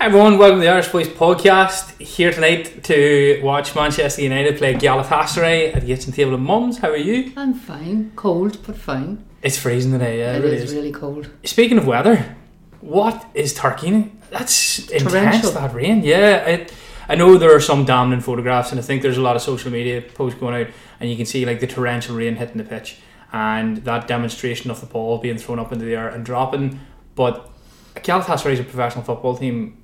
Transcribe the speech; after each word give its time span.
Hi 0.00 0.04
everyone, 0.04 0.38
welcome 0.38 0.60
to 0.60 0.64
the 0.64 0.70
Irish 0.70 0.86
Boys 0.90 1.08
podcast. 1.08 2.00
Here 2.00 2.30
tonight 2.30 2.84
to 2.84 3.40
watch 3.42 3.74
Manchester 3.74 4.22
United 4.22 4.56
play 4.56 4.74
Galatasaray 4.74 5.74
at 5.74 5.80
the 5.80 5.88
kitchen 5.88 6.12
table 6.12 6.34
of 6.34 6.40
mums. 6.40 6.78
How 6.78 6.90
are 6.90 6.96
you? 6.96 7.32
I'm 7.36 7.52
fine. 7.52 8.12
Cold, 8.14 8.64
but 8.64 8.76
fine. 8.76 9.24
It's 9.42 9.58
freezing 9.58 9.90
today, 9.90 10.20
yeah. 10.20 10.36
it 10.36 10.40
really 10.44 10.58
is 10.58 10.72
really 10.72 10.92
cold. 10.92 11.28
Speaking 11.42 11.78
of 11.78 11.86
weather, 11.88 12.36
what 12.80 13.26
is 13.34 13.52
Turkey? 13.52 14.12
That's 14.30 14.88
intense, 14.88 15.12
Torrential. 15.12 15.50
that 15.50 15.74
rain. 15.74 16.04
Yeah, 16.04 16.46
it, 16.46 16.72
I 17.08 17.16
know 17.16 17.36
there 17.36 17.52
are 17.52 17.60
some 17.60 17.84
damning 17.84 18.20
photographs, 18.20 18.70
and 18.70 18.78
I 18.78 18.84
think 18.84 19.02
there's 19.02 19.18
a 19.18 19.22
lot 19.22 19.34
of 19.34 19.42
social 19.42 19.72
media 19.72 20.00
posts 20.00 20.38
going 20.38 20.62
out, 20.62 20.72
and 21.00 21.10
you 21.10 21.16
can 21.16 21.26
see 21.26 21.44
like 21.44 21.58
the 21.58 21.66
torrential 21.66 22.14
rain 22.14 22.36
hitting 22.36 22.58
the 22.58 22.62
pitch, 22.62 22.98
and 23.32 23.78
that 23.78 24.06
demonstration 24.06 24.70
of 24.70 24.78
the 24.80 24.86
ball 24.86 25.18
being 25.18 25.38
thrown 25.38 25.58
up 25.58 25.72
into 25.72 25.84
the 25.84 25.96
air 25.96 26.08
and 26.08 26.24
dropping. 26.24 26.78
But 27.16 27.50
Galatasaray 27.96 28.52
is 28.52 28.60
a 28.60 28.62
professional 28.62 29.02
football 29.02 29.36
team 29.36 29.76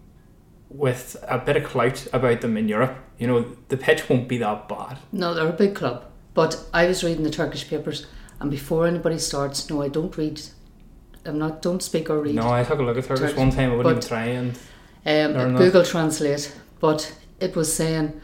with 0.75 1.17
a 1.29 1.39
bit 1.39 1.57
of 1.57 1.65
clout 1.65 2.07
about 2.13 2.41
them 2.41 2.57
in 2.57 2.69
Europe. 2.69 2.97
You 3.19 3.29
know, 3.29 3.57
the 3.69 3.77
pitch 3.77 4.09
won't 4.09 4.29
be 4.29 4.39
that 4.39 4.69
bad. 4.69 4.99
No, 5.13 5.33
they're 5.33 5.49
a 5.49 5.53
big 5.53 5.75
club. 5.75 6.05
But 6.35 6.63
I 6.75 6.87
was 6.87 7.05
reading 7.05 7.23
the 7.23 7.31
Turkish 7.31 7.69
papers, 7.69 8.07
and 8.41 8.51
before 8.51 8.87
anybody 8.87 9.19
starts, 9.19 9.71
no, 9.71 9.83
I 9.83 9.89
don't 9.89 10.17
read. 10.17 10.43
I'm 11.25 11.39
not. 11.39 11.63
Don't 11.63 11.83
speak 11.83 12.11
or 12.11 12.21
read. 12.21 12.35
No, 12.35 12.51
I 12.51 12.65
took 12.65 12.81
a 12.81 12.83
look 12.83 12.99
at 12.99 13.05
Turkish 13.05 13.21
Turkish, 13.21 13.39
one 13.39 13.51
time. 13.51 13.71
I 13.71 13.77
wouldn't 13.77 14.01
but- 14.01 14.05
even 14.05 14.55
try 15.05 15.13
and 15.15 15.37
um. 15.37 15.57
Google 15.57 15.85
Translate. 15.85 16.53
But 16.81 17.15
it 17.41 17.55
was 17.57 17.75
saying 17.75 18.21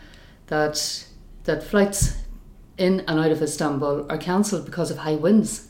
that 0.49 1.07
that 1.45 1.63
flights 1.63 2.17
in 2.77 3.01
and 3.01 3.21
out 3.21 3.31
of 3.31 3.43
Istanbul 3.43 4.07
are 4.11 4.19
cancelled 4.19 4.65
because 4.65 4.91
of 4.91 4.99
high 4.99 5.15
winds. 5.15 5.69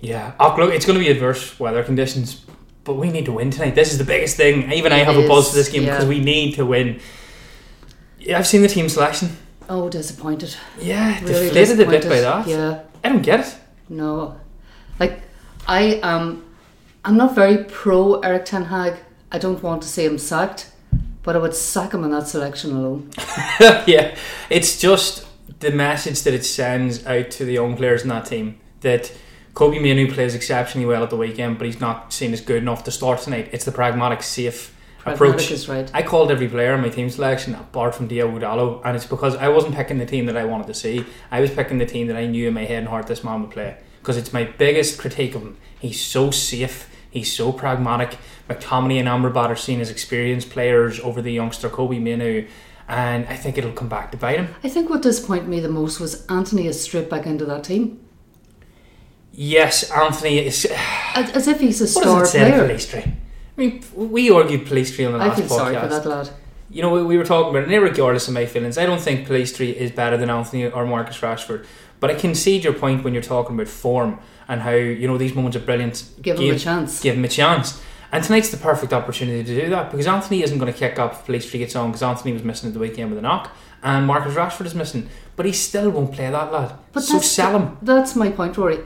Yeah, 0.00 0.34
oh, 0.38 0.54
look, 0.58 0.74
it's 0.74 0.84
going 0.84 0.98
to 0.98 1.04
be 1.04 1.10
adverse 1.10 1.58
weather 1.58 1.82
conditions, 1.82 2.43
but 2.84 2.94
we 2.94 3.10
need 3.10 3.24
to 3.24 3.32
win 3.32 3.50
tonight. 3.50 3.74
This 3.74 3.92
is 3.92 3.98
the 3.98 4.04
biggest 4.04 4.36
thing. 4.36 4.70
Even 4.72 4.92
I 4.92 5.00
It 5.00 5.06
have 5.06 5.16
a 5.16 5.26
buzz 5.26 5.50
for 5.50 5.56
this 5.56 5.68
game 5.68 5.84
yeah. 5.84 5.92
because 5.92 6.06
we 6.06 6.20
need 6.20 6.54
to 6.54 6.66
win. 6.66 7.00
Yeah, 8.18 8.38
I've 8.38 8.46
seen 8.46 8.62
the 8.62 8.68
team 8.68 8.88
selection. 8.88 9.36
Oh, 9.68 9.88
disappointed. 9.88 10.54
Yeah, 10.78 11.18
Really 11.20 11.46
deflated 11.46 11.80
a 11.80 11.86
bit 11.86 12.02
by 12.08 12.20
that. 12.20 12.46
Yeah. 12.46 12.82
I 13.02 13.08
don't 13.08 13.22
get 13.22 13.40
it. 13.40 13.56
No, 13.88 14.38
like 14.98 15.20
I 15.66 16.00
am. 16.02 16.44
I'm 17.04 17.16
not 17.16 17.34
very 17.34 17.64
pro 17.64 18.20
Eric 18.20 18.46
Ten 18.46 18.64
Hag. 18.64 18.98
I 19.30 19.38
don't 19.38 19.62
want 19.62 19.82
to 19.82 19.88
see 19.88 20.04
him 20.04 20.16
sacked, 20.16 20.70
but 21.22 21.36
I 21.36 21.38
would 21.38 21.54
sack 21.54 21.92
him 21.92 22.04
on 22.04 22.10
that 22.12 22.28
selection 22.28 22.72
alone. 22.72 23.10
yeah, 23.86 24.16
it's 24.48 24.80
just 24.80 25.26
the 25.60 25.70
message 25.70 26.22
that 26.22 26.32
it 26.32 26.44
sends 26.44 27.04
out 27.06 27.30
to 27.32 27.44
the 27.44 27.52
young 27.52 27.76
players 27.76 28.02
in 28.02 28.08
that 28.08 28.26
team 28.26 28.58
that 28.80 29.12
Kobbie 29.54 29.78
Mainoo 29.78 30.12
plays 30.12 30.34
exceptionally 30.34 30.84
well 30.84 31.04
at 31.04 31.10
the 31.10 31.16
weekend, 31.16 31.58
but 31.58 31.66
he's 31.66 31.80
not 31.80 32.12
seen 32.12 32.32
as 32.32 32.40
good 32.40 32.60
enough 32.60 32.82
to 32.84 32.90
start 32.90 33.20
tonight. 33.20 33.50
It's 33.52 33.64
the 33.64 33.70
pragmatic, 33.70 34.22
safe 34.24 34.74
Pragmatic 34.98 35.34
approach. 35.36 35.50
is 35.52 35.68
right. 35.68 35.88
I 35.94 36.02
called 36.02 36.32
every 36.32 36.48
player 36.48 36.74
in 36.74 36.80
my 36.80 36.88
team 36.88 37.08
selection 37.08 37.54
apart 37.54 37.94
from 37.94 38.08
Diogo 38.08 38.40
Dalot, 38.40 38.82
and 38.84 38.96
it's 38.96 39.06
because 39.06 39.36
I 39.36 39.48
wasn't 39.48 39.76
picking 39.76 39.98
the 39.98 40.06
team 40.06 40.26
that 40.26 40.36
I 40.36 40.44
wanted 40.44 40.66
to 40.66 40.74
see. 40.74 41.06
I 41.30 41.40
was 41.40 41.52
picking 41.52 41.78
the 41.78 41.86
team 41.86 42.08
that 42.08 42.16
I 42.16 42.26
knew 42.26 42.48
in 42.48 42.54
my 42.54 42.64
head 42.64 42.78
and 42.78 42.88
heart 42.88 43.06
this 43.06 43.22
man 43.22 43.42
would 43.42 43.52
play. 43.52 43.76
Because 44.00 44.16
it's 44.16 44.32
my 44.32 44.44
biggest 44.44 44.98
critique 44.98 45.36
of 45.36 45.42
him. 45.42 45.56
He's 45.78 46.00
so 46.00 46.32
safe, 46.32 46.90
he's 47.08 47.32
so 47.32 47.52
pragmatic. 47.52 48.18
McTominay 48.48 48.98
and 48.98 49.08
Amrabat 49.08 49.50
are 49.50 49.56
seen 49.56 49.80
as 49.80 49.88
experienced 49.88 50.50
players 50.50 50.98
over 50.98 51.22
the 51.22 51.32
youngster 51.32 51.68
Kobbie 51.68 52.00
Mainoo, 52.00 52.48
and 52.88 53.24
I 53.26 53.36
think 53.36 53.56
it'll 53.56 53.72
come 53.72 53.88
back 53.88 54.10
to 54.10 54.16
bite 54.16 54.40
him. 54.40 54.54
I 54.64 54.68
think 54.68 54.90
what 54.90 55.02
disappointed 55.02 55.46
me 55.48 55.60
the 55.60 55.68
most 55.68 56.00
was 56.00 56.26
Antony 56.26 56.66
is 56.66 56.82
stripped 56.82 57.08
back 57.08 57.24
into 57.24 57.44
that 57.44 57.62
team 57.62 58.03
Yes, 59.36 59.90
Antony 59.90 60.38
is. 60.46 60.66
as, 61.14 61.48
if 61.48 61.60
he's 61.60 61.80
a 61.80 61.84
What 61.84 62.04
star 62.04 62.20
does 62.20 62.28
it 62.28 62.32
say 62.32 62.50
player. 62.50 62.68
Pellistri? 62.68 63.06
I 63.08 63.60
mean, 63.60 63.82
we 63.94 64.30
argued 64.30 64.66
Pellistri 64.66 65.06
on 65.06 65.12
the 65.12 65.18
I 65.18 65.28
last 65.28 65.38
feel 65.40 65.46
podcast. 65.48 65.56
sorry 65.56 65.74
for 65.80 65.86
that 65.88 66.06
lad. 66.06 66.30
you 66.70 66.82
know, 66.82 66.90
we- 66.90 67.02
we 67.04 67.16
were 67.18 67.24
talking 67.24 67.50
about 67.50 67.68
it, 67.68 67.72
and 67.74 67.82
regardless 67.82 68.26
of 68.28 68.34
my 68.34 68.46
feelings, 68.46 68.78
I 68.78 68.86
don't 68.86 69.00
think 69.00 69.26
Pellistri 69.28 69.74
is 69.74 69.90
better 69.90 70.16
than 70.16 70.30
Antony 70.30 70.66
or 70.70 70.84
Marcus 70.86 71.18
Rashford. 71.18 71.64
But 72.00 72.10
I 72.10 72.14
concede 72.14 72.64
your 72.64 72.72
point 72.74 73.02
when 73.04 73.14
you're 73.14 73.22
talking 73.22 73.54
about 73.54 73.68
form 73.68 74.18
and 74.48 74.60
how, 74.60 74.72
you 74.72 75.06
know, 75.08 75.16
these 75.16 75.34
moments 75.34 75.56
of 75.56 75.64
brilliance 75.64 76.10
Give 76.20 76.38
him 76.38 76.54
a 76.54 76.58
chance. 76.58 77.00
give 77.00 77.16
him 77.16 77.24
a 77.24 77.28
chance. 77.28 77.80
And 78.12 78.22
tonight's 78.22 78.50
the 78.50 78.56
perfect 78.58 78.92
opportunity 78.92 79.42
to 79.42 79.60
do 79.62 79.70
that 79.70 79.90
because 79.90 80.06
Antony 80.06 80.42
isn't 80.42 80.58
going 80.58 80.72
to 80.72 80.78
kick 80.78 80.98
up 80.98 81.12
if 81.14 81.26
Pellistri 81.26 81.58
gets 81.58 81.74
on 81.74 81.88
because 81.90 82.02
Antony 82.02 82.32
was 82.32 82.44
missing 82.44 82.68
at 82.68 82.74
the 82.74 82.78
weekend 82.80 83.10
with 83.10 83.18
a 83.18 83.22
knock 83.22 83.50
and 83.82 84.06
Marcus 84.06 84.34
Rashford 84.34 84.66
is 84.66 84.74
missing. 84.74 85.08
But 85.36 85.46
he 85.46 85.52
still 85.52 85.90
won't 85.90 86.12
play 86.12 86.30
that 86.30 86.52
lad. 86.52 86.74
But 86.92 87.02
so 87.04 87.18
sell 87.20 87.58
him. 87.58 87.76
That's 87.82 88.14
my 88.14 88.30
point, 88.30 88.56
Rory. 88.56 88.78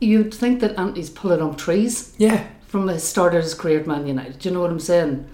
You'd 0.00 0.34
think 0.34 0.60
that 0.60 0.78
Antony's 0.78 1.10
pulling 1.10 1.40
up 1.42 1.56
trees 1.56 2.14
Yeah. 2.18 2.44
from 2.66 2.86
the 2.86 2.98
start 2.98 3.34
of 3.34 3.42
his 3.42 3.54
career 3.54 3.80
at 3.80 3.86
Man 3.86 4.06
United. 4.06 4.38
Do 4.38 4.48
you 4.48 4.54
know 4.54 4.60
what 4.60 4.70
I'm 4.70 4.80
saying? 4.80 5.26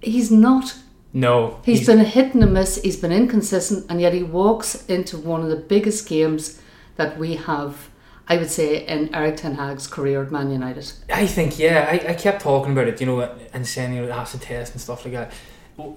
He's 0.00 0.30
not. 0.30 0.74
No. 1.12 1.60
He's 1.64 1.86
been 1.86 2.00
a 2.00 2.04
hit 2.04 2.34
and 2.34 2.42
a 2.42 2.46
miss. 2.46 2.80
He's 2.82 2.96
been 2.96 3.12
inconsistent, 3.12 3.86
and 3.88 4.00
yet 4.00 4.12
he 4.12 4.22
walks 4.22 4.84
into 4.86 5.16
one 5.16 5.42
of 5.42 5.48
the 5.48 5.56
biggest 5.56 6.08
games 6.08 6.60
that 6.96 7.18
we 7.18 7.36
have. 7.36 7.88
I 8.28 8.36
would 8.38 8.50
say 8.50 8.84
in 8.84 9.14
Eric 9.14 9.36
Ten 9.36 9.54
Hag's 9.54 9.86
career 9.86 10.22
at 10.24 10.32
Man 10.32 10.50
United. 10.50 10.92
I 11.12 11.26
think, 11.26 11.58
yeah, 11.60 11.86
I, 11.88 12.10
I 12.10 12.14
kept 12.14 12.42
talking 12.42 12.72
about 12.72 12.88
it, 12.88 13.00
you 13.00 13.06
know, 13.06 13.20
and 13.54 13.64
saying, 13.66 13.94
you 13.94 14.02
know, 14.02 14.10
acid 14.10 14.42
test 14.42 14.72
and 14.72 14.80
stuff 14.80 15.04
like 15.04 15.14
that. 15.14 15.32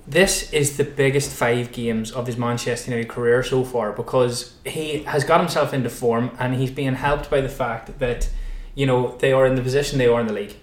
This 0.08 0.52
is 0.52 0.76
the 0.78 0.84
biggest 0.84 1.32
five 1.32 1.72
games 1.72 2.12
of 2.12 2.28
his 2.28 2.36
Manchester 2.38 2.92
United 2.92 3.10
career 3.10 3.44
so 3.44 3.64
far 3.64 3.92
because 3.94 4.56
he 4.66 5.04
has 5.04 5.24
got 5.24 5.40
himself 5.40 5.74
into 5.74 5.90
form 5.90 6.32
and 6.38 6.56
he's 6.56 6.72
being 6.72 6.96
helped 6.96 7.30
by 7.30 7.40
the 7.42 7.50
fact 7.50 8.00
that, 8.00 8.30
you 8.76 8.86
know, 8.86 9.16
they 9.20 9.32
are 9.32 9.46
in 9.46 9.56
the 9.56 9.62
position 9.62 9.98
they 9.98 10.08
are 10.08 10.20
in 10.20 10.28
the 10.28 10.34
league. 10.34 10.56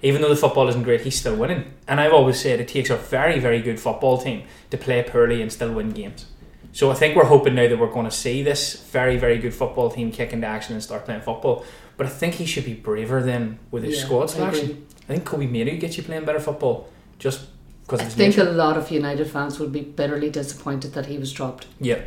Even 0.00 0.20
though 0.22 0.28
the 0.28 0.36
football 0.36 0.68
isn't 0.68 0.82
great, 0.84 1.00
he's 1.02 1.18
still 1.18 1.36
winning. 1.36 1.72
And 1.88 2.00
I've 2.00 2.12
always 2.12 2.40
said 2.40 2.60
it 2.60 2.68
takes 2.68 2.90
a 2.90 2.96
very, 2.96 3.38
very 3.38 3.60
good 3.60 3.80
football 3.80 4.18
team 4.18 4.44
to 4.70 4.78
play 4.78 5.02
poorly 5.02 5.42
and 5.42 5.52
still 5.52 5.72
win 5.72 5.90
games. 5.90 6.26
So 6.72 6.90
I 6.90 6.94
think 6.94 7.16
we're 7.16 7.26
hoping 7.26 7.54
now 7.54 7.68
that 7.68 7.78
we're 7.78 7.92
going 7.92 8.06
to 8.06 8.10
see 8.10 8.42
this 8.42 8.80
very, 8.90 9.16
very 9.16 9.38
good 9.38 9.54
football 9.54 9.90
team 9.90 10.10
kick 10.10 10.32
into 10.32 10.46
action 10.46 10.74
and 10.74 10.82
start 10.82 11.04
playing 11.04 11.20
football. 11.20 11.64
But 11.96 12.06
I 12.06 12.10
think 12.10 12.34
he 12.34 12.46
should 12.46 12.64
be 12.64 12.74
braver 12.74 13.22
than 13.22 13.58
with 13.70 13.82
his 13.84 13.98
Yeah, 13.98 14.04
squad 14.04 14.22
I 14.22 14.26
selection. 14.26 14.64
agree. 14.70 14.82
I 15.08 15.12
think 15.12 15.24
Kobbie 15.24 15.46
Mainoo 15.48 15.76
gets 15.78 15.96
you 15.96 16.02
playing 16.02 16.24
better 16.24 16.40
football 16.40 16.88
just 17.18 17.46
because 17.82 18.00
I 18.00 18.04
think 18.04 18.36
nature. 18.36 18.48
a 18.48 18.52
lot 18.52 18.76
of 18.76 18.90
United 18.90 19.28
fans 19.28 19.58
would 19.58 19.72
be 19.72 19.80
bitterly 19.80 20.30
disappointed 20.30 20.94
that 20.94 21.06
he 21.06 21.18
was 21.18 21.32
dropped. 21.32 21.66
Yeah. 21.80 22.00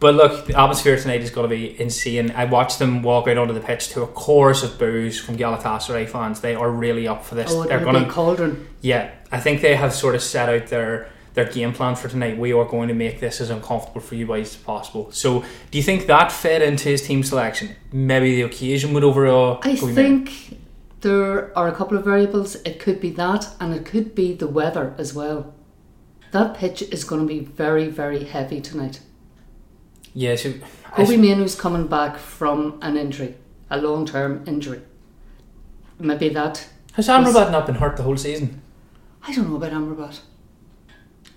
But 0.00 0.14
look, 0.14 0.46
the 0.46 0.58
atmosphere 0.58 0.96
tonight 0.96 1.20
is 1.20 1.30
going 1.30 1.48
to 1.48 1.54
be 1.54 1.78
insane. 1.78 2.30
I 2.30 2.46
watched 2.46 2.78
them 2.78 3.02
walk 3.02 3.28
out 3.28 3.36
onto 3.36 3.52
the 3.52 3.60
pitch 3.60 3.90
to 3.90 4.02
a 4.02 4.06
chorus 4.06 4.62
of 4.62 4.78
boos 4.78 5.20
from 5.20 5.36
Galatasaray 5.36 6.08
fans. 6.08 6.40
They 6.40 6.54
are 6.54 6.70
really 6.70 7.06
up 7.06 7.22
for 7.22 7.34
this. 7.34 7.52
Oh, 7.52 7.64
They're 7.64 7.80
going 7.80 7.96
be 7.96 8.00
to 8.00 8.08
a 8.08 8.10
cauldron. 8.10 8.66
Yeah, 8.80 9.10
I 9.30 9.40
think 9.40 9.60
they 9.60 9.76
have 9.76 9.92
sort 9.92 10.14
of 10.14 10.22
set 10.22 10.48
out 10.48 10.68
their 10.68 11.10
their 11.34 11.44
game 11.44 11.72
plan 11.72 11.96
for 11.96 12.08
tonight. 12.08 12.38
We 12.38 12.52
are 12.52 12.64
going 12.64 12.88
to 12.88 12.94
make 12.94 13.20
this 13.20 13.40
as 13.40 13.50
uncomfortable 13.50 14.00
for 14.00 14.14
you 14.14 14.26
guys 14.26 14.54
as 14.54 14.56
possible. 14.56 15.12
So, 15.12 15.44
do 15.70 15.78
you 15.78 15.84
think 15.84 16.06
that 16.06 16.32
fed 16.32 16.62
into 16.62 16.88
his 16.88 17.06
team 17.06 17.22
selection? 17.22 17.76
Maybe 17.92 18.36
the 18.36 18.42
occasion 18.42 18.94
would 18.94 19.04
overall. 19.04 19.60
I 19.62 19.76
think 19.76 20.58
there 21.00 21.56
are 21.56 21.68
a 21.68 21.74
couple 21.74 21.96
of 21.96 22.04
variables. 22.04 22.56
It 22.64 22.78
could 22.78 23.00
be 23.00 23.10
that, 23.10 23.48
and 23.58 23.74
it 23.74 23.84
could 23.84 24.14
be 24.14 24.34
the 24.34 24.46
weather 24.46 24.94
as 24.98 25.14
well. 25.14 25.54
That 26.32 26.54
pitch 26.54 26.82
is 26.82 27.04
going 27.04 27.22
to 27.22 27.26
be 27.26 27.40
very, 27.40 27.88
very 27.88 28.24
heavy 28.24 28.60
tonight. 28.60 29.00
Yeah, 30.14 30.36
so 30.36 30.54
Kobbie 30.94 31.16
Mainoo's 31.16 31.54
coming 31.54 31.86
back 31.86 32.16
from 32.16 32.78
an 32.82 32.96
injury, 32.96 33.36
a 33.70 33.80
long 33.80 34.06
term 34.06 34.44
injury. 34.46 34.82
Maybe 35.98 36.28
that. 36.30 36.68
Has 36.94 37.08
Amrabat 37.08 37.52
not 37.52 37.66
been 37.66 37.76
hurt 37.76 37.96
the 37.96 38.02
whole 38.02 38.16
season? 38.16 38.60
I 39.22 39.34
don't 39.34 39.48
know 39.48 39.56
about 39.56 39.72
Amrabat. 39.72 40.20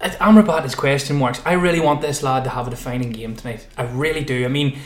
Uh, 0.01 0.09
Amrabat 0.09 0.65
is 0.65 0.75
question 0.75 1.17
marks. 1.17 1.41
I 1.45 1.53
really 1.53 1.79
want 1.79 2.01
this 2.01 2.23
lad 2.23 2.43
to 2.45 2.49
have 2.49 2.67
a 2.67 2.69
defining 2.69 3.11
game 3.11 3.35
tonight. 3.35 3.67
I 3.77 3.83
really 3.83 4.23
do. 4.23 4.45
I 4.45 4.47
mean, 4.47 4.79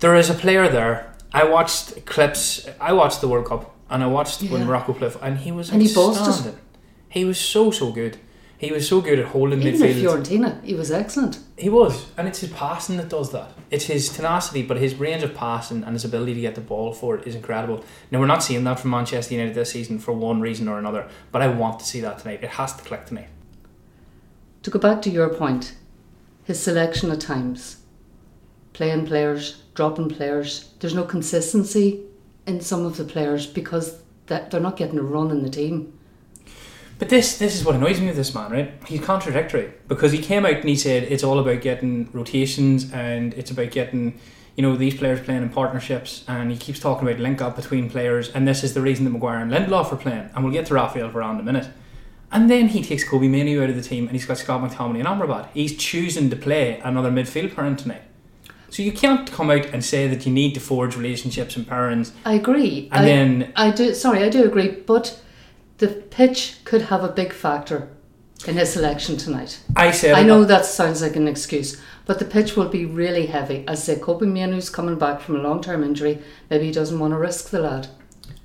there 0.00 0.14
is 0.14 0.28
a 0.28 0.34
player 0.34 0.68
there. 0.68 1.14
I 1.32 1.44
watched 1.44 2.04
clips. 2.06 2.68
I 2.80 2.92
watched 2.92 3.20
the 3.20 3.28
World 3.28 3.46
Cup 3.46 3.74
and 3.90 4.02
I 4.02 4.06
watched 4.06 4.42
when 4.42 4.60
Yeah. 4.60 4.66
Morocco 4.66 4.92
played, 4.92 5.12
and 5.20 5.38
he 5.38 5.52
was 5.52 5.70
And 5.70 5.82
he. 5.82 5.88
He 5.88 7.24
was 7.24 7.38
so 7.38 7.70
so 7.70 7.90
good. 7.92 8.18
He 8.56 8.70
was 8.72 8.86
so 8.86 9.00
good 9.00 9.18
at 9.18 9.26
holding 9.26 9.62
Even 9.62 9.80
midfield. 9.80 10.22
Fiorentina, 10.22 10.62
he 10.62 10.74
was 10.74 10.90
excellent. 10.90 11.38
He 11.56 11.70
was, 11.70 12.06
and 12.18 12.28
it's 12.28 12.40
his 12.40 12.50
passing 12.50 12.98
that 12.98 13.08
does 13.08 13.32
that. 13.32 13.52
It's 13.70 13.86
his 13.86 14.10
tenacity, 14.10 14.62
but 14.62 14.76
his 14.76 14.96
range 14.96 15.22
of 15.22 15.34
passing 15.34 15.82
and 15.82 15.94
his 15.94 16.04
ability 16.04 16.34
to 16.34 16.40
get 16.42 16.56
the 16.56 16.60
ball 16.60 16.92
for 16.92 17.16
it 17.16 17.26
is 17.26 17.34
incredible. 17.34 17.82
Now 18.10 18.20
we're 18.20 18.26
not 18.26 18.42
seeing 18.42 18.62
that 18.64 18.78
from 18.78 18.90
Manchester 18.90 19.32
United 19.34 19.54
this 19.54 19.70
season 19.70 19.98
for 19.98 20.12
one 20.12 20.42
reason 20.42 20.68
or 20.68 20.78
another, 20.78 21.08
but 21.32 21.40
I 21.40 21.48
want 21.48 21.80
to 21.80 21.86
see 21.86 22.00
that 22.02 22.18
tonight. 22.18 22.40
It 22.42 22.50
has 22.50 22.74
to 22.76 22.84
click 22.84 23.06
tonight. 23.06 23.28
To 24.64 24.70
go 24.70 24.78
back 24.78 25.00
to 25.02 25.10
your 25.10 25.30
point, 25.30 25.74
his 26.44 26.60
selection 26.60 27.10
at 27.10 27.20
times, 27.20 27.78
playing 28.74 29.06
players, 29.06 29.62
dropping 29.74 30.10
players, 30.10 30.68
there's 30.80 30.94
no 30.94 31.04
consistency 31.04 32.02
in 32.46 32.60
some 32.60 32.84
of 32.84 32.96
the 32.96 33.04
players 33.04 33.46
because 33.46 34.02
that 34.26 34.50
they're 34.50 34.60
not 34.60 34.76
getting 34.76 34.98
a 34.98 35.02
run 35.02 35.30
in 35.30 35.42
the 35.42 35.50
team. 35.50 35.92
But 36.98 37.08
this 37.08 37.38
this 37.38 37.56
is 37.56 37.64
what 37.64 37.74
annoys 37.74 37.98
me 38.00 38.08
with 38.08 38.16
this 38.16 38.34
man, 38.34 38.52
right? 38.52 38.74
He's 38.86 39.00
contradictory 39.00 39.72
because 39.88 40.12
he 40.12 40.18
came 40.18 40.44
out 40.44 40.56
and 40.56 40.68
he 40.68 40.76
said 40.76 41.04
it's 41.04 41.24
all 41.24 41.38
about 41.38 41.62
getting 41.62 42.10
rotations 42.12 42.92
and 42.92 43.32
it's 43.34 43.50
about 43.50 43.70
getting 43.70 44.20
you 44.54 44.62
know 44.62 44.76
these 44.76 44.94
players 44.94 45.20
playing 45.20 45.42
in 45.42 45.48
partnerships 45.48 46.24
and 46.28 46.50
he 46.50 46.58
keeps 46.58 46.78
talking 46.78 47.08
about 47.08 47.20
link 47.20 47.40
up 47.40 47.56
between 47.56 47.88
players 47.88 48.30
and 48.30 48.46
this 48.46 48.62
is 48.62 48.74
the 48.74 48.82
reason 48.82 49.06
that 49.06 49.12
Maguire 49.12 49.38
and 49.38 49.50
Lindelof 49.50 49.90
are 49.92 49.96
playing 49.96 50.28
and 50.34 50.44
we'll 50.44 50.52
get 50.52 50.66
to 50.66 50.74
Rafael 50.74 51.10
Varane 51.10 51.34
in 51.34 51.40
a 51.40 51.42
minute. 51.42 51.68
And 52.32 52.50
then 52.50 52.68
he 52.68 52.82
takes 52.82 53.02
Kobbie 53.02 53.28
Mainoo 53.28 53.62
out 53.62 53.70
of 53.70 53.76
the 53.76 53.82
team 53.82 54.04
and 54.04 54.12
he's 54.12 54.26
got 54.26 54.36
Scott 54.36 54.60
McTominay 54.60 54.98
and 54.98 55.08
Amrabat. 55.08 55.48
He's 55.54 55.76
choosing 55.76 56.28
to 56.28 56.36
play 56.36 56.80
another 56.80 57.10
midfield 57.10 57.54
pairing 57.56 57.76
tonight. 57.76 58.02
So 58.70 58.82
you 58.82 58.92
can't 58.92 59.30
come 59.30 59.50
out 59.50 59.66
and 59.66 59.84
say 59.84 60.06
that 60.06 60.24
you 60.24 60.32
need 60.32 60.54
to 60.54 60.60
forge 60.60 60.96
relationships 60.96 61.56
and 61.56 61.66
parents. 61.66 62.12
I 62.24 62.34
agree. 62.34 62.88
And 62.92 63.00
I, 63.00 63.04
then- 63.04 63.52
I 63.56 63.70
do. 63.70 63.94
Sorry, 63.94 64.22
I 64.22 64.28
do 64.28 64.44
agree. 64.44 64.68
But 64.68 65.20
the 65.78 65.88
pitch 65.88 66.58
could 66.64 66.82
have 66.82 67.02
a 67.02 67.08
big 67.08 67.32
factor 67.32 67.88
in 68.46 68.54
his 68.56 68.72
selection 68.72 69.16
tonight. 69.16 69.60
I 69.76 69.90
said 69.90 70.14
I 70.14 70.22
know 70.22 70.44
that 70.44 70.64
sounds 70.64 71.02
like 71.02 71.16
an 71.16 71.28
excuse, 71.28 71.80
but 72.06 72.18
the 72.18 72.24
pitch 72.24 72.56
will 72.56 72.68
be 72.68 72.86
really 72.86 73.26
heavy. 73.26 73.64
As 73.66 73.84
say, 73.84 73.98
Kobbie 73.98 74.26
Mainoo's 74.26 74.70
coming 74.70 74.98
back 74.98 75.20
from 75.20 75.36
a 75.36 75.40
long 75.40 75.60
term 75.62 75.82
injury. 75.84 76.18
Maybe 76.48 76.66
he 76.66 76.72
doesn't 76.72 76.98
want 76.98 77.12
to 77.12 77.18
risk 77.18 77.50
the 77.50 77.60
lad. 77.60 77.88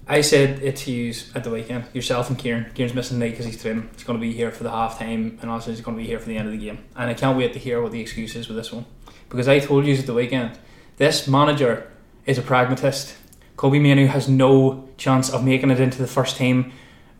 I 0.07 0.21
said 0.21 0.61
it 0.61 0.75
to 0.77 0.91
you 0.91 1.13
at 1.33 1.43
the 1.43 1.49
weekend. 1.49 1.85
Yourself 1.93 2.29
and 2.29 2.37
Kieran. 2.37 2.71
Kieran's 2.75 2.93
missing 2.93 3.17
tonight 3.19 3.31
because 3.31 3.45
he's 3.45 3.59
trim. 3.59 3.89
He's 3.95 4.03
going 4.03 4.19
to 4.19 4.21
be 4.21 4.33
here 4.33 4.51
for 4.51 4.63
the 4.63 4.69
half 4.69 4.99
time, 4.99 5.39
and 5.41 5.49
also 5.49 5.71
he's 5.71 5.81
going 5.81 5.97
to 5.97 6.03
be 6.03 6.07
here 6.07 6.19
for 6.19 6.27
the 6.27 6.37
end 6.37 6.47
of 6.47 6.51
the 6.51 6.59
game. 6.63 6.83
And 6.95 7.09
I 7.09 7.15
can't 7.15 7.35
wait 7.37 7.53
to 7.53 7.59
hear 7.59 7.81
what 7.81 7.91
the 7.91 8.01
excuse 8.01 8.35
is 8.35 8.47
with 8.47 8.57
this 8.57 8.71
one, 8.71 8.85
because 9.29 9.47
I 9.47 9.59
told 9.59 9.85
you 9.85 9.95
at 9.95 10.05
the 10.05 10.13
weekend, 10.13 10.57
this 10.97 11.27
manager 11.27 11.91
is 12.25 12.37
a 12.37 12.41
pragmatist. 12.41 13.15
Kobbie 13.57 13.79
Mainoo 13.79 14.07
has 14.07 14.27
no 14.27 14.89
chance 14.97 15.29
of 15.29 15.43
making 15.43 15.71
it 15.71 15.79
into 15.79 15.97
the 15.97 16.07
first 16.07 16.37
team. 16.37 16.71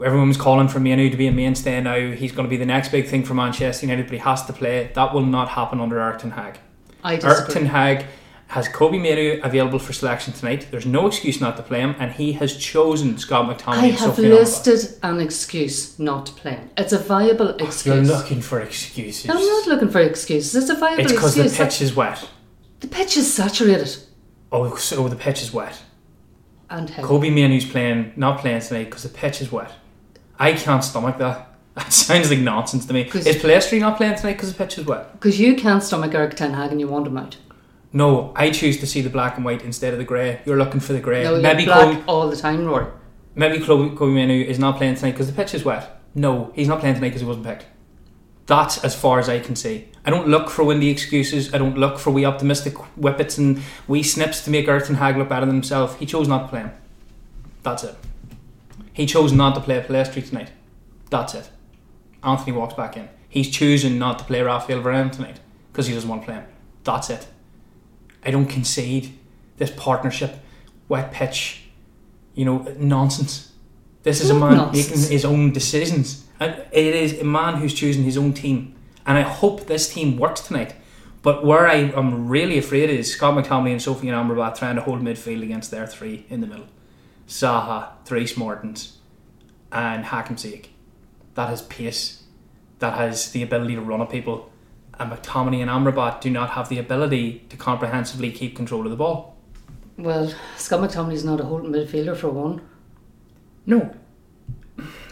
Everyone 0.04 0.28
was 0.28 0.38
calling 0.38 0.68
for 0.68 0.80
Mainoo 0.80 1.10
to 1.10 1.18
be 1.18 1.28
a 1.28 1.32
mainstay 1.32 1.80
now. 1.82 2.12
He's 2.12 2.34
going 2.34 2.46
to 2.46 2.50
be 2.50 2.58
the 2.58 2.66
next 2.66 2.90
big 2.90 3.08
thing 3.08 3.24
for 3.24 3.34
Manchester 3.34 3.86
United, 3.86 4.08
but 4.08 4.14
he 4.14 4.18
has 4.20 4.46
to 4.46 4.54
play. 4.54 4.92
That 4.94 5.14
will 5.14 5.26
not 5.26 5.50
happen 5.50 5.80
under 5.80 6.00
Eric 6.00 6.20
Ten 6.20 6.32
Hag. 6.32 6.58
I 7.04 7.14
Eric 7.14 7.22
disagree. 7.22 7.54
Ten 7.54 7.66
Hag 7.68 8.06
has 8.56 8.70
Kobbie 8.70 9.00
Mainoo 9.00 9.42
available 9.44 9.80
for 9.80 9.92
selection 9.92 10.32
tonight. 10.32 10.68
There's 10.72 10.86
no 10.86 11.08
excuse 11.08 11.42
not 11.42 11.58
to 11.58 11.64
play 11.64 11.82
him, 11.82 11.94
and 12.00 12.14
he 12.14 12.32
has 12.32 12.56
chosen 12.56 13.18
Scott 13.18 13.50
McTominay. 13.50 13.74
I 13.74 13.88
have 13.88 14.18
listed 14.18 14.98
an 15.04 15.20
excuse 15.20 16.00
not 16.00 16.28
to 16.28 16.32
play. 16.32 16.52
him. 16.52 16.70
It's 16.78 16.94
a 16.94 17.00
viable 17.00 17.50
oh, 17.50 17.66
excuse. 17.66 18.08
You're 18.08 18.18
looking 18.18 18.40
for 18.40 18.62
excuses. 18.62 19.30
I'm 19.30 19.36
not 19.36 19.68
looking 19.68 19.90
for 19.90 20.00
excuses. 20.00 20.56
It's 20.56 20.70
a 20.70 20.76
viable 20.76 21.02
excuse. 21.02 21.12
It's 21.12 21.36
because 21.36 21.58
the 21.58 21.66
pitch 21.66 21.82
is 21.82 21.94
wet. 21.94 22.30
The 22.80 22.88
pitch 22.88 23.18
is 23.18 23.34
saturated 23.34 23.94
Oh, 24.54 24.74
so 24.78 25.06
the 25.10 25.18
pitch 25.18 25.42
is 25.42 25.52
wet. 25.52 25.82
and 26.70 26.90
heavy. 26.90 27.06
Kobbie 27.06 27.32
Mainoo's 27.32 27.66
playing, 27.66 28.14
not 28.16 28.40
playing 28.40 28.62
tonight 28.62 28.86
because 28.86 29.04
the 29.04 29.10
pitch 29.10 29.42
is 29.42 29.52
wet. 29.52 29.74
I 30.40 30.54
can't 30.54 30.84
stomach 30.84 31.18
that. 31.18 31.52
That 31.76 31.92
sounds 31.92 32.30
like 32.30 32.40
nonsense 32.40 32.86
to 32.86 32.94
me. 32.94 33.02
Is 33.02 33.36
Pellistri 33.36 33.82
not 33.82 33.98
playing 33.98 34.16
tonight 34.16 34.36
because 34.36 34.54
the 34.54 34.58
pitch 34.58 34.78
is 34.78 34.86
wet? 34.86 35.12
Because 35.12 35.42
you 35.42 35.58
can't 35.58 35.84
stomach 35.84 36.14
Eric 36.14 36.38
Ten 36.38 36.54
Hag 36.54 36.72
and 36.72 36.80
you 36.80 36.88
want 36.88 37.06
him 37.06 37.18
out. 37.18 37.36
No, 37.96 38.34
I 38.36 38.50
choose 38.50 38.78
to 38.82 38.86
see 38.86 39.00
the 39.00 39.10
black 39.10 39.38
and 39.38 39.46
white 39.46 39.62
instead 39.64 39.94
of 39.94 40.00
the 40.00 40.06
grey. 40.06 40.42
You're 40.46 40.58
looking 40.58 40.82
for 40.82 40.92
the 40.92 41.00
grey. 41.00 41.24
No, 41.24 41.40
maybe 41.40 41.64
black 41.64 42.04
all 42.08 42.30
the 42.30 42.36
time, 42.36 42.66
Rory. 42.66 42.88
maybe 43.36 43.58
Kobbie, 43.64 43.96
Kobbie 43.96 44.12
Mainoo 44.14 44.44
is 44.44 44.60
not 44.60 44.76
playing 44.76 44.96
tonight 44.96 45.12
because 45.12 45.28
the 45.28 45.34
pitch 45.34 45.54
is 45.54 45.64
wet. 45.64 46.02
No, 46.14 46.52
he's 46.56 46.68
not 46.68 46.82
playing 46.82 46.96
tonight 46.96 47.08
because 47.08 47.22
he 47.22 47.28
wasn't 47.28 47.46
picked. 47.46 47.66
That's 48.48 48.84
as 48.84 48.94
far 48.94 49.20
as 49.20 49.30
I 49.30 49.40
can 49.40 49.56
see. 49.56 49.88
I 50.06 50.10
don't 50.10 50.28
look 50.28 50.50
for 50.50 50.66
windy 50.66 50.90
excuses. 50.90 51.54
I 51.54 51.58
don't 51.58 51.78
look 51.78 51.98
for 51.98 52.12
wee 52.12 52.26
optimistic 52.26 52.74
whippets 52.98 53.38
and 53.38 53.62
wee 53.88 54.04
snips 54.04 54.44
to 54.44 54.52
make 54.52 54.68
Eric 54.68 54.88
Ten 54.88 54.98
Hag 54.98 55.16
look 55.16 55.30
better 55.30 55.46
than 55.46 55.56
himself. 55.56 55.98
He 55.98 56.06
chose 56.06 56.28
not 56.28 56.44
to 56.44 56.48
play 56.50 56.60
him. 56.60 56.72
That's 57.64 57.86
it. 57.86 57.96
He 58.92 59.06
chose 59.06 59.32
not 59.32 59.56
to 59.56 59.62
play 59.62 59.82
Pellistri 59.82 60.28
tonight. 60.28 60.52
That's 61.10 61.34
it. 61.34 61.50
Antony 62.24 62.52
walks 62.52 62.74
back 62.74 62.98
in. 62.98 63.08
He's 63.30 63.50
choosing 63.50 63.98
not 63.98 64.20
to 64.20 64.26
play 64.26 64.42
Raphael 64.42 64.82
Varane 64.82 65.14
tonight 65.14 65.40
because 65.72 65.88
he 65.88 65.94
doesn't 65.94 66.10
want 66.10 66.24
to 66.24 66.26
play 66.26 66.36
him. 66.36 66.46
That's 66.84 67.10
it. 67.10 67.28
I 68.26 68.32
don't 68.32 68.48
concede 68.48 69.18
this 69.58 69.72
partnership, 69.72 70.40
wet 70.90 71.12
pitch, 71.12 71.64
you 72.34 72.46
know, 72.46 72.60
nonsense. 72.78 73.52
This 74.04 74.22
is 74.22 74.30
a 74.30 74.34
man 74.34 74.58
nonsense? 74.58 74.90
making 74.90 75.12
his 75.12 75.26
own 75.26 75.52
decisions. 75.52 76.26
And 76.40 76.64
it 76.72 76.96
is 76.96 77.20
a 77.20 77.24
man 77.24 77.56
who's 77.56 77.74
choosing 77.74 78.04
his 78.04 78.18
own 78.18 78.34
team. 78.34 78.76
And 79.06 79.18
I 79.18 79.22
hope 79.22 79.68
this 79.68 79.94
team 79.94 80.18
works 80.18 80.42
tonight. 80.42 80.76
But 81.22 81.44
where 81.44 81.68
I 81.68 81.76
am 81.76 82.28
really 82.28 82.58
afraid 82.58 82.90
is 82.90 83.12
Scott 83.12 83.34
McTominay 83.34 83.72
and 83.72 83.82
Sofian 83.82 84.14
Amrabat 84.14 84.58
trying 84.58 84.76
to 84.76 84.82
hold 84.82 85.02
midfield 85.02 85.42
against 85.42 85.72
their 85.72 85.88
three 85.88 86.26
in 86.30 86.42
the 86.42 86.48
middle. 86.48 86.68
Saha, 87.28 87.90
Dries 88.06 88.38
Mertens, 88.38 88.98
and 89.72 90.06
Hakim 90.06 90.36
Ziyech. 90.36 90.68
That 91.34 91.50
has 91.50 91.64
pace. 91.64 92.24
That 92.80 92.98
has 92.98 93.32
the 93.32 93.42
ability 93.42 93.76
to 93.76 93.82
run 93.82 94.02
at 94.02 94.10
people. 94.10 94.52
And 94.98 95.12
McTominay 95.12 95.62
and 95.62 95.70
Amrabat 95.70 96.22
do 96.22 96.30
not 96.30 96.52
have 96.52 96.70
the 96.70 96.80
ability 96.80 97.46
to 97.50 97.58
comprehensively 97.58 98.32
keep 98.32 98.56
control 98.56 98.86
of 98.86 98.92
the 98.92 98.96
ball. 98.96 99.36
Well, 99.98 100.34
Scott 100.58 100.82
McTominay's 100.82 101.24
not 101.24 101.40
a 101.40 101.44
holding 101.44 101.72
midfielder 101.72 102.16
for 102.16 102.30
one. 102.30 102.62
No. 103.66 103.94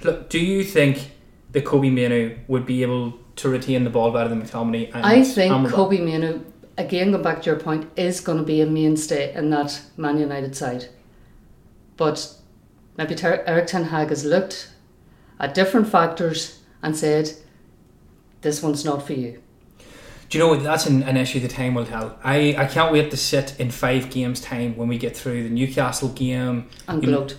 Look, 0.04 0.30
do 0.30 0.40
you 0.40 0.64
think 0.64 1.12
that 1.52 1.66
Kobbie 1.66 1.90
Mainoo 1.90 2.38
would 2.48 2.66
be 2.66 2.82
able 2.82 3.14
to 3.38 3.50
retain 3.50 3.84
the 3.84 3.90
ball 3.90 4.12
better 4.12 4.30
than 4.30 4.42
McTominay 4.42 4.94
and 4.94 5.06
I 5.06 5.24
think 5.24 5.54
Amrabat? 5.54 5.72
Kobbie 5.72 6.02
Mainoo, 6.02 6.46
again 6.78 7.12
going 7.12 7.24
back 7.24 7.42
to 7.44 7.50
your 7.50 7.60
point, 7.60 7.90
is 7.96 8.20
going 8.20 8.38
to 8.38 8.44
be 8.44 8.62
a 8.62 8.66
mainstay 8.66 9.34
in 9.34 9.50
that 9.52 9.82
Man 9.98 10.18
United 10.18 10.56
side. 10.56 10.88
But 11.98 12.36
maybe 12.98 13.16
Ter- 13.16 13.44
Eric 13.46 13.68
Ten 13.68 13.86
Hag 13.86 14.10
has 14.10 14.26
looked 14.26 14.72
at 15.40 15.54
different 15.54 15.88
factors 15.88 16.62
and 16.82 16.96
said, 16.96 17.34
this 18.42 18.62
one's 18.62 18.84
not 18.84 19.06
for 19.06 19.14
you. 19.14 19.43
Do 20.30 20.38
you 20.38 20.44
know 20.44 20.50
what? 20.50 20.64
That's 20.64 20.86
an, 20.88 21.04
an 21.04 21.18
issue 21.18 21.40
the 21.40 21.48
time 21.48 21.76
will 21.76 21.86
tell. 21.86 22.18
I, 22.24 22.56
I 22.58 22.66
can't 22.66 22.92
wait 22.92 23.12
to 23.12 23.18
sit 23.18 23.60
in 23.60 23.70
five 23.72 24.10
games' 24.10 24.42
time 24.42 24.76
when 24.76 24.88
we 24.88 24.98
get 24.98 25.16
through 25.16 25.44
the 25.44 25.50
Newcastle 25.50 26.10
game. 26.10 26.70
Know- 26.88 27.00
gloat. 27.00 27.38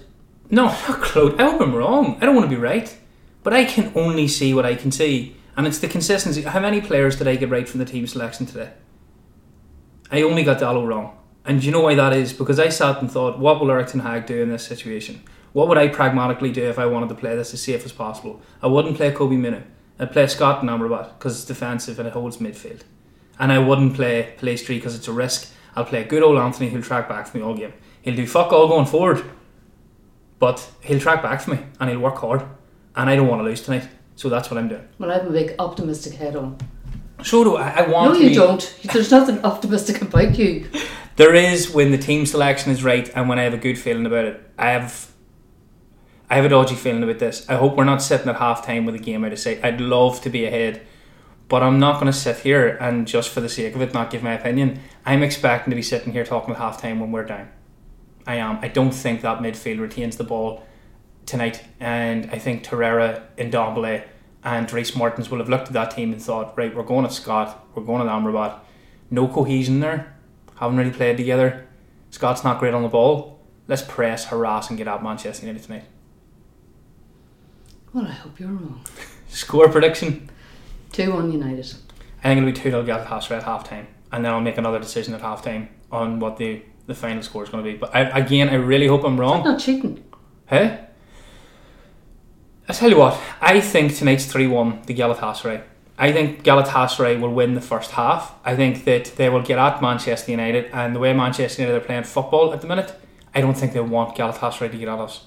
No, 0.50 0.66
not 0.66 1.00
Claude. 1.00 1.40
I 1.40 1.50
hope 1.50 1.60
I'm 1.60 1.74
wrong. 1.74 2.18
I 2.20 2.26
don't 2.26 2.36
want 2.36 2.48
to 2.48 2.54
be 2.54 2.60
right. 2.60 2.94
But 3.42 3.52
I 3.54 3.64
can 3.64 3.92
only 3.94 4.28
see 4.28 4.54
what 4.54 4.64
I 4.64 4.74
can 4.74 4.92
see. 4.92 5.36
And 5.56 5.66
it's 5.66 5.78
the 5.78 5.88
consistency. 5.88 6.42
How 6.42 6.60
many 6.60 6.80
players 6.80 7.16
did 7.16 7.26
I 7.28 7.36
get 7.36 7.50
right 7.50 7.68
from 7.68 7.78
the 7.80 7.84
team 7.86 8.06
selection 8.06 8.46
today? 8.46 8.72
I 10.10 10.22
only 10.22 10.44
got 10.44 10.58
Dalot 10.60 10.86
wrong. 10.86 11.16
And 11.44 11.60
do 11.60 11.66
you 11.66 11.72
know 11.72 11.80
why 11.80 11.94
that 11.94 12.12
is? 12.12 12.32
Because 12.32 12.58
I 12.58 12.68
sat 12.68 13.00
and 13.00 13.10
thought, 13.10 13.38
what 13.38 13.60
will 13.60 13.70
Eric 13.70 13.88
Ten 13.88 14.00
Hag 14.00 14.26
do 14.26 14.40
in 14.40 14.48
this 14.50 14.64
situation? 14.66 15.22
What 15.52 15.68
would 15.68 15.78
I 15.78 15.88
pragmatically 15.88 16.50
do 16.52 16.64
if 16.68 16.78
I 16.78 16.86
wanted 16.86 17.08
to 17.10 17.14
play 17.14 17.36
this 17.36 17.54
as 17.54 17.62
safe 17.62 17.84
as 17.84 17.92
possible? 17.92 18.40
I 18.62 18.66
wouldn't 18.66 18.96
play 18.96 19.12
Kobbie 19.12 19.36
Mainoo. 19.36 19.62
I'd 19.98 20.12
play 20.12 20.26
Scott 20.26 20.60
and 20.60 20.70
Amrabat 20.70 21.18
because 21.18 21.36
it's 21.36 21.44
defensive 21.44 21.98
and 21.98 22.08
it 22.08 22.12
holds 22.12 22.38
midfield. 22.38 22.82
And 23.38 23.52
I 23.52 23.58
wouldn't 23.58 23.94
play 23.94 24.34
Pellistri 24.38 24.76
because 24.76 24.94
it's 24.94 25.08
a 25.08 25.12
risk. 25.12 25.52
I'll 25.76 25.84
play 25.84 26.04
good 26.04 26.22
old 26.22 26.38
Antony 26.38 26.70
who'll 26.70 26.82
track 26.82 27.08
back 27.08 27.26
for 27.26 27.36
me 27.38 27.42
all 27.42 27.54
game. 27.54 27.72
He'll 28.02 28.16
do 28.16 28.26
fuck 28.26 28.52
all 28.52 28.68
going 28.68 28.86
forward, 28.86 29.24
but 30.38 30.70
he'll 30.82 31.00
track 31.00 31.22
back 31.22 31.40
for 31.40 31.52
me 31.52 31.60
and 31.80 31.90
he'll 31.90 32.00
work 32.00 32.18
hard. 32.18 32.44
And 32.96 33.10
I 33.10 33.16
don't 33.16 33.26
want 33.26 33.40
to 33.40 33.44
lose 33.44 33.62
tonight, 33.62 33.88
so 34.14 34.28
that's 34.28 34.50
what 34.50 34.58
I'm 34.58 34.68
doing. 34.68 34.86
Well, 34.98 35.10
I 35.10 35.14
have 35.14 35.26
a 35.26 35.30
big 35.30 35.54
optimistic 35.58 36.14
head 36.14 36.36
on. 36.36 36.58
So 37.22 37.42
do 37.42 37.56
I. 37.56 37.70
I 37.70 37.88
want. 37.88 38.14
No, 38.14 38.20
you 38.20 38.34
don't. 38.34 38.76
There's 38.92 39.10
nothing 39.10 39.44
optimistic 39.44 40.02
about 40.02 40.38
you. 40.38 40.68
There 41.16 41.32
is 41.32 41.70
when 41.70 41.92
the 41.92 41.98
team 41.98 42.26
selection 42.26 42.72
is 42.72 42.82
right 42.82 43.08
and 43.14 43.28
when 43.28 43.38
I 43.38 43.44
have 43.44 43.54
a 43.54 43.56
good 43.56 43.78
feeling 43.78 44.04
about 44.04 44.24
it. 44.24 44.50
I 44.58 44.70
have 44.70 45.12
I 46.34 46.38
have 46.38 46.46
a 46.46 46.48
dodgy 46.48 46.74
feeling 46.74 47.04
about 47.04 47.20
this. 47.20 47.48
I 47.48 47.54
hope 47.54 47.76
we're 47.76 47.84
not 47.84 48.02
sitting 48.02 48.28
at 48.28 48.34
half 48.34 48.66
time 48.66 48.86
with 48.86 48.96
a 48.96 48.98
game 48.98 49.24
out 49.24 49.32
of 49.32 49.38
sight. 49.38 49.60
I'd 49.62 49.80
love 49.80 50.20
to 50.22 50.30
be 50.30 50.44
ahead. 50.44 50.84
But 51.46 51.62
I'm 51.62 51.78
not 51.78 52.00
going 52.00 52.10
to 52.10 52.18
sit 52.18 52.38
here 52.38 52.76
and 52.80 53.06
just 53.06 53.30
for 53.30 53.40
the 53.40 53.48
sake 53.48 53.76
of 53.76 53.80
it 53.80 53.94
not 53.94 54.10
give 54.10 54.24
my 54.24 54.32
opinion. 54.32 54.80
I'm 55.06 55.22
expecting 55.22 55.70
to 55.70 55.76
be 55.76 55.82
sitting 55.82 56.12
here 56.12 56.24
talking 56.24 56.52
at 56.52 56.58
half 56.58 56.82
time 56.82 56.98
when 56.98 57.12
we're 57.12 57.24
down. 57.24 57.50
I 58.26 58.34
am. 58.34 58.58
I 58.62 58.66
don't 58.66 58.90
think 58.90 59.20
that 59.20 59.38
midfield 59.38 59.78
retains 59.78 60.16
the 60.16 60.24
ball 60.24 60.66
tonight. 61.24 61.62
And 61.78 62.28
I 62.32 62.40
think 62.40 62.64
Torreira 62.64 63.22
and 63.38 63.52
Dombele 63.52 64.02
and 64.42 64.72
Reece 64.72 64.96
Martins 64.96 65.30
will 65.30 65.38
have 65.38 65.48
looked 65.48 65.68
at 65.68 65.72
that 65.74 65.92
team 65.92 66.12
and 66.12 66.20
thought, 66.20 66.58
right, 66.58 66.74
we're 66.74 66.82
going 66.82 67.04
at 67.04 67.12
Scott, 67.12 67.64
we're 67.76 67.84
going 67.84 68.02
at 68.02 68.12
Amrabat. 68.12 68.58
No 69.08 69.28
cohesion 69.28 69.78
there. 69.78 70.16
Haven't 70.56 70.78
really 70.78 70.90
played 70.90 71.16
together. 71.16 71.68
Scott's 72.10 72.42
not 72.42 72.58
great 72.58 72.74
on 72.74 72.82
the 72.82 72.88
ball. 72.88 73.38
Let's 73.68 73.82
press, 73.82 74.24
harass, 74.24 74.68
and 74.68 74.76
get 74.76 74.88
out 74.88 75.00
Manchester 75.00 75.46
United 75.46 75.64
tonight. 75.64 75.84
Well, 77.94 78.08
I 78.08 78.10
hope 78.10 78.40
you're 78.40 78.48
wrong. 78.48 78.80
Score 79.28 79.68
prediction. 79.68 80.28
2 80.92 81.12
1 81.12 81.30
United. 81.30 81.74
I 82.24 82.28
think 82.28 82.38
it'll 82.38 82.50
be 82.50 82.52
2 82.52 82.70
0 82.70 82.84
Galatasaray 82.84 83.36
at 83.36 83.44
half 83.44 83.68
time. 83.68 83.86
And 84.10 84.24
then 84.24 84.32
I'll 84.32 84.40
make 84.40 84.58
another 84.58 84.80
decision 84.80 85.14
at 85.14 85.20
half 85.20 85.42
time 85.42 85.68
on 85.92 86.18
what 86.18 86.36
the, 86.36 86.62
the 86.86 86.94
final 86.94 87.22
score 87.22 87.44
is 87.44 87.50
going 87.50 87.64
to 87.64 87.70
be. 87.70 87.76
But 87.76 87.94
I, 87.94 88.18
again, 88.18 88.48
I 88.48 88.54
really 88.56 88.88
hope 88.88 89.04
I'm 89.04 89.18
wrong. 89.18 89.44
not 89.44 89.60
cheating. 89.60 90.04
Hey? 90.46 90.86
I 92.68 92.72
tell 92.72 92.90
you 92.90 92.96
what, 92.96 93.20
I 93.40 93.60
think 93.60 93.94
tonight's 93.94 94.26
3 94.26 94.48
1 94.48 94.82
the 94.86 94.94
Galatasaray. 94.94 95.62
I 95.96 96.10
think 96.10 96.42
Galatasaray 96.42 97.20
will 97.20 97.32
win 97.32 97.54
the 97.54 97.60
first 97.60 97.92
half. 97.92 98.34
I 98.44 98.56
think 98.56 98.84
that 98.84 99.12
they 99.16 99.28
will 99.28 99.42
get 99.42 99.58
at 99.58 99.80
Manchester 99.80 100.32
United, 100.32 100.70
and 100.72 100.96
the 100.96 100.98
way 100.98 101.12
Manchester 101.12 101.62
United 101.62 101.82
are 101.82 101.86
playing 101.86 102.02
football 102.04 102.52
at 102.52 102.60
the 102.60 102.66
minute, 102.66 102.92
I 103.32 103.40
don't 103.40 103.54
think 103.54 103.72
they 103.72 103.80
want 103.80 104.16
Galatasaray 104.16 104.72
to 104.72 104.78
get 104.78 104.88
at 104.88 104.98
us. 104.98 105.26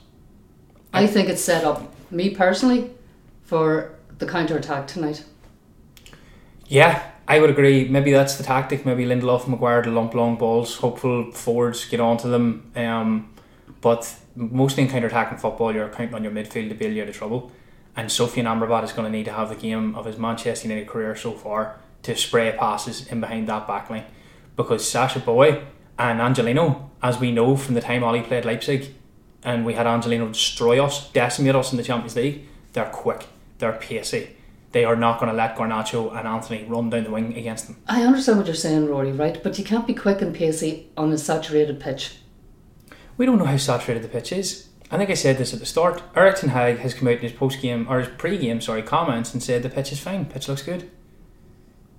I 0.91 1.07
think 1.07 1.29
it's 1.29 1.43
set 1.43 1.63
up, 1.63 1.93
me 2.11 2.29
personally, 2.31 2.91
for 3.43 3.95
the 4.17 4.25
counter 4.25 4.57
attack 4.57 4.87
tonight. 4.87 5.23
Yeah, 6.67 7.11
I 7.27 7.39
would 7.39 7.49
agree. 7.49 7.87
Maybe 7.87 8.11
that's 8.11 8.35
the 8.35 8.43
tactic. 8.43 8.85
Maybe 8.85 9.05
Lindelof 9.05 9.43
and 9.43 9.51
Maguire 9.51 9.81
to 9.81 9.89
lump 9.89 10.13
long 10.13 10.37
balls. 10.37 10.75
Hopeful 10.77 11.31
forwards 11.31 11.85
get 11.85 11.99
onto 11.99 12.29
them. 12.29 12.71
Um, 12.75 13.33
but 13.81 14.13
mostly 14.35 14.83
in 14.83 14.89
counter 14.89 15.07
attacking 15.07 15.37
football, 15.37 15.73
you're 15.73 15.89
counting 15.89 16.15
on 16.15 16.23
your 16.23 16.33
midfield 16.33 16.69
to 16.69 16.75
bail 16.75 16.91
you 16.91 17.03
out 17.03 17.09
of 17.09 17.15
trouble. 17.15 17.51
and 17.97 18.09
Sofian 18.09 18.45
Amrabat 18.45 18.83
is 18.83 18.93
going 18.93 19.11
to 19.11 19.17
need 19.17 19.25
to 19.25 19.33
have 19.33 19.49
the 19.49 19.55
game 19.55 19.95
of 19.95 20.05
his 20.05 20.19
Manchester 20.19 20.67
United 20.67 20.87
career 20.87 21.15
so 21.15 21.31
far 21.31 21.77
to 22.03 22.15
spray 22.15 22.55
passes 22.57 23.07
in 23.07 23.19
behind 23.19 23.49
that 23.49 23.67
backline 23.67 24.05
because 24.55 24.87
Sacha 24.87 25.19
Boey 25.19 25.65
and 25.97 26.21
Angelino, 26.21 26.91
as 27.01 27.19
we 27.19 27.31
know 27.31 27.57
from 27.57 27.73
the 27.73 27.81
time 27.81 28.03
Ollie 28.03 28.21
played 28.21 28.45
Leipzig, 28.45 28.93
and 29.43 29.65
we 29.65 29.73
had 29.73 29.87
Angelino 29.87 30.27
destroy 30.27 30.83
us, 30.83 31.09
decimate 31.11 31.55
us 31.55 31.71
in 31.71 31.77
the 31.77 31.83
Champions 31.83 32.15
League, 32.15 32.43
they're 32.73 32.85
quick, 32.89 33.27
they're 33.59 33.73
pacey. 33.73 34.29
They 34.73 34.83
are 34.83 34.95
not 34.97 35.19
going 35.19 35.31
to 35.31 35.35
let 35.35 35.55
Garnacho 35.55 36.15
and 36.15 36.27
Antony 36.27 36.65
run 36.67 36.89
down 36.89 37.05
the 37.05 37.09
wing 37.09 37.35
against 37.37 37.67
them. 37.67 37.77
I 37.87 38.03
understand 38.03 38.37
what 38.37 38.47
you're 38.47 38.55
saying, 38.55 38.87
Rory, 38.87 39.11
right? 39.13 39.41
But 39.41 39.57
you 39.57 39.63
can't 39.63 39.87
be 39.87 39.93
quick 39.93 40.21
and 40.21 40.35
pacey 40.35 40.89
on 40.97 41.11
a 41.11 41.17
saturated 41.17 41.79
pitch. 41.79 42.17
We 43.15 43.25
don't 43.25 43.39
know 43.39 43.45
how 43.45 43.57
saturated 43.57 44.03
the 44.03 44.09
pitch 44.09 44.31
is. 44.33 44.67
I 44.91 44.97
think 44.97 45.09
I 45.09 45.15
said 45.15 45.37
this 45.37 45.53
at 45.53 45.59
the 45.59 45.65
start. 45.65 46.03
Eric 46.15 46.35
Ten 46.35 46.49
Hag 46.51 46.77
has 46.79 46.93
come 46.93 47.07
out 47.07 47.15
in 47.15 47.19
his 47.21 47.31
post 47.31 47.61
game 47.61 47.87
or 47.89 47.99
his 47.99 48.09
pre 48.09 48.37
game, 48.37 48.61
sorry, 48.61 48.83
comments 48.83 49.33
and 49.33 49.41
said 49.41 49.63
the 49.63 49.69
pitch 49.69 49.91
is 49.91 49.99
fine. 49.99 50.25
Pitch 50.25 50.47
looks 50.47 50.61
good. 50.63 50.89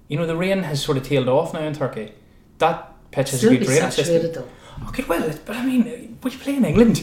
You 0.07 0.19
know 0.19 0.27
the 0.27 0.37
rain 0.37 0.63
has 0.63 0.83
sort 0.83 0.97
of 0.99 1.05
tailed 1.05 1.29
off 1.29 1.53
now 1.55 1.61
in 1.63 1.75
Turkey. 1.75 2.13
That 2.59 3.11
pitch 3.11 3.31
has 3.31 3.41
Still 3.41 3.53
a 3.53 3.59
be 3.59 3.67
good 3.67 3.77
saturated 3.77 4.35
system. 4.35 4.45
though. 4.81 4.89
Okay, 4.89 5.05
well, 5.09 5.29
but 5.45 5.57
I 5.57 5.67
mean, 5.67 6.19
we 6.23 6.31
play 6.31 6.55
in 6.57 6.65
England. 6.65 7.03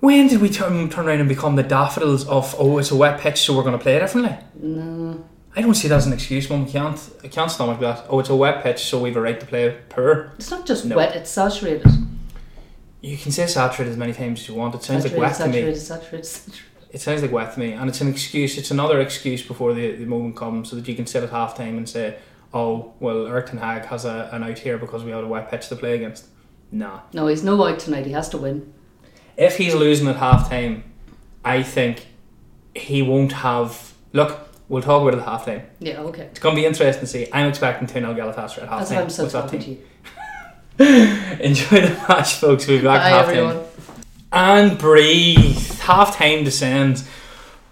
When 0.00 0.28
did 0.28 0.40
we 0.40 0.48
turn 0.48 0.88
turn 0.90 1.06
around 1.08 1.20
and 1.20 1.28
become 1.28 1.56
the 1.56 1.62
daffodils 1.62 2.26
of 2.28 2.54
oh 2.58 2.78
it's 2.78 2.90
a 2.90 2.96
wet 2.96 3.20
pitch 3.20 3.38
so 3.40 3.56
we're 3.56 3.62
going 3.64 3.76
to 3.78 3.82
play 3.82 3.98
differently? 3.98 4.36
No. 4.60 5.24
I 5.56 5.60
don't 5.62 5.74
see 5.74 5.88
that 5.88 5.96
as 5.96 6.06
an 6.06 6.12
excuse, 6.12 6.48
Mum. 6.48 6.66
We 6.66 6.70
can't 6.70 7.10
I 7.24 7.28
can't 7.28 7.50
stomach 7.50 7.80
that. 7.80 8.06
Oh, 8.08 8.20
it's 8.20 8.28
a 8.28 8.36
wet 8.36 8.62
pitch 8.62 8.78
so 8.84 9.00
we've 9.00 9.16
a 9.16 9.20
right 9.20 9.38
to 9.40 9.46
play 9.46 9.76
poor. 9.88 10.32
It's 10.38 10.50
not 10.50 10.66
just 10.66 10.84
No. 10.84 10.96
wet, 10.96 11.16
it's 11.16 11.30
saturated. 11.30 11.86
You 13.00 13.16
can 13.16 13.32
say 13.32 13.46
saturated 13.46 13.92
as 13.92 13.96
many 13.96 14.12
times 14.12 14.40
as 14.40 14.48
you 14.48 14.54
want. 14.54 14.74
It 14.74 14.82
sounds 14.82 15.02
saturated, 15.02 15.22
like 15.22 15.30
wet 15.30 15.38
to 15.38 15.46
me. 15.46 15.52
saturated, 15.52 15.80
saturated, 15.80 16.26
saturated. 16.26 16.62
It 16.90 17.00
sounds 17.00 17.22
like 17.22 17.32
wet 17.32 17.52
to 17.54 17.60
me, 17.60 17.72
and 17.72 17.88
it's 17.90 18.00
an 18.00 18.08
excuse. 18.08 18.56
It's 18.56 18.70
another 18.70 19.00
excuse 19.00 19.42
before 19.42 19.74
the, 19.74 19.94
the 19.96 20.06
moment 20.06 20.36
comes, 20.36 20.70
so 20.70 20.76
that 20.76 20.88
you 20.88 20.94
can 20.94 21.06
sit 21.06 21.22
at 21.22 21.28
half 21.30 21.54
time 21.54 21.76
and 21.76 21.86
say, 21.86 22.16
"Oh, 22.54 22.94
well, 22.98 23.26
Eric 23.26 23.46
Ten 23.48 23.58
Hag 23.58 23.84
has 23.86 24.06
a, 24.06 24.30
an 24.32 24.42
out 24.42 24.58
here 24.58 24.78
because 24.78 25.04
we 25.04 25.10
had 25.10 25.22
a 25.22 25.26
wet 25.28 25.50
pitch 25.50 25.68
to 25.68 25.76
play 25.76 25.96
against." 25.96 26.28
Nah. 26.72 27.00
No, 27.12 27.26
he's 27.26 27.44
no 27.44 27.62
out 27.62 27.78
tonight. 27.78 28.06
He 28.06 28.12
has 28.12 28.28
to 28.30 28.38
win. 28.38 28.72
If 29.38 29.56
he's 29.56 29.74
losing 29.74 30.08
at 30.08 30.16
half 30.16 30.50
time, 30.50 30.82
I 31.44 31.62
think 31.62 32.06
he 32.74 33.02
won't 33.02 33.32
have. 33.32 33.94
Look, 34.12 34.36
we'll 34.68 34.82
talk 34.82 35.00
about 35.00 35.14
it 35.14 35.22
at 35.22 35.24
half 35.24 35.46
time. 35.46 35.62
Yeah, 35.78 36.00
okay. 36.00 36.24
It's 36.24 36.40
going 36.40 36.56
to 36.56 36.60
be 36.60 36.66
interesting 36.66 37.00
to 37.00 37.06
see. 37.06 37.28
I'm 37.32 37.48
expecting 37.48 37.86
2 37.86 37.94
0 37.94 38.14
Galatasaray 38.14 38.64
at 38.64 38.68
half 38.68 38.80
That's 38.80 38.90
why 38.90 39.00
I'm 39.00 39.10
so 39.10 39.26
that 39.26 39.42
talking 39.42 39.60
to 39.60 39.70
you. 39.70 39.78
Enjoy 41.40 41.80
the 41.80 42.04
match, 42.08 42.34
folks. 42.34 42.66
We'll 42.66 42.78
be 42.78 42.84
back 42.84 43.00
Bye, 43.00 43.08
half 43.10 43.26
time. 43.26 43.64
And 44.32 44.76
breathe. 44.76 45.78
Half 45.80 46.16
time 46.16 46.42
descends. 46.42 47.08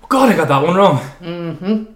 God, 0.09 0.33
I 0.33 0.37
got 0.37 0.49
that 0.49 0.63
one 0.63 0.77
wrong. 0.77 0.99
Mm-hmm. 1.21 1.93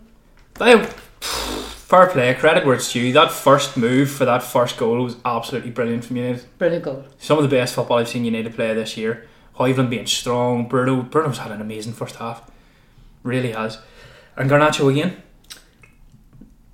Fair 1.91 2.07
play, 2.09 2.35
credit 2.35 2.67
where 2.67 2.75
it's 2.75 2.93
due. 2.93 3.13
That 3.13 3.33
first 3.33 3.77
move 3.77 4.11
for 4.11 4.25
that 4.25 4.43
first 4.43 4.77
goal 4.77 5.03
was 5.03 5.17
absolutely 5.25 5.71
brilliant 5.71 6.05
from 6.05 6.17
United. 6.17 6.45
Brilliant 6.59 6.85
goal. 6.85 7.05
Some 7.19 7.39
of 7.39 7.43
the 7.43 7.49
best 7.49 7.75
football 7.75 7.99
I've 7.99 8.09
seen 8.09 8.25
United 8.25 8.55
play 8.55 8.75
this 8.75 8.97
year. 8.97 9.27
Højlund 9.61 9.91
being 9.91 10.07
strong, 10.07 10.69
Bruno 10.69 11.03
Bruno's 11.03 11.39
had 11.39 11.53
an 11.53 11.61
amazing 11.61 11.93
first 11.93 12.17
half. 12.17 12.43
Really 13.23 13.53
has. 13.53 13.79
And 14.37 14.51
Garnacho 14.51 14.91
again. 14.91 15.17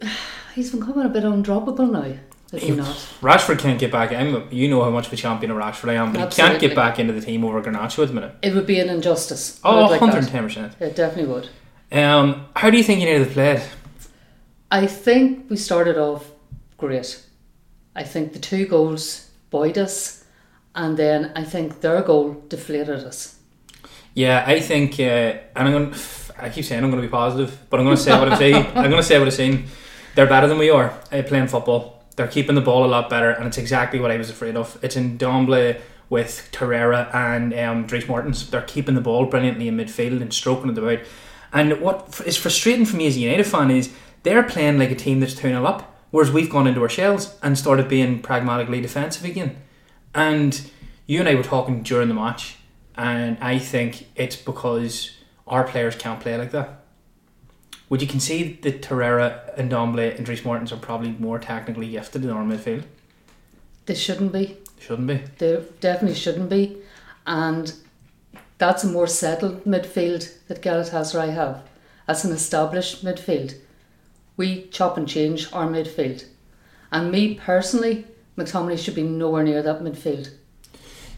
He's 0.54 0.70
becoming 0.70 1.04
a 1.04 1.08
bit 1.08 1.24
undroppable 1.24 1.90
now. 1.90 2.14
Is 2.52 2.62
he 2.62 2.68
He- 2.70 2.76
not? 2.76 2.86
Rashford 3.20 3.58
can't 3.58 3.78
get 3.78 3.90
back. 3.90 4.12
I'm, 4.12 4.48
you 4.52 4.68
know 4.68 4.84
how 4.84 4.90
much 4.90 5.08
of 5.08 5.12
a 5.12 5.16
champion 5.16 5.50
of 5.50 5.58
Rashford 5.58 5.90
I 5.90 5.94
am, 5.94 6.12
but 6.12 6.32
he 6.32 6.40
can't 6.40 6.60
get 6.60 6.74
back 6.76 6.98
into 7.00 7.12
the 7.12 7.20
team 7.20 7.44
over 7.44 7.60
Garnacho 7.60 8.02
at 8.02 8.08
the 8.08 8.14
minute. 8.14 8.34
It 8.42 8.54
would 8.54 8.66
be 8.66 8.78
an 8.78 8.88
injustice. 8.88 9.60
Oh, 9.64 9.88
would 9.88 10.00
like 10.00 10.12
that. 10.12 10.22
110%. 10.24 10.80
It 10.80 10.94
definitely 10.94 11.32
would. 11.32 11.48
Um, 11.90 12.46
how 12.54 12.70
do 12.70 12.76
you 12.76 12.84
think 12.84 13.00
you 13.00 13.06
United 13.08 13.24
have 13.26 13.32
played? 13.34 13.62
I 14.70 14.86
think 14.86 15.50
we 15.50 15.56
started 15.56 15.98
off 15.98 16.30
great. 16.78 17.20
I 17.96 18.04
think 18.04 18.32
the 18.32 18.38
two 18.38 18.66
goals 18.66 19.28
buoyed 19.50 19.78
us, 19.78 20.15
and 20.76 20.96
then 20.96 21.32
I 21.34 21.42
think 21.42 21.80
their 21.80 22.02
goal 22.02 22.44
deflated 22.48 23.04
us. 23.04 23.36
Yeah, 24.14 24.44
I 24.46 24.60
think, 24.60 25.00
uh, 25.00 25.02
and 25.02 25.68
I'm 25.68 25.72
going. 25.72 25.94
I 26.38 26.50
keep 26.50 26.66
saying 26.66 26.84
I'm 26.84 26.90
going 26.90 27.02
to 27.02 27.08
be 27.08 27.10
positive, 27.10 27.58
but 27.70 27.80
I'm 27.80 27.86
going 27.86 27.96
to 27.96 28.02
say 28.02 28.12
what 28.18 28.38
saying. 28.38 28.54
I'm 28.74 28.90
going 28.90 28.92
to 28.92 29.02
say 29.02 29.18
what 29.18 29.26
I'm 29.26 29.32
saying. 29.32 29.64
They're 30.14 30.26
better 30.26 30.46
than 30.46 30.58
we 30.58 30.70
are 30.70 30.98
at 31.10 31.26
playing 31.26 31.48
football. 31.48 32.04
They're 32.16 32.28
keeping 32.28 32.54
the 32.54 32.60
ball 32.60 32.84
a 32.84 32.86
lot 32.86 33.10
better, 33.10 33.30
and 33.30 33.46
it's 33.46 33.58
exactly 33.58 34.00
what 34.00 34.10
I 34.10 34.16
was 34.16 34.30
afraid 34.30 34.56
of. 34.56 34.78
It's 34.82 34.96
in 34.96 35.18
Domble 35.18 35.76
with 36.08 36.48
Torreira 36.52 37.14
and 37.14 37.52
um, 37.54 37.86
Dries 37.86 38.08
Mertens. 38.08 38.48
They're 38.48 38.62
keeping 38.62 38.94
the 38.94 39.00
ball 39.00 39.26
brilliantly 39.26 39.68
in 39.68 39.76
midfield 39.76 40.22
and 40.22 40.32
stroking 40.32 40.70
it 40.70 40.78
about. 40.78 41.00
And 41.52 41.80
what 41.80 42.22
is 42.26 42.36
frustrating 42.36 42.86
for 42.86 42.96
me 42.96 43.06
as 43.06 43.16
a 43.16 43.20
United 43.20 43.44
fan 43.44 43.70
is 43.70 43.92
they're 44.22 44.42
playing 44.42 44.78
like 44.78 44.90
a 44.90 44.94
team 44.94 45.20
that's 45.20 45.34
2 45.34 45.48
0 45.48 45.64
up, 45.64 45.98
whereas 46.10 46.30
we've 46.30 46.50
gone 46.50 46.66
into 46.66 46.82
our 46.82 46.88
shells 46.88 47.36
and 47.42 47.58
started 47.58 47.88
being 47.88 48.20
pragmatically 48.20 48.80
defensive 48.80 49.24
again. 49.24 49.56
And 50.16 50.70
you 51.06 51.20
and 51.20 51.28
I 51.28 51.34
were 51.34 51.42
talking 51.42 51.82
during 51.82 52.08
the 52.08 52.14
match, 52.14 52.56
and 52.96 53.36
I 53.42 53.58
think 53.58 54.06
it's 54.16 54.34
because 54.34 55.10
our 55.46 55.64
players 55.64 55.94
can't 55.94 56.20
play 56.20 56.38
like 56.38 56.52
that. 56.52 56.80
Would 57.90 58.00
you 58.00 58.08
concede 58.08 58.62
that 58.62 58.80
Torreira 58.80 59.56
and 59.58 59.70
Domble 59.70 60.00
and 60.00 60.24
Dries 60.24 60.42
Mertens 60.42 60.72
are 60.72 60.78
probably 60.78 61.10
more 61.18 61.38
technically 61.38 61.90
gifted 61.90 62.24
in 62.24 62.30
our 62.30 62.42
midfield? 62.42 62.84
They 63.84 63.94
shouldn't 63.94 64.32
be. 64.32 64.56
Shouldn't 64.80 65.06
be. 65.06 65.22
They 65.36 65.62
definitely 65.80 66.16
shouldn't 66.16 66.48
be. 66.48 66.78
And 67.26 67.74
that's 68.56 68.84
a 68.84 68.88
more 68.88 69.06
settled 69.06 69.64
midfield 69.64 70.32
that 70.48 70.62
Galatasaray 70.62 71.34
have. 71.34 71.62
That's 72.06 72.24
an 72.24 72.32
established 72.32 73.04
midfield. 73.04 73.54
We 74.38 74.62
chop 74.68 74.96
and 74.96 75.06
change 75.06 75.52
our 75.52 75.68
midfield. 75.68 76.24
And 76.90 77.12
me 77.12 77.34
personally, 77.34 78.06
McTominay 78.36 78.78
should 78.78 78.94
be 78.94 79.02
nowhere 79.02 79.42
near 79.42 79.62
that 79.62 79.80
midfield. 79.80 80.30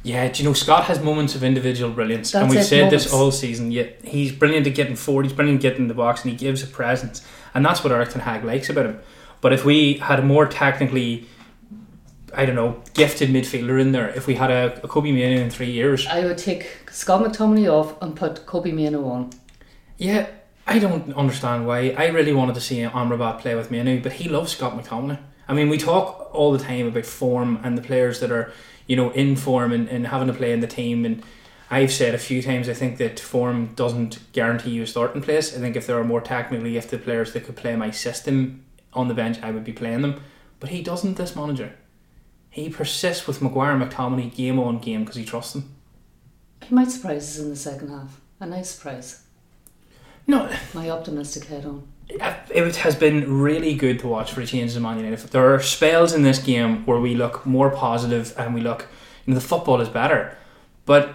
Yeah, 0.03 0.29
do 0.29 0.43
you 0.43 0.49
know 0.49 0.55
Scott 0.55 0.85
has 0.85 1.03
moments 1.03 1.35
of 1.35 1.43
individual 1.43 1.91
brilliance, 1.91 2.35
and 2.35 2.49
we've 2.49 2.61
it, 2.61 2.65
said 2.65 2.91
this 2.91 3.13
all 3.13 3.33
season. 3.33 3.73
Yet 3.73 4.01
he's 4.05 4.31
brilliant 4.33 4.67
at 4.67 4.75
getting 4.75 4.95
forward. 4.95 5.25
He's 5.27 5.33
brilliant 5.33 5.59
at 5.59 5.63
getting 5.63 5.83
in 5.83 5.89
the 5.89 5.95
box, 5.95 6.23
and 6.23 6.31
he 6.31 6.37
gives 6.37 6.63
a 6.63 6.67
presence, 6.67 7.27
and 7.53 7.65
that's 7.65 7.83
what 7.83 7.93
Eric 7.93 8.11
Ten 8.11 8.23
Hag 8.23 8.45
likes 8.45 8.71
about 8.71 8.87
him. 8.87 9.01
But 9.41 9.53
if 9.53 9.65
we 9.65 9.95
had 9.95 10.21
a 10.21 10.23
more 10.23 10.47
technically, 10.47 11.27
I 12.33 12.47
don't 12.47 12.55
know, 12.55 12.83
gifted 12.95 13.31
midfielder 13.31 13.81
in 13.81 13.93
there, 13.93 14.09
if 14.11 14.27
we 14.27 14.37
had 14.37 14.51
a, 14.51 14.81
a 14.85 14.89
Kobbie 14.89 15.13
Mainoo 15.13 15.43
in 15.43 15.51
three 15.51 15.71
years, 15.71 16.07
I 16.07 16.25
would 16.25 16.39
take 16.39 16.89
Scott 16.91 17.23
McTominay 17.23 17.69
off 17.69 18.01
and 18.01 18.15
put 18.15 18.47
Kobbie 18.47 18.73
Mainoo 18.73 19.05
on. 19.05 19.31
yeah, 19.97 20.29
I 20.67 20.79
don't 20.79 21.13
understand 21.15 21.67
why. 21.67 21.91
I 21.97 22.07
really 22.09 22.33
wanted 22.33 22.55
to 22.55 22.61
see 22.61 22.79
Amrabat 22.79 23.41
play 23.41 23.55
with 23.55 23.71
Mainoo, 23.71 24.01
but 24.01 24.13
he 24.13 24.29
loves 24.29 24.53
Scott 24.53 24.77
McTominay. 24.79 25.19
I 25.49 25.55
mean, 25.55 25.69
we 25.69 25.79
talk 25.79 26.31
all 26.35 26.53
the 26.53 26.63
time 26.63 26.87
about 26.87 27.07
form 27.07 27.59
and 27.63 27.77
the 27.77 27.83
players 27.83 28.21
that 28.21 28.31
are, 28.31 28.53
you 28.87 28.97
know, 28.97 29.11
in 29.11 29.35
form 29.35 29.73
and, 29.73 29.89
and 29.89 30.07
having 30.09 30.29
to 30.29 30.35
play 30.35 30.53
in 30.53 30.61
the 30.61 30.67
team. 30.67 31.05
And 31.05 31.23
I've 31.71 31.93
said 31.93 32.15
a 32.15 32.19
few 32.19 32.43
times, 32.43 32.69
I 32.69 32.75
think 32.75 32.99
that 32.99 33.19
form 33.19 33.75
doesn't 33.75 34.19
guarantee 34.33 34.71
you 34.71 34.83
a 34.83 34.87
starting 34.87 35.23
place. 35.23 35.57
I 35.57 35.61
think 35.61 35.75
if 35.75 35.87
there 35.87 35.99
are 35.99 36.05
more 36.05 36.21
technically 36.21 36.73
gifted 36.73 37.03
players 37.03 37.33
that 37.33 37.45
could 37.45 37.57
play 37.57 37.77
my 37.77 37.91
system 37.91 38.65
on 38.93 39.09
the 39.09 39.15
bench, 39.15 39.39
I 39.43 39.51
would 39.51 39.65
be 39.65 39.73
playing 39.73 40.03
them. 40.03 40.21
But 40.61 40.71
he 40.71 40.83
doesn't, 40.83 41.15
this 41.15 41.35
manager. 41.35 41.73
He 42.51 42.69
persists 42.69 43.27
with 43.27 43.41
Maguire 43.41 43.73
and 43.73 43.83
McTominay 43.83 44.35
game 44.35 44.59
on 44.59 44.79
game 44.79 45.01
because 45.01 45.17
he 45.17 45.25
trusts 45.25 45.53
them. 45.53 45.75
He 46.63 46.75
might 46.75 46.91
surprise 46.91 47.23
us 47.23 47.39
in 47.39 47.51
the 47.51 47.57
second 47.57 47.89
half. 47.89 48.21
A 48.41 48.47
nice 48.47 48.71
surprise. 48.71 49.23
No, 50.27 50.51
My 50.75 50.91
optimistic 50.91 51.45
head 51.45 51.65
on. 51.65 51.89
It 52.09 52.77
has 52.77 52.97
been 52.97 53.41
really 53.41 53.75
good 53.75 53.99
to 54.01 54.09
watch 54.09 54.33
for 54.33 54.41
the 54.41 54.47
changes 54.47 54.77
in 54.77 54.83
Man 54.83 54.99
United. 54.99 55.19
There 55.31 55.55
are 55.55 55.61
spells 55.61 56.13
in 56.13 56.23
this 56.23 56.39
game 56.39 56.85
where 56.87 57.01
we 57.01 57.15
look 57.15 57.45
more 57.45 57.71
positive 57.71 58.35
and 58.39 58.55
we 58.55 58.61
look, 58.61 58.87
you 59.25 59.33
know, 59.33 59.39
the 59.39 59.47
football 59.47 59.81
is 59.81 59.89
better. 59.89 60.37
But 60.87 61.15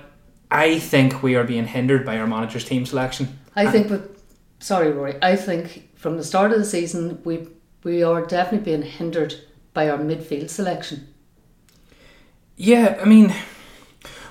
I 0.51 0.79
think 0.79 1.23
we 1.23 1.35
are 1.35 1.43
being 1.43 1.65
hindered 1.65 2.05
by 2.05 2.19
our 2.19 2.27
manager's 2.27 2.65
team 2.65 2.85
selection. 2.85 3.39
I 3.55 3.71
think 3.71 3.89
with 3.89 4.21
sorry 4.59 4.91
Rory, 4.91 5.15
I 5.21 5.35
think 5.35 5.89
from 5.95 6.17
the 6.17 6.23
start 6.23 6.51
of 6.51 6.59
the 6.59 6.65
season 6.65 7.19
we 7.23 7.47
we 7.83 8.03
are 8.03 8.25
definitely 8.25 8.65
being 8.71 8.83
hindered 8.83 9.35
by 9.73 9.89
our 9.89 9.97
midfield 9.97 10.49
selection. 10.49 11.07
Yeah, 12.55 12.99
I 13.01 13.05
mean, 13.05 13.33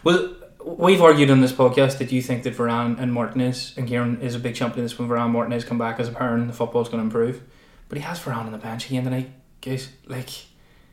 well, 0.05 0.37
we've 0.65 1.03
argued 1.03 1.31
on 1.31 1.41
this 1.41 1.53
podcast 1.53 1.99
that 1.99 2.13
you 2.13 2.23
think 2.23 2.43
that 2.45 2.57
Varane 2.57 2.99
and 2.99 3.13
Martinez 3.13 3.75
and 3.77 3.87
Kieran 3.89 4.21
is 4.21 4.35
a 4.35 4.39
big 4.39 4.55
champion 4.55 4.85
this 4.85 4.99
when 4.99 5.09
Varane 5.09 5.31
Martinez 5.31 5.65
come 5.65 5.79
back 5.79 5.99
as 6.01 6.09
a 6.09 6.13
pair 6.13 6.35
and 6.35 6.49
the 6.49 6.53
football's 6.53 6.89
going 6.89 6.99
to 6.99 7.05
improve. 7.05 7.43
But 7.89 7.99
he 7.99 8.05
has 8.05 8.19
Varane 8.21 8.47
on 8.47 8.53
the 8.53 8.59
bench 8.59 8.87
again 8.87 9.05
tonight, 9.05 9.31
guys. 9.61 9.89
Like, 10.07 10.31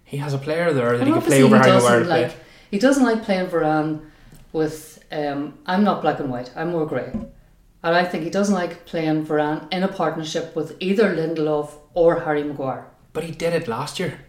he 0.03 0.17
has 0.17 0.33
a 0.33 0.37
player 0.37 0.73
there 0.73 0.97
that 0.97 1.01
And 1.01 1.07
he 1.07 1.13
can 1.13 1.21
play 1.21 1.43
over 1.43 1.55
he 1.55 1.61
Harry 1.61 1.71
doesn't 1.71 1.91
Maguire 1.91 2.05
play. 2.05 2.23
like 2.23 2.37
he 2.71 2.79
doesn't 2.79 3.03
like 3.03 3.23
playing 3.23 3.47
Varane 3.47 4.01
with 4.53 5.03
um 5.11 5.57
I'm 5.65 5.83
not 5.83 6.01
black 6.01 6.19
and 6.19 6.29
white, 6.29 6.51
I'm 6.55 6.71
more 6.71 6.85
grey. 6.85 7.11
And 7.81 7.95
I 7.95 8.03
think 8.03 8.23
he 8.23 8.29
doesn't 8.29 8.53
like 8.55 8.85
playing 8.85 9.25
Varane 9.25 9.71
in 9.71 9.83
a 9.83 9.87
partnership 9.87 10.55
with 10.55 10.75
either 10.81 11.15
Lindelof 11.15 11.71
or 11.93 12.19
Harry 12.21 12.43
Maguire. 12.43 12.85
But 13.13 13.23
he 13.23 13.31
did 13.31 13.53
it 13.53 13.67
last 13.67 13.99
year. 13.99 14.19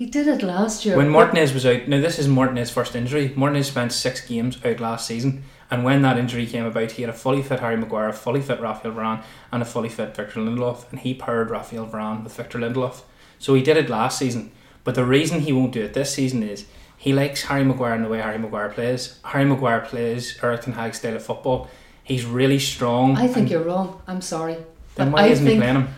He 0.00 0.06
did 0.06 0.28
it 0.28 0.42
last 0.42 0.86
year. 0.86 0.96
When 0.96 1.10
Martinez 1.10 1.52
was 1.52 1.66
out, 1.66 1.86
now 1.86 2.00
this 2.00 2.18
is 2.18 2.26
Martinez's 2.26 2.72
first 2.72 2.96
injury. 2.96 3.34
Martinez 3.36 3.66
spent 3.66 3.92
six 3.92 4.26
games 4.26 4.56
out 4.64 4.80
last 4.80 5.06
season, 5.06 5.42
And 5.70 5.84
when 5.84 6.00
that 6.00 6.16
injury 6.16 6.46
came 6.46 6.64
about, 6.64 6.92
he 6.92 7.02
had 7.02 7.10
a 7.10 7.12
fully 7.12 7.42
fit 7.42 7.60
Harry 7.60 7.76
Maguire, 7.76 8.08
a 8.08 8.14
fully 8.14 8.40
fit 8.40 8.62
Raphael 8.62 8.94
Varane, 8.94 9.22
and 9.52 9.60
a 9.60 9.66
fully 9.66 9.90
fit 9.90 10.16
Victor 10.16 10.40
Lindelof, 10.40 10.90
and 10.90 11.00
he 11.00 11.12
paired 11.12 11.50
Raphael 11.50 11.86
Varane 11.86 12.24
with 12.24 12.34
Victor 12.34 12.58
Lindelof. 12.58 13.02
So 13.38 13.52
he 13.52 13.60
did 13.62 13.76
it 13.76 13.90
last 13.90 14.18
season. 14.18 14.52
But 14.84 14.94
the 14.94 15.04
reason 15.04 15.40
he 15.40 15.52
won't 15.52 15.72
do 15.72 15.84
it 15.84 15.92
this 15.92 16.14
season 16.14 16.42
is 16.42 16.64
he 16.96 17.12
likes 17.12 17.42
Harry 17.42 17.62
Maguire 17.62 17.92
and 17.92 18.02
the 18.06 18.08
way 18.08 18.22
Harry 18.22 18.38
Maguire 18.38 18.70
plays. 18.70 19.20
Harry 19.22 19.44
Maguire 19.44 19.82
plays 19.82 20.38
Eric 20.42 20.62
Ten 20.62 20.72
Hag's 20.72 20.96
style 20.96 21.16
of 21.16 21.22
football. 21.22 21.68
He's 22.02 22.24
really 22.24 22.58
strong. 22.58 23.18
I 23.18 23.28
think 23.28 23.50
you're 23.50 23.64
wrong. 23.64 24.00
I'm 24.06 24.22
sorry. 24.22 24.56
Then 24.94 25.12
why 25.12 25.24
I 25.24 25.26
isn't 25.26 25.44
he 25.44 25.50
think 25.50 25.62
playing 25.62 25.76
him? 25.76 25.88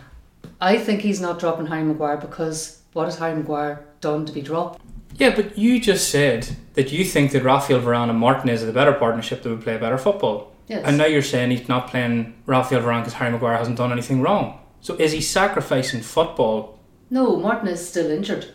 I 0.60 0.76
think 0.78 1.02
he's 1.02 1.20
not 1.20 1.38
dropping 1.38 1.66
Harry 1.66 1.84
Maguire 1.84 2.16
because 2.16 2.81
what 2.92 3.04
has 3.06 3.18
Harry 3.18 3.34
Maguire 3.36 3.84
done 4.00 4.26
to 4.26 4.32
be 4.32 4.40
dropped? 4.42 4.80
Yeah, 5.16 5.34
but 5.34 5.58
you 5.58 5.80
just 5.80 6.08
said 6.10 6.48
that 6.74 6.90
you 6.92 7.04
think 7.04 7.32
that 7.32 7.42
Raphael 7.42 7.80
Varane 7.80 8.10
and 8.10 8.18
Martinez 8.18 8.62
are 8.62 8.66
the 8.66 8.72
better 8.72 8.92
partnership 8.92 9.42
that 9.42 9.50
would 9.50 9.62
play 9.62 9.76
better 9.76 9.98
football. 9.98 10.52
Yes. 10.68 10.82
And 10.86 10.96
now 10.96 11.06
you're 11.06 11.22
saying 11.22 11.50
he's 11.50 11.68
not 11.68 11.88
playing 11.88 12.34
Raphael 12.46 12.80
Varane 12.80 13.00
because 13.00 13.14
Harry 13.14 13.30
Maguire 13.30 13.56
hasn't 13.58 13.76
done 13.76 13.92
anything 13.92 14.22
wrong. 14.22 14.58
So 14.80 14.94
is 14.94 15.12
he 15.12 15.20
sacrificing 15.20 16.00
football? 16.00 16.78
No, 17.10 17.36
Martinez 17.36 17.80
is 17.80 17.88
still 17.88 18.10
injured. 18.10 18.46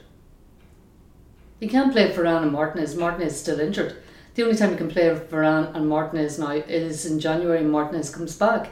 You 1.60 1.70
can't 1.70 1.92
play 1.92 2.12
Varane 2.12 2.44
and 2.44 2.52
Martinez. 2.52 2.96
Martinez 2.96 3.34
is 3.34 3.40
still 3.40 3.60
injured. 3.60 3.96
The 4.36 4.44
only 4.44 4.56
time 4.56 4.72
you 4.72 4.78
can 4.78 4.90
play 4.90 5.10
Varane 5.10 5.76
and 5.76 5.88
Martinez 5.90 6.38
now 6.38 6.52
is 6.52 7.06
in 7.06 7.20
January. 7.20 7.60
and 7.60 7.72
Martinez 7.72 8.10
comes 8.14 8.36
back. 8.36 8.70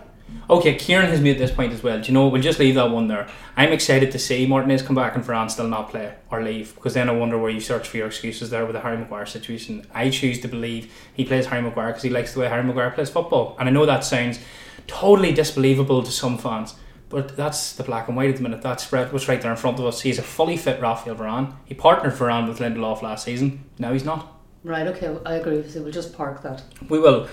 Okay, 0.49 0.75
Kieran 0.75 1.07
has 1.07 1.21
made 1.21 1.39
this 1.39 1.51
point 1.51 1.73
as 1.73 1.81
well. 1.81 1.99
Do 1.99 2.07
you 2.07 2.13
know? 2.13 2.27
We'll 2.27 2.41
just 2.41 2.59
leave 2.59 2.75
that 2.75 2.91
one 2.91 3.07
there. 3.07 3.27
I'm 3.57 3.71
excited 3.71 4.11
to 4.11 4.19
see 4.19 4.45
Martinez 4.45 4.81
come 4.81 4.95
back 4.95 5.15
and 5.15 5.23
Varane 5.23 5.49
still 5.49 5.67
not 5.67 5.89
play 5.89 6.13
or 6.29 6.43
leave 6.43 6.75
because 6.75 6.93
then 6.93 7.09
I 7.09 7.13
wonder 7.13 7.37
where 7.37 7.49
you 7.49 7.59
search 7.59 7.87
for 7.87 7.97
your 7.97 8.07
excuses 8.07 8.49
there 8.49 8.65
with 8.65 8.73
the 8.73 8.81
Harry 8.81 8.97
Maguire 8.97 9.25
situation. 9.25 9.85
I 9.93 10.09
choose 10.09 10.39
to 10.41 10.47
believe 10.47 10.93
he 11.13 11.25
plays 11.25 11.47
Harry 11.47 11.61
Maguire 11.61 11.87
because 11.87 12.03
he 12.03 12.09
likes 12.09 12.33
the 12.33 12.41
way 12.41 12.47
Harry 12.47 12.63
Maguire 12.63 12.91
plays 12.91 13.09
football, 13.09 13.55
and 13.59 13.67
I 13.67 13.71
know 13.71 13.85
that 13.85 14.03
sounds 14.03 14.39
totally 14.87 15.31
disbelievable 15.31 16.03
to 16.03 16.11
some 16.11 16.37
fans. 16.37 16.75
But 17.09 17.35
that's 17.37 17.73
the 17.73 17.83
black 17.83 18.07
and 18.07 18.17
white 18.17 18.29
at 18.29 18.35
the 18.37 18.41
minute. 18.41 18.61
That's 18.61 18.91
right- 18.91 19.11
what's 19.13 19.27
right 19.27 19.41
there 19.41 19.51
in 19.51 19.57
front 19.57 19.79
of 19.79 19.85
us. 19.85 20.01
He's 20.01 20.17
a 20.19 20.23
fully 20.23 20.57
fit 20.57 20.81
Raphael 20.81 21.15
Varane. 21.15 21.53
He 21.65 21.75
partnered 21.75 22.13
Varane 22.13 22.47
with 22.47 22.59
Lindelof 22.59 23.01
last 23.01 23.23
season. 23.23 23.63
Now 23.77 23.93
he's 23.93 24.03
not. 24.03 24.31
Right, 24.63 24.87
okay, 24.87 25.15
I 25.25 25.35
agree 25.35 25.57
with 25.57 25.75
you. 25.75 25.83
We'll 25.83 25.91
just 25.91 26.15
park 26.17 26.41
that. 26.41 26.63
We 26.89 26.97
will. 26.99 27.27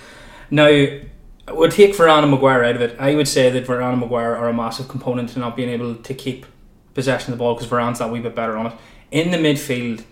Now, 0.51 0.69
we'll 1.49 1.71
take 1.71 1.99
and 1.99 2.31
Maguire 2.31 2.65
out 2.65 2.77
of 2.77 2.83
it. 2.83 2.97
I 2.99 3.15
would 3.15 3.29
say 3.29 3.51
that 3.51 3.69
and 3.69 4.01
Maguire 4.01 4.37
are 4.37 4.49
a 4.49 4.53
massive 4.53 4.89
component 4.89 5.31
to 5.31 5.39
not 5.39 5.57
being 5.57 5.69
able 5.69 5.97
to 5.97 6.15
keep 6.15 6.47
possession 6.95 7.33
of 7.33 7.39
the 7.39 7.43
ball 7.43 7.55
because 7.55 7.69
Varane's 7.69 7.99
that 7.99 8.11
wee 8.11 8.21
bit 8.21 8.35
better 8.35 8.57
on 8.57 8.67
it. 8.67 8.73
In 9.11 9.31
the 9.31 9.39
midfield, 9.39 10.05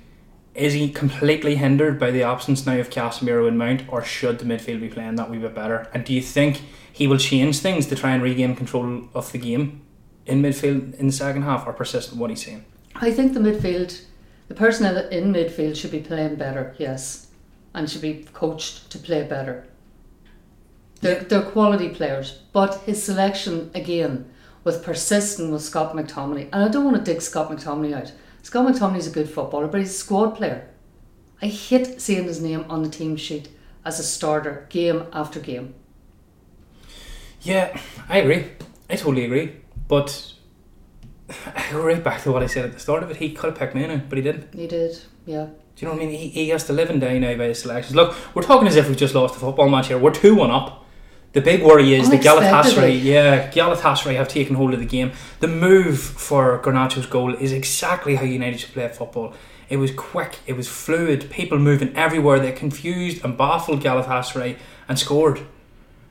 is 0.54 0.72
he 0.72 0.90
completely 0.90 1.56
hindered 1.56 1.98
by 1.98 2.10
the 2.10 2.22
absence 2.22 2.66
now 2.66 2.76
of 2.78 2.90
Casemiro 2.90 3.46
and 3.46 3.56
Mount, 3.56 3.84
or 3.88 4.02
should 4.02 4.38
the 4.38 4.44
midfield 4.44 4.80
be 4.80 4.88
playing 4.88 5.14
that 5.16 5.30
wee 5.30 5.38
bit 5.38 5.54
better? 5.54 5.88
And 5.94 6.04
do 6.04 6.12
you 6.12 6.20
think 6.20 6.62
he 6.92 7.06
will 7.06 7.18
change 7.18 7.60
things 7.60 7.86
to 7.86 7.96
try 7.96 8.10
and 8.10 8.22
regain 8.22 8.56
control 8.56 9.08
of 9.14 9.30
the 9.32 9.38
game 9.38 9.82
in 10.26 10.42
midfield 10.42 10.94
in 10.96 11.06
the 11.06 11.12
second 11.12 11.42
half, 11.42 11.66
or 11.66 11.72
persist 11.72 12.10
with 12.10 12.18
what 12.18 12.30
he's 12.30 12.44
saying? 12.44 12.64
I 12.96 13.12
think 13.12 13.32
the 13.32 13.40
midfield, 13.40 14.02
the 14.48 14.54
personnel 14.54 15.08
in 15.08 15.32
midfield 15.32 15.76
should 15.76 15.92
be 15.92 16.00
playing 16.00 16.36
better, 16.36 16.74
yes, 16.78 17.28
and 17.74 17.88
should 17.88 18.02
be 18.02 18.26
coached 18.32 18.90
to 18.90 18.98
play 18.98 19.22
better. 19.22 19.66
They're, 21.00 21.20
they're 21.20 21.42
quality 21.42 21.88
players, 21.88 22.40
but 22.52 22.80
his 22.82 23.02
selection 23.02 23.70
again 23.74 24.30
was 24.64 24.78
persistent 24.78 25.50
with 25.52 25.62
Scott 25.62 25.94
McTominay, 25.94 26.48
and 26.52 26.62
I 26.62 26.68
don't 26.68 26.84
want 26.84 26.96
to 26.96 27.12
dig 27.12 27.22
Scott 27.22 27.50
McTominay 27.50 27.94
out. 27.94 28.12
Scott 28.42 28.66
McTominay's 28.66 29.06
a 29.06 29.10
good 29.10 29.28
footballer, 29.28 29.66
but 29.66 29.80
he's 29.80 29.90
a 29.90 29.98
squad 29.98 30.32
player. 30.32 30.68
I 31.42 31.46
hate 31.46 32.00
seeing 32.00 32.24
his 32.24 32.42
name 32.42 32.66
on 32.68 32.82
the 32.82 32.88
team 32.88 33.16
sheet 33.16 33.48
as 33.84 33.98
a 33.98 34.02
starter 34.02 34.66
game 34.68 35.04
after 35.12 35.40
game. 35.40 35.74
Yeah, 37.40 37.78
I 38.08 38.18
agree. 38.18 38.46
I 38.90 38.96
totally 38.96 39.24
agree. 39.24 39.56
But 39.88 40.34
I 41.46 41.64
go 41.72 41.82
right 41.82 42.02
back 42.02 42.22
to 42.22 42.32
what 42.32 42.42
I 42.42 42.46
said 42.46 42.66
at 42.66 42.72
the 42.72 42.80
start 42.80 43.02
of 43.02 43.10
it. 43.10 43.16
He 43.16 43.32
could 43.32 43.50
have 43.50 43.58
picked 43.58 43.74
Mainoo, 43.74 44.02
but 44.08 44.18
he 44.18 44.22
didn't. 44.22 44.54
He 44.54 44.66
did, 44.66 44.98
yeah. 45.24 45.46
Do 45.46 45.86
you 45.86 45.88
know 45.88 45.94
what 45.94 46.02
I 46.02 46.06
mean? 46.06 46.18
He, 46.18 46.28
he 46.28 46.48
has 46.50 46.66
to 46.66 46.74
live 46.74 46.90
and 46.90 47.00
die 47.00 47.18
now 47.18 47.36
by 47.36 47.44
his 47.44 47.62
selections. 47.62 47.96
Look, 47.96 48.14
we're 48.34 48.42
talking 48.42 48.68
as 48.68 48.76
if 48.76 48.88
we've 48.88 48.96
just 48.96 49.14
lost 49.14 49.34
the 49.34 49.40
football 49.40 49.68
match 49.70 49.88
here. 49.88 49.98
We're 49.98 50.10
2 50.10 50.34
1 50.34 50.50
up. 50.50 50.79
The 51.32 51.40
big 51.40 51.62
worry 51.62 51.94
is 51.94 52.10
the 52.10 52.18
Galatasaray. 52.18 53.02
Yeah, 53.02 53.50
Galatasaray 53.52 54.16
have 54.16 54.26
taken 54.28 54.56
hold 54.56 54.74
of 54.74 54.80
the 54.80 54.86
game. 54.86 55.12
The 55.38 55.46
move 55.46 56.00
for 56.00 56.58
Garnacho's 56.60 57.06
goal 57.06 57.34
is 57.34 57.52
exactly 57.52 58.16
how 58.16 58.24
United 58.24 58.58
should 58.58 58.72
play 58.72 58.88
football. 58.88 59.34
It 59.68 59.76
was 59.76 59.92
quick, 59.92 60.40
it 60.48 60.54
was 60.54 60.66
fluid, 60.66 61.30
people 61.30 61.56
moving 61.58 61.96
everywhere. 61.96 62.40
They 62.40 62.50
confused 62.50 63.24
and 63.24 63.38
baffled 63.38 63.80
Galatasaray 63.80 64.56
and 64.88 64.98
scored. 64.98 65.42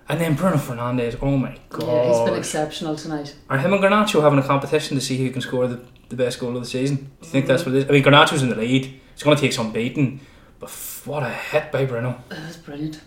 And 0.07 0.21
then 0.21 0.35
Bruno 0.35 0.55
Fernandes, 0.55 1.17
oh 1.21 1.35
my 1.37 1.57
god. 1.67 1.83
Yeah, 1.85 2.07
he's 2.07 2.19
been 2.29 2.39
exceptional 2.39 2.95
tonight. 2.95 3.35
Are 3.49 3.57
him 3.57 3.73
and 3.73 3.83
Garnacho 3.83 4.21
having 4.21 4.39
a 4.39 4.43
competition 4.43 4.95
to 4.97 5.01
see 5.01 5.17
who 5.17 5.29
can 5.31 5.41
score 5.41 5.67
the, 5.67 5.81
the 6.07 6.15
best 6.15 6.39
goal 6.39 6.55
of 6.55 6.63
the 6.63 6.69
season? 6.69 6.95
Do 6.95 7.03
you 7.23 7.29
think 7.29 7.45
that's 7.45 7.65
what 7.65 7.75
it 7.75 7.79
is? 7.79 7.89
I 7.89 7.91
mean, 7.91 8.03
Garnacho's 8.03 8.41
in 8.41 8.49
the 8.49 8.55
lead. 8.55 8.99
It's 9.13 9.21
going 9.23 9.35
to 9.35 9.41
take 9.41 9.51
some 9.53 9.73
beating. 9.73 10.21
But 10.59 10.69
f- 10.69 11.03
what 11.05 11.23
a 11.23 11.29
hit 11.29 11.71
by 11.71 11.83
Bruno. 11.85 12.23
It 12.31 12.39
was 12.47 12.57
brilliant. 12.57 13.01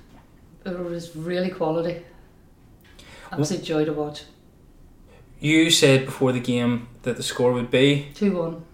It 0.65 0.79
was 0.79 1.17
really 1.17 1.51
quality. 1.51 2.03
Absolute 3.31 3.65
joy 3.65 3.85
to 3.85 3.93
watch. 3.93 4.25
You 5.41 5.71
said 5.71 6.07
before 6.07 6.33
the 6.33 6.41
game 6.41 6.89
that 7.03 7.17
the 7.17 7.23
score 7.23 7.53
would 7.53 7.71
be. 7.71 8.09
2 8.15 8.37
1. 8.37 8.65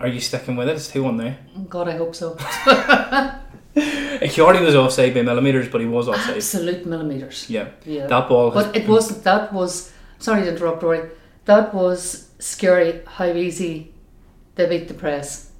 Are 0.00 0.08
you 0.08 0.20
sticking 0.20 0.56
with 0.56 0.68
it? 0.68 0.76
It's 0.76 0.88
2 0.88 1.04
1 1.04 1.16
now. 1.16 1.36
God, 1.68 1.88
I 1.88 1.96
hope 1.96 2.14
so. 2.14 2.36
He 4.22 4.40
already 4.40 4.64
was 4.64 4.76
offside 4.76 5.14
by 5.14 5.22
millimetres, 5.22 5.68
but 5.68 5.80
he 5.80 5.86
was 5.86 6.08
offside. 6.08 6.36
Absolute 6.36 6.86
millimetres. 6.86 7.48
Yeah. 7.48 7.68
Yeah. 7.84 8.06
That 8.06 8.28
ball. 8.28 8.50
but 8.50 8.76
it 8.76 8.86
wasn't, 8.86 9.24
that 9.24 9.52
was, 9.52 9.92
sorry 10.18 10.42
to 10.42 10.52
interrupt, 10.52 10.82
Rory, 10.82 11.10
that 11.46 11.74
was 11.74 12.28
scary 12.38 13.00
how 13.06 13.26
easy 13.26 13.92
they 14.54 14.66
beat 14.68 14.88
the 14.88 14.94
press. 14.94 15.50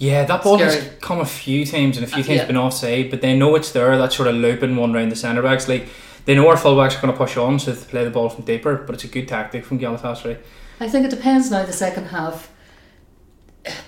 Yeah, 0.00 0.24
that 0.24 0.42
ball 0.42 0.56
has 0.56 0.88
come 1.02 1.20
a 1.20 1.26
few 1.26 1.66
times 1.66 1.98
and 1.98 2.04
a 2.04 2.08
few 2.08 2.22
Uh, 2.22 2.26
times 2.26 2.38
yeah. 2.38 2.46
been 2.46 2.56
offside, 2.56 3.10
but 3.10 3.20
they 3.20 3.36
know 3.36 3.54
it's 3.54 3.70
there, 3.72 3.96
that 3.98 4.14
sort 4.14 4.28
of 4.28 4.34
looping 4.34 4.74
one 4.76 4.94
round 4.94 5.12
the 5.12 5.16
centre 5.16 5.42
backs. 5.42 5.68
Like, 5.68 5.88
they 6.24 6.34
know 6.34 6.48
our 6.48 6.56
fullbacks 6.56 6.96
are 6.96 7.02
going 7.02 7.12
to 7.12 7.18
push 7.18 7.36
on, 7.36 7.58
so 7.58 7.72
they 7.72 7.84
play 7.84 8.04
the 8.04 8.10
ball 8.10 8.30
from 8.30 8.44
deeper, 8.46 8.76
but 8.76 8.94
it's 8.94 9.04
a 9.04 9.08
good 9.08 9.28
tactic 9.28 9.62
from 9.62 9.78
Galatasaray. 9.78 10.38
I 10.80 10.88
think 10.88 11.04
it 11.04 11.10
depends 11.10 11.50
now, 11.50 11.66
the 11.66 11.72
second 11.74 12.06
half. 12.06 12.50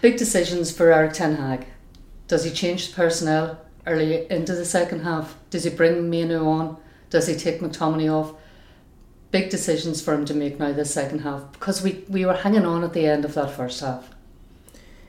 Big 0.02 0.18
decisions 0.18 0.70
for 0.70 0.92
Eric 0.92 1.14
Ten 1.14 1.36
Hag. 1.36 1.64
Does 2.28 2.44
he 2.44 2.50
change 2.50 2.88
the 2.90 2.94
personnel 2.94 3.58
early 3.86 4.30
into 4.30 4.54
the 4.54 4.66
second 4.66 5.00
half? 5.04 5.34
Does 5.48 5.64
he 5.64 5.70
bring 5.70 6.10
Mainoo 6.10 6.46
on? 6.46 6.76
Does 7.08 7.26
he 7.26 7.34
take 7.34 7.60
McTominay 7.60 8.12
off? 8.12 8.34
Big 9.30 9.48
decisions 9.48 10.02
for 10.02 10.12
him 10.12 10.26
to 10.26 10.34
make 10.34 10.58
now 10.58 10.72
this 10.72 10.92
second 10.92 11.20
half 11.20 11.50
because 11.52 11.82
we, 11.82 12.04
we 12.10 12.26
were 12.26 12.34
hanging 12.34 12.66
on 12.66 12.84
at 12.84 12.92
the 12.92 13.06
end 13.06 13.24
of 13.24 13.32
that 13.32 13.50
first 13.50 13.80
half. 13.80 14.10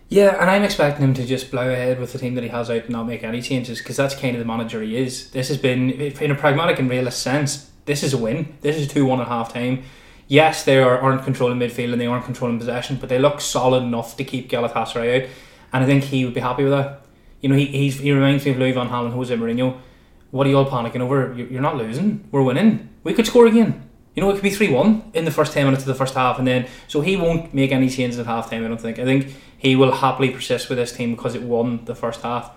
Yeah, 0.10 0.40
and 0.40 0.50
I'm 0.50 0.64
expecting 0.64 1.04
him 1.04 1.14
to 1.16 1.26
just 1.26 1.50
blow 1.50 1.72
ahead 1.72 2.00
with 2.00 2.14
the 2.14 2.20
team 2.20 2.36
that 2.36 2.44
he 2.44 2.50
has 2.50 2.70
out 2.70 2.84
and 2.84 2.92
not 2.92 3.08
make 3.08 3.24
any 3.24 3.42
changes 3.42 3.80
because 3.80 3.98
that's 3.98 4.16
kind 4.16 4.36
of 4.36 4.40
the 4.40 4.46
manager 4.46 4.82
he 4.82 4.98
is. 4.98 5.32
This 5.32 5.48
has 5.48 5.58
been, 5.58 5.90
in 5.90 6.32
a 6.32 6.36
pragmatic 6.36 6.78
and 6.78 6.90
realist 6.90 7.24
sense, 7.24 7.72
this 7.86 8.04
is 8.04 8.14
a 8.14 8.18
win. 8.18 8.56
This 8.62 8.78
is 8.78 8.88
2 8.88 9.06
1 9.06 9.22
at 9.22 9.28
half 9.28 9.54
time. 9.54 9.84
Yes, 10.28 10.64
they 10.64 10.78
are, 10.78 11.00
aren't 11.00 11.24
controlling 11.24 11.60
midfield 11.60 11.92
and 11.94 12.02
they 12.02 12.06
aren't 12.06 12.26
controlling 12.26 12.60
possession, 12.60 12.98
but 12.98 13.10
they 13.10 13.20
look 13.20 13.42
solid 13.42 13.84
enough 13.84 14.16
to 14.18 14.24
keep 14.24 14.50
Galatasaray 14.50 15.24
out. 15.24 15.30
And 15.74 15.84
I 15.84 15.88
think 15.88 16.06
he 16.06 16.26
would 16.26 16.34
be 16.34 16.40
happy 16.42 16.64
with 16.64 16.74
that. 16.74 17.02
You 17.42 17.50
know, 17.50 17.56
he, 17.56 17.66
he's, 17.66 18.00
he 18.00 18.12
reminds 18.12 18.46
me 18.46 18.52
of 18.52 18.58
Louis 18.58 18.72
Van 18.72 18.88
and 18.88 19.14
Jose 19.14 19.36
Mourinho. 19.36 19.80
What 20.32 20.48
are 20.48 20.50
you 20.50 20.58
all 20.58 20.70
panicking 20.70 21.02
over? 21.02 21.34
You're 21.34 21.62
not 21.62 21.78
losing. 21.78 22.28
We're 22.32 22.42
winning. 22.42 22.90
We 23.04 23.14
could 23.14 23.28
score 23.28 23.48
again. 23.48 23.90
You 24.16 24.22
know, 24.22 24.30
it 24.30 24.34
could 24.34 24.44
be 24.44 24.52
3 24.52 24.70
1 24.70 25.12
in 25.14 25.26
the 25.26 25.32
first 25.32 25.54
10 25.54 25.66
minutes 25.66 25.84
of 25.84 25.88
the 25.88 25.96
first 25.96 26.14
half, 26.14 26.38
and 26.38 26.48
then, 26.48 26.68
so 26.88 27.02
he 27.02 27.16
won't 27.16 27.54
make 27.54 27.72
any 27.72 27.90
changes 27.90 28.20
at 28.20 28.28
half 28.28 28.50
time, 28.50 28.64
I 28.64 28.68
don't 28.68 28.80
think. 28.80 29.00
I 29.00 29.06
think 29.06 29.36
he 29.58 29.76
will 29.76 29.92
happily 29.92 30.30
persist 30.30 30.70
with 30.70 30.78
this 30.78 30.92
team 30.92 31.16
because 31.16 31.36
it 31.36 31.42
won 31.42 31.86
the 31.86 31.96
first 31.96 32.22
half. 32.22 32.52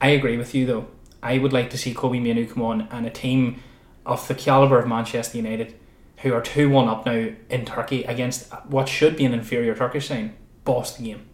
I 0.00 0.08
agree 0.08 0.36
with 0.36 0.54
you, 0.54 0.66
though. 0.66 0.86
I 1.22 1.38
would 1.38 1.52
like 1.52 1.70
to 1.70 1.78
see 1.78 1.94
Kobbie 1.94 2.20
Mainoo 2.20 2.46
come 2.46 2.62
on 2.62 2.82
and 2.90 3.06
a 3.06 3.10
team 3.10 3.62
of 4.06 4.26
the 4.28 4.34
calibre 4.34 4.78
of 4.78 4.86
Manchester 4.86 5.38
United, 5.38 5.74
who 6.18 6.32
are 6.32 6.42
2 6.42 6.70
1 6.70 6.88
up 6.88 7.06
now 7.06 7.30
in 7.48 7.64
Turkey 7.64 8.04
against 8.04 8.52
what 8.66 8.88
should 8.88 9.16
be 9.16 9.24
an 9.24 9.34
inferior 9.34 9.74
Turkish 9.74 10.08
team, 10.08 10.34
boss 10.64 10.96
the 10.96 11.04
game. 11.04 11.26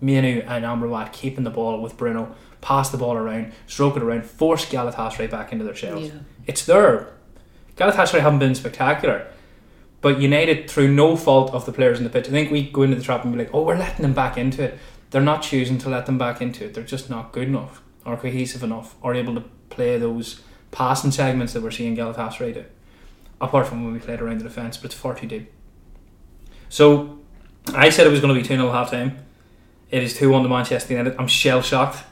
Mainoo 0.00 0.42
and 0.46 0.64
Amrabat 0.64 1.12
keeping 1.12 1.44
the 1.44 1.50
ball 1.50 1.80
with 1.80 1.96
Bruno, 1.96 2.34
pass 2.60 2.90
the 2.90 2.98
ball 2.98 3.16
around, 3.16 3.52
stroke 3.66 3.96
it 3.96 4.02
around, 4.02 4.26
force 4.26 4.66
Galatasaray 4.66 5.20
right 5.20 5.30
back 5.30 5.52
into 5.52 5.64
their 5.64 5.74
shells. 5.74 6.08
Yeah. 6.08 6.18
It's 6.46 6.66
there. 6.66 7.15
Galatasaray 7.76 8.20
haven't 8.20 8.38
been 8.38 8.54
spectacular, 8.54 9.26
but 10.00 10.20
United, 10.20 10.70
through 10.70 10.92
no 10.92 11.16
fault 11.16 11.52
of 11.52 11.66
the 11.66 11.72
players 11.72 11.98
in 11.98 12.04
the 12.04 12.10
pitch, 12.10 12.28
I 12.28 12.30
think 12.30 12.50
we 12.50 12.68
go 12.70 12.82
into 12.82 12.96
the 12.96 13.02
trap 13.02 13.24
and 13.24 13.32
be 13.32 13.38
like, 13.38 13.50
"Oh, 13.52 13.62
we're 13.62 13.76
letting 13.76 14.02
them 14.02 14.14
back 14.14 14.38
into 14.38 14.62
it." 14.62 14.78
They're 15.10 15.22
not 15.22 15.42
choosing 15.42 15.78
to 15.78 15.88
let 15.88 16.06
them 16.06 16.18
back 16.18 16.40
into 16.40 16.64
it. 16.64 16.74
They're 16.74 16.82
just 16.84 17.08
not 17.10 17.32
good 17.32 17.48
enough, 17.48 17.82
or 18.04 18.16
cohesive 18.16 18.62
enough, 18.62 18.94
or 19.02 19.14
able 19.14 19.34
to 19.34 19.44
play 19.70 19.98
those 19.98 20.40
passing 20.70 21.10
segments 21.10 21.52
that 21.52 21.62
we're 21.62 21.70
seeing 21.70 21.96
Galatasaray 21.96 22.54
do. 22.54 22.64
Apart 23.40 23.66
from 23.66 23.84
when 23.84 23.92
we 23.92 24.00
played 24.00 24.20
around 24.20 24.38
the 24.38 24.44
defence, 24.44 24.76
but 24.76 24.86
it's 24.86 24.94
far 24.94 25.14
too 25.14 25.26
deep. 25.26 25.52
So, 26.68 27.18
I 27.74 27.90
said 27.90 28.06
it 28.06 28.10
was 28.10 28.20
going 28.20 28.34
to 28.34 28.40
be 28.40 28.46
2 28.46 28.56
0 28.56 28.72
half 28.72 28.90
time. 28.90 29.18
It 29.90 30.02
is 30.02 30.16
2 30.16 30.30
1 30.30 30.42
to 30.42 30.48
Manchester 30.48 30.94
United. 30.94 31.16
I'm 31.18 31.28
shell 31.28 31.62
shocked 31.62 32.04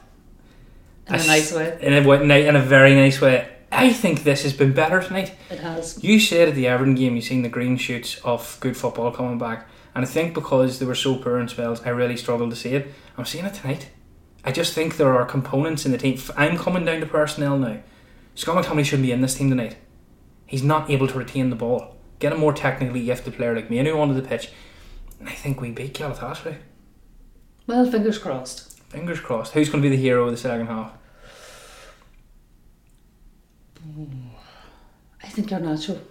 In 1.07 1.15
a 1.15 1.17
nice 1.25 1.51
way. 1.51 1.77
in 1.81 1.93
a, 1.93 2.47
in 2.47 2.55
a 2.55 2.61
very 2.61 2.93
nice 2.95 3.19
way. 3.19 3.49
I 3.75 3.91
think 3.91 4.23
this 4.23 4.43
has 4.43 4.53
been 4.53 4.73
better 4.73 5.01
tonight. 5.01 5.35
It 5.49 5.59
has. 5.59 6.01
You 6.01 6.19
said 6.19 6.47
at 6.47 6.55
the 6.55 6.67
Everton 6.67 6.95
game 6.95 7.15
you've 7.15 7.25
seen 7.25 7.41
the 7.41 7.49
green 7.49 7.75
shoots 7.75 8.19
of 8.23 8.57
good 8.61 8.77
football 8.77 9.11
coming 9.11 9.37
back, 9.37 9.67
and 9.93 10.05
I 10.05 10.07
think 10.07 10.33
because 10.33 10.79
they 10.79 10.85
were 10.85 10.95
so 10.95 11.17
poor 11.17 11.39
in 11.39 11.49
spells, 11.49 11.85
I 11.85 11.89
really 11.89 12.15
struggled 12.15 12.51
to 12.51 12.55
see 12.55 12.69
it. 12.69 12.93
I'm 13.17 13.25
seeing 13.25 13.45
it 13.45 13.53
tonight. 13.53 13.89
I 14.45 14.53
just 14.53 14.73
think 14.73 14.95
there 14.95 15.13
are 15.13 15.25
components 15.25 15.85
in 15.85 15.91
the 15.91 15.97
team. 15.97 16.17
I'm 16.37 16.57
coming 16.57 16.85
down 16.85 17.01
to 17.01 17.05
personnel 17.05 17.57
now. 17.57 17.79
Scott 18.33 18.63
McTominay 18.63 18.85
shouldn't 18.85 19.07
be 19.07 19.11
in 19.11 19.21
this 19.21 19.35
team 19.35 19.49
tonight. 19.49 19.75
He's 20.45 20.63
not 20.63 20.89
able 20.89 21.07
to 21.07 21.17
retain 21.17 21.49
the 21.49 21.55
ball. 21.55 21.97
Get 22.19 22.31
a 22.31 22.37
more 22.37 22.53
technically 22.53 23.03
gifted 23.03 23.35
player 23.35 23.55
like 23.55 23.69
Mainoo 23.69 23.99
onto 23.99 24.13
the 24.13 24.27
pitch, 24.27 24.51
and 25.19 25.27
I 25.27 25.33
think 25.33 25.59
we 25.59 25.71
beat 25.71 25.93
Galatasaray. 25.95 26.57
Well, 27.67 27.89
fingers 27.89 28.19
crossed. 28.19 28.79
Fingers 28.89 29.19
crossed. 29.19 29.53
Who's 29.53 29.69
going 29.69 29.83
to 29.83 29.89
be 29.89 29.93
the 29.93 30.01
hero 30.01 30.25
of 30.25 30.31
the 30.31 30.37
second 30.37 30.67
half? 30.67 30.93
I 35.23 35.27
think 35.27 35.51
you're 35.51 35.59
natural. 35.59 36.01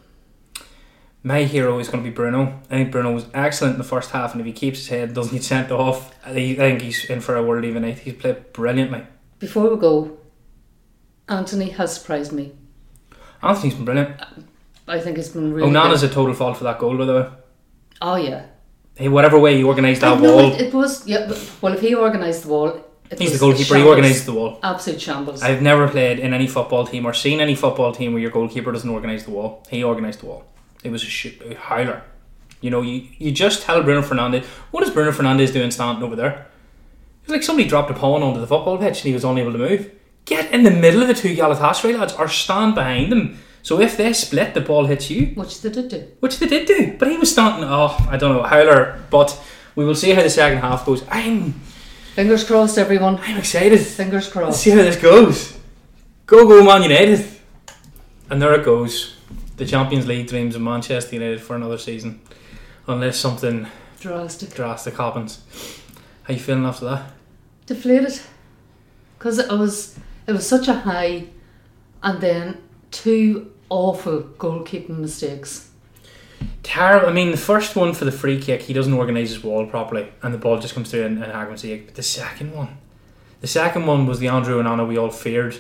My 1.23 1.45
hero 1.45 1.79
is 1.79 1.89
going 1.89 2.05
to 2.05 2.11
be 2.11 2.15
Bruno. 2.15 2.61
I 2.71 2.77
think 2.77 2.93
Bruno 2.93 3.13
was 3.13 3.27
excellent 3.33 3.75
in 3.75 3.79
the 3.79 3.85
first 3.85 4.11
half, 4.11 4.33
and 4.33 4.41
if 4.41 4.47
he 4.47 4.53
keeps 4.53 4.81
his 4.81 4.89
head, 4.89 5.15
doesn't 5.15 5.33
get 5.33 5.43
sent 5.43 5.71
off, 5.71 6.15
I 6.25 6.33
think 6.35 6.83
he's 6.83 7.07
in 7.07 7.21
for 7.21 7.37
a 7.37 7.43
world 7.43 7.65
even 7.65 7.83
night. 7.83 8.01
He's 8.01 8.15
played 8.15 8.53
brilliantly. 8.53 9.07
Before 9.39 9.71
we 9.71 9.81
go, 9.81 10.19
Antony 11.29 11.71
has 11.71 11.95
surprised 11.95 12.33
me. 12.33 12.53
Antony's 13.43 13.75
been 13.75 13.85
brilliant. 13.87 14.21
I 14.87 15.01
think 15.01 15.17
it's 15.17 15.31
been 15.31 15.55
really. 15.55 15.71
Onana's 15.71 16.03
good. 16.03 16.11
a 16.11 16.15
total 16.15 16.35
fault 16.35 16.59
for 16.59 16.65
that 16.65 16.79
goal, 16.79 16.99
by 16.99 17.05
the 17.07 17.15
way. 17.15 17.29
Oh 18.03 18.17
yeah. 18.17 18.47
Hey, 18.95 19.09
whatever 19.09 19.39
way 19.39 19.57
he 19.57 19.65
organised 19.65 20.03
that 20.03 20.21
know 20.21 20.37
wall, 20.37 20.53
it, 20.53 20.61
it 20.61 20.75
was 20.75 21.07
yeah. 21.07 21.33
Well, 21.61 21.73
if 21.73 21.81
he 21.81 21.95
organised 21.95 22.43
the 22.43 22.49
wall, 22.49 22.84
it 23.11 23.19
he's 23.19 23.33
the 23.33 23.39
goalkeeper. 23.39 23.75
He 23.75 23.81
shambles. 23.81 23.87
organised 23.89 24.27
the 24.27 24.33
wall. 24.33 24.59
Absolute 24.63 25.01
shambles. 25.01 25.43
I've 25.43 25.63
never 25.63 25.89
played 25.89 26.19
in 26.19 26.33
any 26.33 26.47
football 26.47 26.87
team 26.87 27.07
or 27.07 27.13
seen 27.13 27.41
any 27.41 27.55
football 27.55 27.93
team 27.93 28.13
where 28.13 28.23
your 28.23 28.31
goalkeeper 28.31 28.73
doesn't 28.73 28.89
organise 28.89 29.25
the 29.25 29.31
wall. 29.31 29.65
He 29.69 29.85
organised 29.85 30.21
the 30.21 30.27
wall. 30.27 30.45
It 30.83 30.91
was 30.91 31.03
a, 31.03 31.07
shit, 31.07 31.41
a 31.43 31.55
howler. 31.55 32.03
You 32.61 32.71
know, 32.71 32.83
you, 32.83 33.07
you 33.19 33.31
just 33.31 33.63
tell 33.63 33.83
Bruno 33.83 34.01
Fernandes, 34.01 34.45
what 34.71 34.83
is 34.83 34.91
Bruno 34.91 35.13
Fernandes 35.13 35.53
doing 35.53 35.71
standing 35.71 36.03
over 36.03 36.17
there? 36.17 36.47
It's 37.23 37.31
like 37.31 37.43
somebody 37.43 37.69
dropped 37.69 37.91
a 37.91 37.95
pawn 37.95 38.23
onto 38.23 38.41
the 38.41 38.47
football 38.47 38.79
pitch 38.79 38.99
and 39.01 39.09
he 39.09 39.13
was 39.13 39.25
unable 39.25 39.53
to 39.53 39.59
move. 39.59 39.91
Get 40.25 40.53
in 40.53 40.63
the 40.63 40.71
middle 40.71 41.03
of 41.03 41.09
the 41.09 41.15
two 41.15 41.35
Galatasaray 41.35 41.99
lads 41.99 42.15
or 42.15 42.29
stand 42.29 42.75
behind 42.75 43.13
them. 43.13 43.39
So 43.63 43.81
if 43.81 43.97
they 43.97 44.13
split, 44.13 44.53
the 44.53 44.61
ball 44.61 44.85
hits 44.87 45.11
you, 45.11 45.27
which 45.35 45.63
they 45.63 45.71
did 45.71 45.89
do. 45.89 46.07
which 46.21 46.39
they 46.39 46.47
did 46.47 46.67
do. 46.67 46.97
But 46.99 47.09
he 47.09 47.17
was 47.17 47.33
standing, 47.33 47.65
oh, 47.65 47.97
I 48.11 48.19
don't 48.19 48.37
know, 48.37 48.43
howler. 48.43 49.03
But 49.11 49.39
we 49.75 49.87
will 49.87 49.95
see 49.95 50.13
how 50.13 50.23
the 50.23 50.29
second 50.29 50.59
half 50.59 50.85
goes. 50.85 51.03
I'm, 51.11 51.61
Fingers 52.15 52.45
crossed, 52.45 52.79
everyone. 52.79 53.19
I'm 53.23 53.39
excited. 53.39 53.81
Fingers 53.81 54.25
Let's 54.25 54.33
crossed. 54.33 54.61
see 54.63 54.71
how 54.71 54.77
this 54.77 54.97
goes. 54.97 55.59
Go, 56.27 56.47
go, 56.47 56.63
Man 56.65 56.83
United. 56.83 57.27
And 58.31 58.41
there 58.41 58.55
it 58.55 58.65
goes. 58.65 59.17
The 59.57 59.67
Champions 59.67 60.07
League 60.07 60.29
dreams 60.29 60.55
of 60.55 60.63
Manchester 60.63 61.15
United 61.17 61.41
for 61.41 61.57
another 61.57 61.79
season. 61.79 62.21
Unless 62.87 63.19
something 63.19 63.67
Drastic. 64.01 64.55
drastic 64.55 64.97
happens. 64.97 65.43
How 66.25 66.35
you 66.35 66.41
feeling 66.41 66.65
after 66.67 66.85
that? 66.87 67.13
Deflated. 67.67 68.21
Because 69.19 69.39
it 69.39 69.51
was 69.51 69.99
it 70.27 70.33
was 70.33 70.47
such 70.47 70.69
a 70.69 70.75
high, 70.75 71.27
and 72.03 72.21
then 72.21 72.59
two 72.91 73.53
awful 73.71 74.23
goalkeeping 74.39 74.99
mistakes. 74.99 75.71
Terrible. 76.63 77.09
I 77.09 77.13
mean, 77.13 77.31
the 77.31 77.37
first 77.37 77.77
one 77.77 77.93
for 77.95 78.05
the 78.05 78.13
free 78.13 78.41
kick, 78.41 78.63
he 78.63 78.73
doesn't 78.73 78.93
organise 78.93 79.29
his 79.31 79.43
wall 79.45 79.67
properly, 79.67 80.09
and 80.23 80.33
the 80.35 80.39
ball 80.39 80.59
just 80.59 80.75
comes 80.75 80.91
through 80.91 81.05
and, 81.05 81.23
and 81.23 81.33
Hagman's 81.33 81.61
sake. 81.63 81.87
But 81.87 81.95
the 81.95 82.03
second 82.03 82.53
one, 82.53 82.79
the 83.41 83.47
second 83.47 83.87
one 83.87 84.07
was 84.07 84.19
the 84.19 84.27
André 84.27 84.49
Onana 84.63 84.87
we 84.87 84.97
all 84.99 85.11
feared 85.11 85.57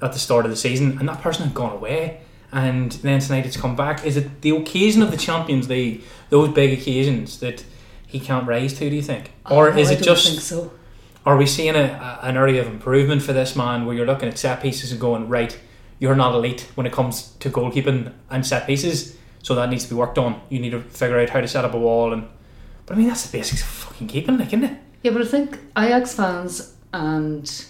at 0.00 0.12
the 0.12 0.18
start 0.18 0.44
of 0.44 0.50
the 0.50 0.56
season, 0.56 0.98
and 0.98 1.08
that 1.08 1.20
person 1.20 1.44
had 1.44 1.54
gone 1.54 1.72
away. 1.72 2.20
And 2.50 2.92
then 2.92 3.20
tonight 3.20 3.46
it's 3.46 3.56
come 3.56 3.76
back. 3.76 4.04
Is 4.04 4.16
it 4.16 4.42
the 4.42 4.50
occasion 4.50 5.00
of 5.00 5.10
the 5.10 5.16
Champions 5.16 5.68
League, 5.70 6.02
those 6.28 6.50
big 6.50 6.78
occasions 6.78 7.38
that 7.40 7.64
he 8.06 8.20
can't 8.20 8.46
rise 8.46 8.74
to? 8.74 8.90
Do 8.90 8.94
you 8.96 9.00
think, 9.02 9.32
oh, 9.46 9.56
or 9.56 9.70
Oh, 9.72 9.76
is 9.78 9.88
I 9.90 9.94
it 9.94 9.96
don't 10.00 10.04
just 10.16 10.28
think 10.28 10.40
so. 10.40 10.70
are 11.24 11.36
we 11.38 11.46
seeing 11.46 11.76
a, 11.76 12.18
a, 12.22 12.26
an 12.26 12.36
area 12.36 12.60
of 12.60 12.66
improvement 12.66 13.22
for 13.22 13.32
this 13.32 13.56
man 13.56 13.86
where 13.86 13.96
you're 13.96 14.04
looking 14.04 14.28
at 14.28 14.36
set 14.36 14.60
pieces 14.60 14.92
and 14.92 15.00
going, 15.00 15.28
right, 15.30 15.58
you're 15.98 16.14
not 16.16 16.34
elite 16.34 16.68
when 16.74 16.86
it 16.86 16.92
comes 16.92 17.30
to 17.40 17.48
goalkeeping 17.48 18.12
and 18.28 18.44
set 18.46 18.66
pieces, 18.66 19.16
so 19.42 19.54
that 19.54 19.68
needs 19.68 19.84
to 19.84 19.90
be 19.90 19.96
worked 19.96 20.18
on. 20.18 20.40
You 20.48 20.60
need 20.60 20.70
to 20.70 20.80
figure 20.80 21.18
out 21.18 21.30
how 21.30 21.40
to 21.40 21.48
set 21.48 21.64
up 21.64 21.74
a 21.74 21.78
wall 21.78 22.12
and 22.12 22.28
but 22.86 22.94
I 22.94 22.98
mean 22.98 23.08
that's 23.08 23.26
the 23.28 23.38
basics 23.38 23.62
of 23.62 23.68
fucking 23.68 24.08
keeping, 24.08 24.38
like, 24.38 24.48
isn't 24.48 24.64
it? 24.64 24.78
Yeah, 25.02 25.12
but 25.12 25.22
I 25.22 25.24
think 25.24 25.58
Ajax 25.76 26.14
fans 26.14 26.74
and 26.92 27.64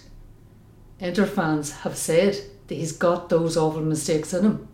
Inter 0.98 1.26
fans 1.26 1.72
have 1.80 1.96
said 1.96 2.38
that 2.68 2.74
he's 2.74 2.92
got 2.92 3.28
those 3.28 3.56
awful 3.56 3.82
mistakes 3.82 4.32
in 4.32 4.44
him. 4.44 4.68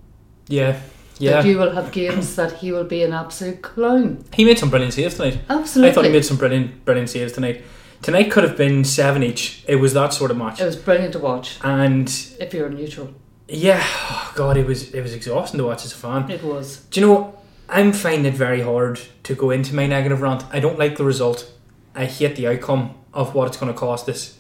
Yeah. 0.49 0.81
Yeah. 1.19 1.43
That 1.43 1.47
you 1.49 1.59
will 1.59 1.73
have 1.73 1.91
games 1.91 2.37
that 2.37 2.53
he 2.59 2.71
will 2.71 2.85
be 2.85 3.03
an 3.03 3.13
absolute 3.13 3.63
clown. 3.63 4.25
he 4.33 4.45
made 4.45 4.59
some 4.59 4.71
brilliant 4.71 4.95
saves 4.95 5.17
tonight. 5.17 5.41
Absolutely. 5.51 5.91
I 5.91 5.95
thought 5.95 6.05
he 6.05 6.13
made 6.13 6.25
some 6.25 6.37
brilliant 6.37 6.85
brilliant 6.85 7.11
saves 7.11 7.33
tonight. 7.33 7.65
Tonight 8.03 8.31
could 8.31 8.45
have 8.45 8.57
been 8.57 8.85
seven 8.85 9.25
each. 9.25 9.65
It 9.67 9.77
was 9.77 9.95
that 9.95 10.13
sort 10.13 10.31
of 10.31 10.37
match. 10.37 10.61
It 10.61 10.65
was 10.65 10.77
brilliant 10.77 11.15
to 11.15 11.19
watch 11.19 11.59
And 11.65 12.09
if 12.39 12.55
you're 12.55 12.71
neutral. 12.71 13.13
Yeah, 13.49 13.83
oh 13.83 14.33
God, 14.37 14.57
it 14.57 14.67
was 14.67 14.95
it 14.95 15.01
was 15.01 15.15
exhausting 15.15 15.59
to 15.59 15.65
watch 15.65 15.85
as 15.85 15.93
a 15.93 15.97
fan. 15.97 16.31
It 16.31 16.43
was. 16.43 16.85
Do 16.91 17.01
you 17.01 17.07
know, 17.07 17.39
I'm 17.69 17.93
finding 17.93 18.27
it 18.33 18.37
very 18.37 18.61
hard 18.61 19.01
to 19.25 19.35
go 19.35 19.51
into 19.51 19.75
my 19.75 19.87
negative 19.87 20.21
rant. 20.21 20.45
I 20.53 20.61
don't 20.61 20.79
like 20.79 20.97
the 20.97 21.05
result. 21.05 21.51
I 21.95 22.05
hate 22.05 22.37
the 22.37 22.47
outcome 22.47 22.95
of 23.13 23.35
what 23.35 23.49
it's 23.49 23.57
going 23.57 23.73
to 23.73 23.79
cost 23.79 24.09
us. 24.09 24.39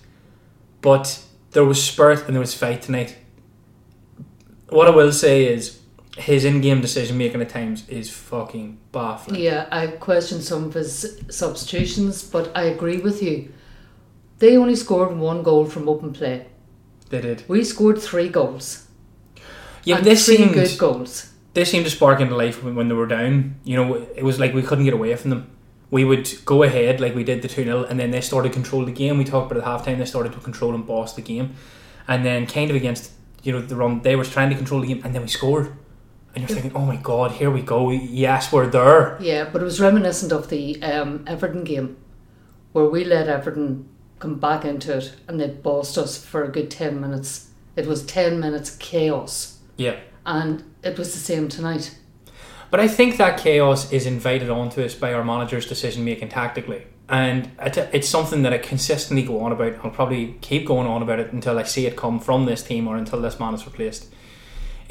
But 0.80 1.22
there 1.50 1.64
was 1.64 1.82
spirit 1.82 2.24
and 2.26 2.34
there 2.34 2.40
was 2.40 2.54
fight 2.54 2.82
tonight. 2.82 3.16
What 4.68 4.86
I 4.86 4.90
will 4.90 5.12
say 5.12 5.46
is 5.46 5.80
his 6.16 6.44
in-game 6.44 6.80
decision 6.80 7.16
making 7.16 7.40
at 7.40 7.48
times 7.48 7.88
is 7.88 8.10
fucking 8.10 8.78
baffling. 8.92 9.40
Yeah, 9.40 9.66
I 9.72 9.86
question 9.86 10.42
some 10.42 10.64
of 10.64 10.74
his 10.74 11.20
substitutions, 11.30 12.22
but 12.22 12.50
I 12.54 12.64
agree 12.64 12.98
with 12.98 13.22
you. 13.22 13.52
They 14.38 14.56
only 14.56 14.76
scored 14.76 15.16
one 15.16 15.42
goal 15.42 15.64
from 15.64 15.88
open 15.88 16.12
play. 16.12 16.46
They 17.08 17.20
did. 17.20 17.44
We 17.48 17.64
scored 17.64 18.00
three 18.00 18.28
goals. 18.28 18.87
Yeah, 19.84 19.96
and 19.96 20.06
this 20.06 20.26
seemed 20.26 20.54
good 20.54 20.76
goals. 20.78 21.32
they 21.54 21.64
seemed 21.64 21.84
to 21.84 21.90
spark 21.90 22.20
into 22.20 22.36
life 22.36 22.62
when, 22.62 22.74
when 22.74 22.88
they 22.88 22.94
were 22.94 23.06
down. 23.06 23.56
You 23.64 23.76
know, 23.76 23.94
it 23.94 24.24
was 24.24 24.38
like 24.38 24.54
we 24.54 24.62
couldn't 24.62 24.84
get 24.84 24.94
away 24.94 25.14
from 25.16 25.30
them. 25.30 25.50
We 25.90 26.04
would 26.04 26.28
go 26.44 26.62
ahead 26.62 27.00
like 27.00 27.14
we 27.14 27.24
did 27.24 27.42
the 27.42 27.48
2 27.48 27.64
0, 27.64 27.84
and 27.84 27.98
then 27.98 28.10
they 28.10 28.20
started 28.20 28.48
to 28.50 28.54
control 28.54 28.84
the 28.84 28.92
game. 28.92 29.18
We 29.18 29.24
talked 29.24 29.50
about 29.50 29.62
at 29.62 29.66
half 29.66 29.84
time, 29.84 29.98
they 29.98 30.04
started 30.04 30.32
to 30.32 30.40
control 30.40 30.74
and 30.74 30.86
boss 30.86 31.14
the 31.14 31.22
game. 31.22 31.54
And 32.06 32.24
then, 32.24 32.46
kind 32.46 32.70
of 32.70 32.76
against 32.76 33.12
you 33.42 33.52
know 33.52 33.62
the 33.62 33.76
run, 33.76 34.02
they 34.02 34.16
were 34.16 34.24
trying 34.24 34.50
to 34.50 34.56
control 34.56 34.80
the 34.80 34.88
game, 34.88 35.02
and 35.04 35.14
then 35.14 35.22
we 35.22 35.28
scored. 35.28 35.72
And 36.34 36.46
you're 36.46 36.54
thinking, 36.54 36.76
oh 36.76 36.84
my 36.84 36.96
god, 36.96 37.32
here 37.32 37.50
we 37.50 37.62
go. 37.62 37.90
Yes, 37.90 38.52
we're 38.52 38.66
there. 38.66 39.16
Yeah, 39.20 39.48
but 39.50 39.62
it 39.62 39.64
was 39.64 39.80
reminiscent 39.80 40.30
of 40.30 40.50
the 40.50 40.80
um, 40.82 41.24
Everton 41.26 41.64
game 41.64 41.96
where 42.72 42.84
we 42.84 43.04
let 43.04 43.28
Everton 43.28 43.88
come 44.18 44.38
back 44.38 44.64
into 44.64 44.98
it 44.98 45.14
and 45.26 45.40
they 45.40 45.48
bossed 45.48 45.96
us 45.96 46.22
for 46.22 46.44
a 46.44 46.48
good 46.48 46.70
10 46.70 47.00
minutes. 47.00 47.50
It 47.76 47.86
was 47.86 48.04
10 48.04 48.38
minutes 48.38 48.76
chaos. 48.76 49.57
Yeah. 49.78 49.96
And 50.26 50.62
it 50.82 50.98
was 50.98 51.14
the 51.14 51.20
same 51.20 51.48
tonight. 51.48 51.96
But 52.70 52.80
I 52.80 52.88
think 52.88 53.16
that 53.16 53.38
chaos 53.38 53.90
is 53.90 54.04
invited 54.04 54.50
onto 54.50 54.82
us 54.82 54.94
by 54.94 55.14
our 55.14 55.24
manager's 55.24 55.66
decision 55.66 56.04
making 56.04 56.28
tactically. 56.28 56.86
And 57.08 57.50
it's 57.58 58.08
something 58.08 58.42
that 58.42 58.52
I 58.52 58.58
consistently 58.58 59.22
go 59.22 59.40
on 59.40 59.52
about. 59.52 59.82
I'll 59.82 59.90
probably 59.90 60.36
keep 60.42 60.66
going 60.66 60.86
on 60.86 61.00
about 61.00 61.18
it 61.20 61.32
until 61.32 61.58
I 61.58 61.62
see 61.62 61.86
it 61.86 61.96
come 61.96 62.20
from 62.20 62.44
this 62.44 62.62
team 62.62 62.86
or 62.86 62.98
until 62.98 63.22
this 63.22 63.40
man 63.40 63.54
is 63.54 63.64
replaced. 63.64 64.12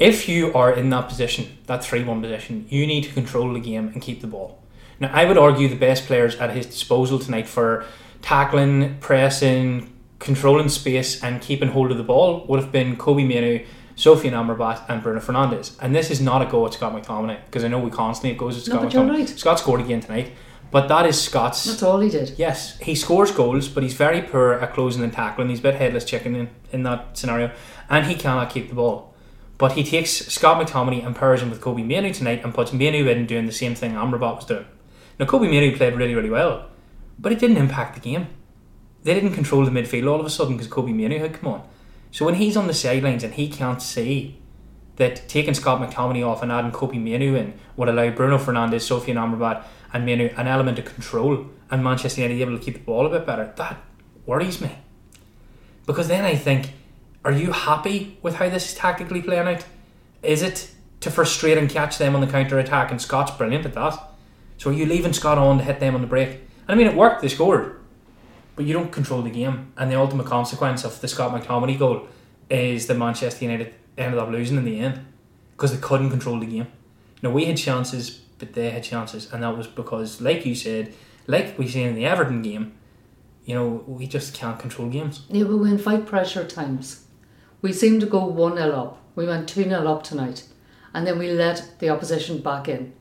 If 0.00 0.28
you 0.28 0.52
are 0.54 0.72
in 0.72 0.90
that 0.90 1.08
position, 1.08 1.58
that 1.66 1.84
3 1.84 2.02
1 2.02 2.20
position, 2.20 2.66
you 2.68 2.88
need 2.88 3.04
to 3.04 3.12
control 3.12 3.52
the 3.52 3.60
game 3.60 3.88
and 3.88 4.02
keep 4.02 4.20
the 4.20 4.26
ball. 4.26 4.60
Now, 4.98 5.10
I 5.12 5.24
would 5.24 5.38
argue 5.38 5.68
the 5.68 5.76
best 5.76 6.06
players 6.06 6.34
at 6.36 6.50
his 6.50 6.66
disposal 6.66 7.20
tonight 7.20 7.46
for 7.46 7.84
tackling, 8.20 8.98
pressing, 8.98 9.92
controlling 10.18 10.68
space, 10.68 11.22
and 11.22 11.40
keeping 11.40 11.68
hold 11.68 11.92
of 11.92 11.98
the 11.98 12.04
ball 12.04 12.44
would 12.48 12.60
have 12.60 12.72
been 12.72 12.96
Kobbie 12.96 13.24
Mainoo, 14.04 14.16
Sofian 14.16 14.32
Amrabat, 14.32 14.88
and 14.88 15.02
Bruno 15.02 15.20
Fernandes. 15.20 15.76
And 15.80 15.94
this 15.94 16.10
is 16.10 16.20
not 16.20 16.42
a 16.42 16.46
goal 16.46 16.66
at 16.66 16.74
Scott 16.74 16.92
McTominay 16.94 17.44
because 17.46 17.64
I 17.64 17.68
know 17.68 17.78
we 17.78 17.90
constantly 17.90 18.30
it 18.30 18.38
goes 18.38 18.56
at 18.56 18.72
No, 18.72 18.80
Scott 18.80 18.92
you're 18.92 19.02
McTominay. 19.04 19.18
right. 19.18 19.28
Scott 19.28 19.58
scored 19.58 19.80
again 19.80 20.00
tonight, 20.00 20.32
but 20.70 20.88
that 20.88 21.06
is 21.06 21.20
Scott's. 21.20 21.64
That's 21.64 21.82
all 21.82 22.00
he 22.00 22.10
did. 22.10 22.34
Yes, 22.36 22.78
he 22.78 22.94
scores 22.94 23.30
goals, 23.30 23.68
but 23.68 23.82
he's 23.82 23.94
very 23.94 24.22
poor 24.22 24.52
at 24.54 24.72
closing 24.74 25.02
and 25.02 25.12
tackling. 25.12 25.48
He's 25.48 25.60
a 25.60 25.62
bit 25.62 25.74
headless 25.76 26.04
chicken 26.04 26.34
in, 26.36 26.50
in 26.72 26.82
that 26.84 27.16
scenario, 27.16 27.50
and 27.88 28.06
he 28.06 28.14
cannot 28.14 28.50
keep 28.50 28.68
the 28.68 28.74
ball. 28.74 29.14
But 29.58 29.72
he 29.72 29.82
takes 29.82 30.10
Scott 30.12 30.64
McTominay 30.64 31.04
and 31.04 31.16
pairs 31.16 31.42
him 31.42 31.50
with 31.50 31.60
Kobbie 31.60 31.82
Mainoo 31.82 32.12
tonight 32.12 32.42
and 32.44 32.54
puts 32.54 32.72
Mainoo 32.72 33.08
in 33.08 33.26
doing 33.26 33.46
the 33.46 33.52
same 33.52 33.74
thing 33.74 33.92
Amrabat 33.94 34.36
was 34.36 34.44
doing. 34.44 34.66
Now, 35.18 35.26
Kobbie 35.26 35.48
Mainoo 35.48 35.76
played 35.76 35.94
really, 35.94 36.14
really 36.14 36.30
well, 36.30 36.68
but 37.18 37.32
it 37.32 37.40
didn't 37.40 37.56
impact 37.56 37.94
the 37.94 38.00
game. 38.00 38.28
They 39.02 39.14
didn't 39.14 39.32
control 39.32 39.64
the 39.64 39.72
midfield 39.72 40.08
all 40.08 40.20
of 40.20 40.26
a 40.26 40.30
sudden 40.30 40.56
because 40.56 40.70
Kobbie 40.70 40.92
Mainoo 40.92 41.18
had 41.18 41.32
come 41.34 41.52
on. 41.54 41.68
So 42.10 42.24
when 42.24 42.34
he's 42.34 42.56
on 42.56 42.66
the 42.66 42.74
sidelines 42.74 43.22
and 43.22 43.34
he 43.34 43.48
can't 43.48 43.82
see 43.82 44.38
that 44.96 45.28
taking 45.28 45.54
Scott 45.54 45.80
McTominay 45.80 46.26
off 46.26 46.42
and 46.42 46.50
adding 46.50 46.72
Kobbie 46.72 46.98
Mainoo 46.98 47.34
in 47.34 47.54
would 47.76 47.88
allow 47.88 48.10
Bruno 48.10 48.38
Fernandes, 48.38 48.82
Sofian 48.82 49.14
Amrabat, 49.14 49.64
and 49.92 50.04
Mainoo 50.04 50.30
an 50.36 50.48
element 50.48 50.78
of 50.78 50.84
control 50.84 51.46
and 51.70 51.84
Manchester 51.84 52.22
United 52.22 52.40
able 52.40 52.58
to 52.58 52.64
keep 52.64 52.74
the 52.74 52.80
ball 52.80 53.06
a 53.06 53.10
bit 53.10 53.26
better, 53.26 53.52
that 53.56 53.78
worries 54.26 54.60
me. 54.60 54.70
Because 55.86 56.08
then 56.08 56.24
I 56.24 56.34
think, 56.34 56.72
Are 57.24 57.32
you 57.32 57.52
happy 57.52 58.18
with 58.22 58.36
how 58.36 58.48
this 58.48 58.72
is 58.72 58.78
tactically 58.78 59.22
playing 59.22 59.48
out? 59.48 59.64
Is 60.22 60.42
it 60.42 60.70
to 61.00 61.10
frustrate 61.10 61.58
and 61.58 61.68
catch 61.68 61.98
them 61.98 62.14
on 62.14 62.20
the 62.20 62.26
counter 62.26 62.58
attack? 62.58 62.90
And 62.90 63.00
Scott's 63.00 63.32
brilliant 63.32 63.66
at 63.66 63.74
that. 63.74 63.98
So 64.56 64.70
are 64.70 64.72
you 64.72 64.86
leaving 64.86 65.12
Scott 65.12 65.38
on 65.38 65.58
to 65.58 65.64
hit 65.64 65.80
them 65.80 65.94
on 65.94 66.00
the 66.00 66.06
break? 66.06 66.28
And 66.30 66.40
I 66.68 66.74
mean, 66.74 66.86
it 66.86 66.96
worked. 66.96 67.22
They 67.22 67.28
scored, 67.28 67.77
but 68.58 68.66
you 68.66 68.72
don't 68.72 68.90
control 68.90 69.22
the 69.22 69.30
game. 69.30 69.72
And 69.76 69.88
the 69.88 69.94
ultimate 69.94 70.26
consequence 70.26 70.82
of 70.82 71.00
the 71.00 71.06
Scott 71.06 71.30
McTominay 71.32 71.78
goal 71.78 72.08
is 72.50 72.88
that 72.88 72.94
Manchester 72.94 73.44
United 73.44 73.72
ended 73.96 74.18
up 74.18 74.30
losing 74.30 74.56
in 74.56 74.64
the 74.64 74.80
end 74.80 75.06
because 75.52 75.72
they 75.72 75.80
couldn't 75.80 76.10
control 76.10 76.40
the 76.40 76.46
game. 76.46 76.66
Now 77.22 77.30
we 77.30 77.44
had 77.44 77.56
chances, 77.56 78.10
but 78.10 78.54
they 78.54 78.70
had 78.70 78.82
chances, 78.82 79.32
and 79.32 79.44
that 79.44 79.56
was 79.56 79.68
because, 79.68 80.20
like 80.20 80.44
you 80.44 80.56
said, 80.56 80.92
like 81.28 81.56
we 81.56 81.68
seen 81.68 81.86
in 81.86 81.94
the 81.94 82.04
Everton 82.04 82.42
game, 82.42 82.72
you 83.44 83.54
know, 83.54 83.84
we 83.86 84.08
just 84.08 84.34
can't 84.34 84.58
control 84.58 84.88
games. 84.88 85.22
Yeah, 85.28 85.44
but 85.44 85.58
we 85.58 85.78
fight 85.78 86.04
pressure 86.04 86.40
at 86.40 86.50
times. 86.50 87.04
We 87.62 87.72
seem 87.72 88.00
to 88.00 88.06
go 88.06 88.24
1 88.24 88.56
0 88.56 88.72
up. 88.72 88.98
We 89.14 89.24
went 89.24 89.48
2 89.48 89.64
0 89.64 89.86
up 89.86 90.02
tonight. 90.02 90.42
And 90.92 91.06
then 91.06 91.16
we 91.16 91.30
let 91.30 91.78
the 91.78 91.90
opposition 91.90 92.40
back 92.40 92.66
in. 92.66 92.92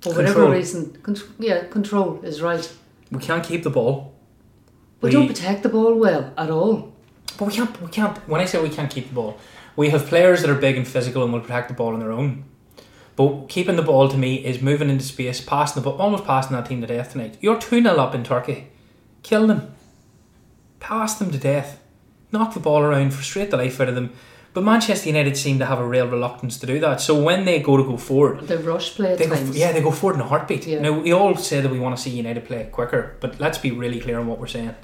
For 0.00 0.14
whatever 0.14 0.48
reason, 0.48 0.96
con- 1.02 1.16
yeah, 1.40 1.64
control 1.64 2.20
is 2.22 2.40
right. 2.40 2.72
We 3.10 3.18
can't 3.18 3.44
keep 3.44 3.64
the 3.64 3.70
ball. 3.70 4.11
We, 5.02 5.08
We- 5.08 5.12
don't 5.12 5.26
protect 5.26 5.62
the 5.62 5.68
ball 5.68 5.94
well 5.94 6.32
at 6.38 6.50
all. 6.50 6.92
But 7.38 7.48
we 7.48 7.54
can't. 7.54 7.80
We 7.82 7.88
can't. 7.88 8.16
When 8.28 8.40
I 8.40 8.44
say 8.44 8.62
we 8.62 8.68
can't 8.68 8.90
keep 8.90 9.08
the 9.08 9.14
ball, 9.14 9.38
we 9.76 9.90
have 9.90 10.06
players 10.06 10.42
that 10.42 10.50
are 10.50 10.54
big 10.54 10.76
and 10.76 10.86
physical 10.86 11.22
and 11.24 11.32
will 11.32 11.40
protect 11.40 11.68
the 11.68 11.74
ball 11.74 11.94
on 11.94 12.00
their 12.00 12.12
own. 12.12 12.44
But 13.16 13.46
keeping 13.48 13.76
the 13.76 13.82
ball 13.82 14.08
to 14.08 14.16
me 14.16 14.36
is 14.36 14.62
moving 14.62 14.88
into 14.90 15.04
space, 15.04 15.40
passing 15.40 15.82
the 15.82 15.88
ball, 15.90 15.98
almost 16.00 16.24
passing 16.24 16.56
that 16.56 16.66
team 16.66 16.80
to 16.80 16.86
death 16.86 17.12
tonight. 17.12 17.36
You're 17.40 17.58
two 17.58 17.82
0 17.82 17.96
up 17.96 18.14
in 18.14 18.22
Turkey. 18.24 18.68
Kill 19.22 19.46
them. 19.46 19.74
Pass 20.80 21.18
them 21.18 21.30
to 21.30 21.38
death. 21.38 21.80
Knock 22.32 22.54
the 22.54 22.60
ball 22.60 22.80
around, 22.82 23.12
frustrate 23.12 23.50
the 23.50 23.56
life 23.56 23.80
out 23.80 23.88
of 23.88 23.94
them. 23.94 24.12
But 24.54 24.64
Manchester 24.64 25.08
United 25.08 25.36
seem 25.36 25.58
to 25.60 25.66
have 25.66 25.78
a 25.78 25.86
real 25.86 26.06
reluctance 26.08 26.58
to 26.58 26.66
do 26.66 26.78
that. 26.80 27.00
So 27.00 27.22
when 27.22 27.44
they 27.46 27.60
go 27.60 27.76
to 27.76 27.84
go 27.84 27.96
forward, 27.96 28.40
The 28.46 28.58
rush 28.58 28.94
play 28.94 29.16
they 29.16 29.26
go, 29.26 29.36
yeah, 29.52 29.72
they 29.72 29.80
go 29.80 29.90
forward 29.90 30.16
in 30.16 30.20
a 30.22 30.28
heartbeat. 30.28 30.66
Yeah. 30.66 30.80
Now 30.80 30.92
we 30.98 31.12
all 31.12 31.36
say 31.36 31.60
that 31.60 31.70
we 31.70 31.78
want 31.80 31.96
to 31.96 32.02
see 32.02 32.10
United 32.10 32.44
play 32.44 32.68
quicker, 32.70 33.16
but 33.20 33.40
let's 33.40 33.56
be 33.58 33.70
really 33.70 34.00
clear 34.00 34.18
on 34.18 34.26
what 34.26 34.38
we're 34.38 34.46
saying. 34.46 34.74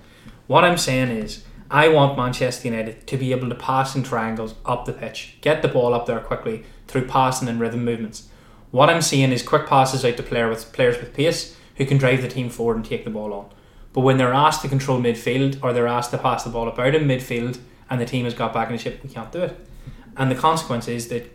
What 0.48 0.64
I'm 0.64 0.78
saying 0.78 1.11
is, 1.11 1.44
I 1.70 1.88
want 1.88 2.16
Manchester 2.16 2.68
United 2.68 3.06
to 3.06 3.18
be 3.18 3.32
able 3.32 3.50
to 3.50 3.54
pass 3.54 3.94
in 3.94 4.02
triangles 4.02 4.54
up 4.64 4.87
the 4.87 4.94
pitch, 4.94 5.37
get 5.42 5.61
the 5.61 5.68
ball 5.68 5.92
up 5.92 6.06
there 6.06 6.20
quickly 6.20 6.64
through 6.87 7.06
passing 7.06 7.48
and 7.48 7.61
rhythm 7.61 7.84
movements. 7.84 8.30
What 8.70 8.88
I'm 8.88 9.02
seeing 9.02 9.30
is 9.30 9.42
quick 9.42 9.66
passes 9.66 10.06
out 10.06 10.16
to 10.16 10.22
player 10.22 10.48
with 10.48 10.72
players 10.72 10.98
with 10.98 11.12
pace 11.12 11.54
who 11.76 11.84
can 11.84 11.98
drive 11.98 12.22
the 12.22 12.28
team 12.28 12.48
forward 12.48 12.76
and 12.76 12.84
take 12.84 13.04
the 13.04 13.11
ball 13.11 13.34
on. 13.34 13.50
But 13.92 14.00
when 14.00 14.16
they're 14.16 14.32
asked 14.32 14.62
to 14.62 14.68
control 14.68 14.98
midfield 14.98 15.62
or 15.62 15.74
they're 15.74 15.87
asked 15.87 16.12
to 16.12 16.18
pass 16.18 16.44
the 16.44 16.50
ball 16.50 16.66
about 16.66 16.94
in 16.94 17.06
midfield 17.06 17.58
and 17.90 18.00
the 18.00 18.06
team 18.06 18.24
has 18.24 18.32
got 18.32 18.54
back 18.54 18.70
in 18.70 18.76
the 18.76 18.82
ship, 18.82 19.00
we 19.04 19.11
can't 19.11 19.30
do 19.30 19.42
it. 19.42 19.68
And 20.16 20.30
the 20.30 20.34
consequence 20.34 20.88
is 20.88 21.08
that 21.08 21.30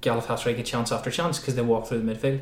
Galatasaray 0.00 0.56
get 0.56 0.64
chance 0.64 0.90
after 0.90 1.10
chance 1.10 1.38
because 1.38 1.56
they 1.56 1.62
walk 1.62 1.88
through 1.88 2.00
the 2.00 2.10
midfield. 2.10 2.40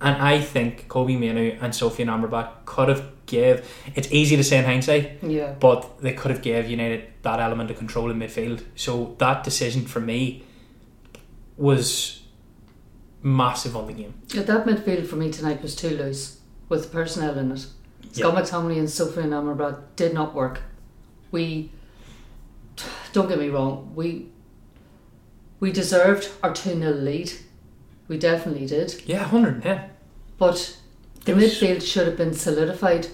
And 0.00 0.16
I 0.22 0.40
think 0.40 0.88
Kobbie 0.88 1.16
Mainoo 1.18 1.58
and 1.60 1.72
Sofian 1.72 2.06
Amrabat 2.06 2.64
could 2.64 2.88
have 2.88 3.10
gave. 3.26 3.68
It's 3.94 4.10
easy 4.10 4.36
to 4.36 4.42
say 4.44 4.58
in 4.58 4.64
hindsight, 4.64 5.22
Yeah. 5.22 5.52
but 5.60 6.00
they 6.00 6.14
could 6.14 6.30
have 6.30 6.42
gave 6.42 6.70
United 6.70 7.04
that 7.22 7.38
element 7.38 7.70
of 7.70 7.76
control 7.78 8.10
in 8.10 8.18
midfield. 8.18 8.62
So 8.76 9.14
that 9.18 9.44
decision 9.44 9.84
for 9.84 10.00
me 10.00 10.42
was 11.58 12.22
massive 13.22 13.76
on 13.76 13.86
the 13.86 13.92
game. 13.92 14.14
Yeah, 14.32 14.42
that 14.42 14.64
midfield 14.66 15.06
for 15.06 15.16
me 15.16 15.30
tonight 15.30 15.62
was 15.62 15.76
too 15.76 15.90
loose 15.90 16.38
with 16.70 16.90
personnel 16.90 17.38
in 17.38 17.52
it. 17.52 17.66
Scott 18.12 18.34
McTominay 18.34 18.78
and 18.78 18.88
Sofian 18.88 19.28
Amrabat 19.30 19.76
did 19.96 20.14
not 20.14 20.34
work. 20.34 20.62
We 21.30 21.70
don't 23.12 23.28
get 23.28 23.38
me 23.38 23.48
wrong, 23.50 23.92
we 23.94 24.28
we 25.60 25.70
deserved 25.70 26.30
our 26.42 26.54
2 26.54 26.78
0 26.78 26.92
lead. 26.92 27.32
We 28.10 28.18
definitely 28.18 28.66
did. 28.66 29.02
Yeah, 29.06 29.22
hundred. 29.22 29.64
Yeah, 29.64 29.86
But 30.36 30.76
the 31.24 31.34
was- 31.34 31.44
midfield 31.44 31.80
should 31.86 32.08
have 32.08 32.16
been 32.16 32.34
solidified 32.34 33.06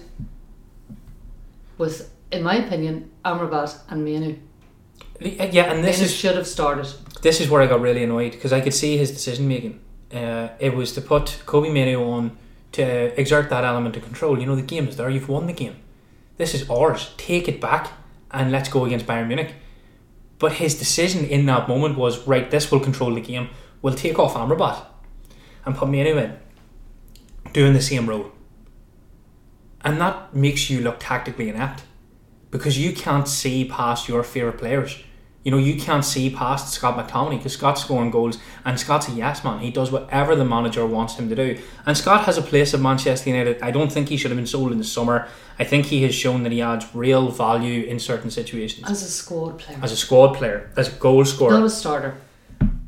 with, 1.77 2.11
in 2.31 2.41
my 2.41 2.55
opinion, 2.55 3.11
Amrabat 3.23 3.77
and 3.89 4.03
Mainoo. 4.03 4.35
yeah, 5.21 5.71
and 5.71 5.83
this 5.83 5.97
Mainoo 5.99 6.05
is 6.05 6.15
should 6.15 6.35
have 6.35 6.47
started. 6.47 6.87
this 7.21 7.39
is 7.39 7.47
where 7.47 7.61
I 7.61 7.67
got 7.67 7.79
really 7.79 8.03
annoyed 8.03 8.31
because 8.31 8.51
I 8.51 8.59
could 8.59 8.73
see 8.73 8.97
his 8.97 9.11
decision 9.11 9.47
making. 9.47 9.79
Uh, 10.11 10.47
it 10.59 10.73
was 10.75 10.93
to 10.93 11.01
put 11.01 11.43
Kobbie 11.45 11.69
Mainoo 11.69 12.03
on 12.03 12.35
to 12.71 12.83
exert 13.21 13.51
that 13.51 13.63
element 13.63 13.95
of 13.97 14.03
control. 14.03 14.39
You 14.39 14.47
know, 14.47 14.55
the 14.55 14.63
game 14.63 14.87
is 14.87 14.97
there. 14.97 15.11
You've 15.11 15.29
won 15.29 15.45
the 15.45 15.53
game. 15.53 15.75
This 16.37 16.55
is 16.55 16.67
ours. 16.71 17.11
Take 17.17 17.47
it 17.47 17.61
back 17.61 17.91
and 18.31 18.51
let's 18.51 18.67
go 18.69 18.83
against 18.85 19.05
Bayern 19.05 19.27
Munich. 19.27 19.53
But 20.39 20.53
his 20.53 20.73
decision 20.77 21.23
in 21.25 21.45
that 21.47 21.67
moment 21.67 21.97
was 21.99 22.25
right. 22.27 22.49
This 22.49 22.71
will 22.71 22.79
control 22.79 23.13
the 23.13 23.21
game. 23.21 23.49
We'll 23.81 23.95
take 23.95 24.19
off 24.19 24.33
Amrabat 24.33 24.85
and 25.65 25.75
put 25.75 25.89
Mainoo 25.89 26.17
in, 26.17 26.37
doing 27.53 27.73
the 27.73 27.81
same 27.81 28.07
role. 28.07 28.31
And 29.81 30.01
that 30.01 30.33
makes 30.33 30.69
you 30.69 30.81
look 30.81 30.97
tactically 30.99 31.49
inept 31.49 31.83
because 32.51 32.77
you 32.77 32.93
can't 32.93 33.27
see 33.27 33.65
past 33.65 34.07
your 34.07 34.23
favourite 34.23 34.57
players. 34.57 35.01
You 35.43 35.51
know, 35.51 35.57
you 35.57 35.79
can't 35.79 36.03
see 36.03 36.29
past 36.29 36.73
Scott 36.73 36.97
McTominay 36.97 37.37
because 37.37 37.53
Scott's 37.53 37.81
scoring 37.81 38.11
goals 38.11 38.37
and 38.65 38.77
Scott's 38.77 39.07
a 39.07 39.11
yes 39.11 39.45
man. 39.45 39.59
He 39.59 39.71
does 39.71 39.91
whatever 39.91 40.35
the 40.35 40.43
manager 40.43 40.85
wants 40.85 41.15
him 41.15 41.29
to 41.29 41.35
do. 41.35 41.57
And 41.85 41.95
Scott 41.95 42.25
has 42.25 42.37
a 42.37 42.41
place 42.41 42.73
at 42.73 42.81
Manchester 42.81 43.29
United. 43.29 43.61
I 43.61 43.71
don't 43.71 43.89
think 43.89 44.09
he 44.09 44.17
should 44.17 44.31
have 44.31 44.37
been 44.37 44.45
sold 44.45 44.73
in 44.73 44.77
the 44.77 44.83
summer. 44.83 45.29
I 45.57 45.63
think 45.63 45.85
he 45.85 46.03
has 46.03 46.13
shown 46.13 46.43
that 46.43 46.51
he 46.51 46.61
adds 46.61 46.93
real 46.93 47.29
value 47.29 47.85
in 47.85 47.97
certain 47.99 48.29
situations. 48.29 48.89
As 48.89 49.03
a 49.03 49.09
squad 49.09 49.59
player. 49.59 49.79
As 49.81 49.93
a 49.93 49.95
squad 49.95 50.33
player, 50.33 50.69
as 50.75 50.89
a 50.89 50.91
goal 50.99 51.23
scorer. 51.23 51.53
Not 51.53 51.65
a 51.65 51.69
starter. 51.69 52.17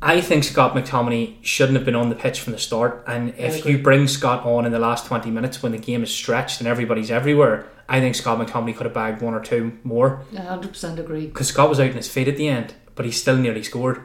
I 0.02 0.20
think 0.22 0.44
Scott 0.44 0.74
McTominay 0.74 1.36
shouldn't 1.42 1.76
have 1.76 1.84
been 1.84 1.94
on 1.94 2.08
the 2.08 2.14
pitch 2.14 2.40
from 2.40 2.54
the 2.54 2.58
start. 2.58 3.04
And 3.06 3.34
if 3.36 3.66
you 3.66 3.76
bring 3.78 4.08
Scott 4.08 4.46
on 4.46 4.64
in 4.64 4.72
the 4.72 4.78
last 4.78 5.06
20 5.06 5.30
minutes 5.30 5.62
when 5.62 5.72
the 5.72 5.78
game 5.78 6.02
is 6.02 6.10
stretched 6.14 6.60
and 6.60 6.66
everybody's 6.66 7.10
everywhere, 7.10 7.66
I 7.88 8.00
think 8.00 8.14
Scott 8.14 8.38
McTominay 8.38 8.74
could 8.76 8.86
have 8.86 8.94
bagged 8.94 9.20
one 9.20 9.34
or 9.34 9.40
two 9.40 9.78
more 9.84 10.24
I 10.32 10.42
100% 10.42 10.98
agree. 10.98 11.26
because 11.26 11.48
Scott 11.48 11.68
was 11.68 11.78
out 11.80 11.90
on 11.90 11.96
his 11.96 12.08
feet 12.08 12.28
at 12.28 12.36
the 12.36 12.48
end, 12.48 12.74
but 12.94 13.04
he 13.04 13.12
still 13.12 13.36
nearly 13.36 13.62
scored. 13.62 14.00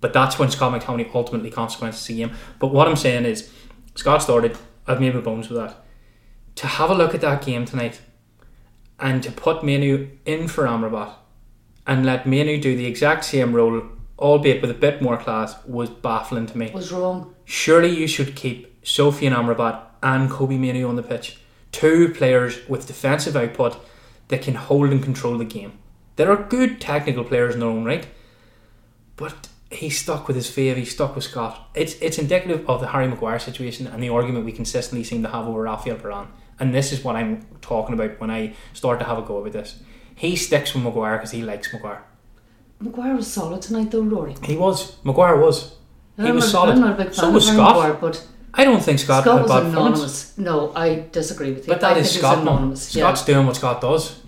But 0.00 0.12
that's 0.12 0.38
when 0.38 0.50
Scott 0.50 0.80
McTominay 0.80 1.12
ultimately 1.14 1.50
consequences 1.50 2.06
the 2.06 2.16
game. 2.16 2.32
But 2.58 2.68
what 2.68 2.86
I'm 2.86 2.96
saying 2.96 3.24
is, 3.24 3.50
Scott 3.94 4.22
started. 4.22 4.56
I've 4.86 5.00
made 5.00 5.14
my 5.14 5.20
bones 5.20 5.48
with 5.48 5.58
that. 5.58 5.76
To 6.56 6.66
have 6.66 6.90
a 6.90 6.94
look 6.94 7.14
at 7.14 7.20
that 7.20 7.44
game 7.44 7.64
tonight, 7.64 8.00
and 8.98 9.22
to 9.22 9.32
put 9.32 9.64
Mainoo 9.64 10.08
in 10.24 10.48
for 10.48 10.64
Amrabat, 10.64 11.14
and 11.86 12.04
let 12.04 12.26
Mainoo 12.26 12.60
do 12.60 12.76
the 12.76 12.86
exact 12.86 13.24
same 13.24 13.54
role, 13.54 13.82
albeit 14.22 14.62
with 14.62 14.70
a 14.70 14.74
bit 14.74 15.02
more 15.02 15.18
class, 15.18 15.56
was 15.66 15.90
baffling 15.90 16.46
to 16.46 16.56
me. 16.56 16.70
Was 16.72 16.92
wrong. 16.92 17.34
Surely 17.44 17.94
you 17.94 18.06
should 18.06 18.34
keep 18.36 18.82
Sofian 18.82 19.34
Amrabat 19.34 19.82
and 20.02 20.30
Kobbie 20.30 20.58
Mainoo 20.58 20.88
on 20.88 20.96
the 20.96 21.02
pitch. 21.02 21.38
Two 21.72 22.12
players 22.14 22.66
with 22.68 22.86
defensive 22.86 23.36
output 23.36 23.76
that 24.28 24.42
can 24.42 24.54
hold 24.54 24.90
and 24.90 25.02
control 25.02 25.36
the 25.36 25.44
game. 25.44 25.78
They 26.16 26.24
are 26.24 26.36
good 26.36 26.80
technical 26.80 27.24
players 27.24 27.54
in 27.54 27.60
their 27.60 27.68
own 27.68 27.84
right, 27.84 28.06
but 29.16 29.48
he's 29.70 29.98
stuck 29.98 30.26
with 30.26 30.36
his 30.36 30.50
fave. 30.50 30.76
He's 30.76 30.92
stuck 30.92 31.14
with 31.14 31.24
Scott. 31.24 31.70
It's 31.74 31.94
it's 31.94 32.18
indicative 32.18 32.68
of 32.68 32.80
the 32.80 32.88
Harry 32.88 33.08
Maguire 33.08 33.38
situation 33.38 33.86
and 33.86 34.02
the 34.02 34.10
argument 34.10 34.44
we 34.44 34.52
consistently 34.52 35.04
seem 35.04 35.22
to 35.22 35.30
have 35.30 35.46
over 35.46 35.62
Rafael 35.62 35.96
Varane. 35.96 36.28
And 36.60 36.74
this 36.74 36.92
is 36.92 37.02
what 37.02 37.16
I'm 37.16 37.46
talking 37.60 37.94
about 37.94 38.20
when 38.20 38.30
I 38.30 38.54
start 38.72 39.00
to 39.00 39.06
have 39.06 39.18
a 39.18 39.22
go 39.22 39.38
about 39.38 39.52
this. 39.52 39.80
He 40.14 40.36
sticks 40.36 40.74
with 40.74 40.84
Maguire 40.84 41.16
because 41.16 41.30
he 41.30 41.42
likes 41.42 41.72
Maguire. 41.72 42.04
Maguire 42.82 43.14
was 43.14 43.32
solid 43.32 43.62
tonight 43.62 43.90
though, 43.90 44.02
Rory. 44.02 44.34
He 44.44 44.56
was. 44.56 44.96
Maguire 45.04 45.36
was. 45.36 45.74
He 46.16 46.24
I'm 46.28 46.34
was 46.34 46.44
not- 46.44 46.50
solid. 46.50 46.72
I'm 46.74 46.80
not 46.80 46.92
a 47.00 47.04
big 47.04 47.06
fan 47.06 47.14
So 47.14 47.28
of 47.28 47.34
was 47.34 47.46
Harry 47.46 47.56
Scott. 47.56 47.76
Maguire, 47.76 47.94
but 48.00 48.26
I 48.54 48.64
don't 48.64 48.82
think 48.82 48.98
Scott, 48.98 49.22
Scott 49.24 49.34
had 49.38 49.42
was 49.42 49.50
bad 49.50 49.64
anonymous. 49.66 50.36
No, 50.38 50.72
I 50.74 51.06
disagree 51.12 51.52
with 51.52 51.66
you. 51.66 51.72
But 51.72 51.80
that 51.80 51.96
I 51.96 52.00
is 52.00 52.10
Scott 52.18 52.38
anonymous. 52.38 52.94
Yeah. 52.94 53.04
Scott's 53.04 53.24
doing 53.24 53.46
what 53.46 53.56
Scott 53.56 53.80
does. 53.80 54.20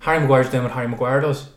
Harry 0.00 0.20
Maguire's 0.20 0.50
doing 0.50 0.62
what 0.64 0.72
Harry 0.72 0.88
Maguire 0.88 1.20
does. 1.20 1.48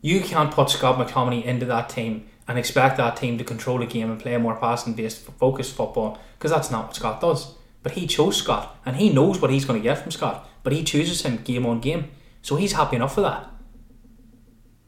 You 0.00 0.20
can't 0.20 0.50
put 0.52 0.70
Scott 0.70 0.98
McTominay 0.98 1.44
into 1.44 1.66
that 1.66 1.88
team 1.88 2.26
and 2.46 2.58
expect 2.58 2.96
that 2.96 3.16
team 3.16 3.36
to 3.38 3.44
control 3.44 3.78
the 3.78 3.86
game 3.86 4.10
and 4.10 4.20
play 4.20 4.34
a 4.34 4.38
more 4.38 4.56
passing 4.56 4.94
based 4.94 5.18
focused 5.38 5.74
football 5.74 6.18
because 6.38 6.50
that's 6.50 6.70
not 6.70 6.86
what 6.86 6.96
Scott 6.96 7.20
does. 7.20 7.54
But 7.82 7.92
he 7.92 8.06
chose 8.06 8.36
Scott 8.36 8.76
and 8.86 8.96
he 8.96 9.10
knows 9.12 9.40
what 9.40 9.50
he's 9.50 9.64
going 9.64 9.80
to 9.80 9.82
get 9.82 9.98
from 9.98 10.10
Scott. 10.12 10.48
But 10.62 10.72
he 10.72 10.82
chooses 10.84 11.22
him 11.22 11.38
game 11.38 11.66
on 11.66 11.80
game. 11.80 12.10
So 12.42 12.56
he's 12.56 12.72
happy 12.72 12.96
enough 12.96 13.14
for 13.14 13.20
that. 13.22 13.50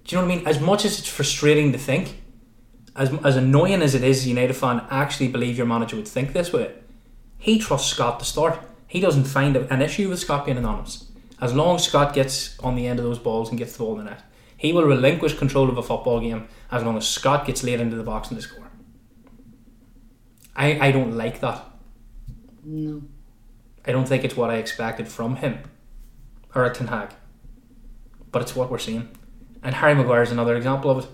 Do 0.05 0.17
you 0.17 0.23
know 0.23 0.27
what 0.27 0.33
I 0.33 0.37
mean? 0.37 0.47
As 0.47 0.61
much 0.61 0.85
as 0.85 0.99
it's 0.99 1.09
frustrating 1.09 1.73
to 1.73 1.79
think, 1.79 2.21
as, 2.97 3.13
as 3.25 3.37
annoying 3.37 3.83
as 3.83 3.95
it 3.95 4.03
is, 4.03 4.27
United 4.27 4.55
fan 4.55 4.85
actually 4.91 5.29
believe 5.29 5.57
your 5.57 5.67
manager 5.67 5.97
would 5.97 6.09
think 6.09 6.33
this 6.33 6.53
way, 6.53 6.73
he 7.39 7.59
trusts 7.59 7.91
Scott 7.91 8.19
to 8.19 8.25
start. 8.25 8.59
He 8.87 9.01
doesn't 9.01 9.25
find 9.25 9.57
an 9.57 9.83
issue 9.83 10.09
with 10.09 10.19
Scott 10.19 10.45
being 10.45 10.59
anonymous. 10.59 11.07
As 11.41 11.55
long 11.55 11.77
as 11.77 11.85
Scott 11.85 12.13
gets 12.13 12.59
on 12.61 12.77
the 12.77 12.87
end 12.87 12.99
of 12.99 13.05
those 13.05 13.19
balls 13.19 13.49
and 13.49 13.59
gets 13.59 13.73
the 13.73 13.79
ball 13.79 13.99
in 13.99 14.05
the 14.05 14.11
net, 14.11 14.23
he 14.57 14.73
will 14.73 14.85
relinquish 14.85 15.39
control 15.39 15.71
of 15.71 15.79
a 15.79 15.83
football 15.83 16.21
game 16.21 16.49
as 16.71 16.83
long 16.83 16.97
as 16.99 17.09
Scott 17.09 17.47
gets 17.47 17.63
laid 17.63 17.81
into 17.81 17.97
the 17.97 18.03
box 18.03 18.29
and 18.29 18.39
to 18.39 18.47
score. 18.47 18.69
I, 20.55 20.89
I 20.89 20.93
don't 20.93 21.17
like 21.17 21.41
that. 21.41 21.65
No. 22.63 23.03
I 23.87 23.93
don't 23.93 24.07
think 24.07 24.25
it's 24.25 24.37
what 24.37 24.51
I 24.51 24.57
expected 24.57 25.09
from 25.09 25.37
him 25.37 25.61
or 26.55 26.65
a 26.65 26.75
Ten 26.75 26.89
Hag. 26.89 27.11
But 28.31 28.43
it's 28.43 28.55
what 28.55 28.71
we're 28.71 28.79
seeing. 28.79 29.09
And 29.63 29.75
Harry 29.75 29.95
Maguire 29.95 30.23
is 30.23 30.31
another 30.33 30.57
example 30.57 30.91
of 30.91 31.05
it. 31.05 31.11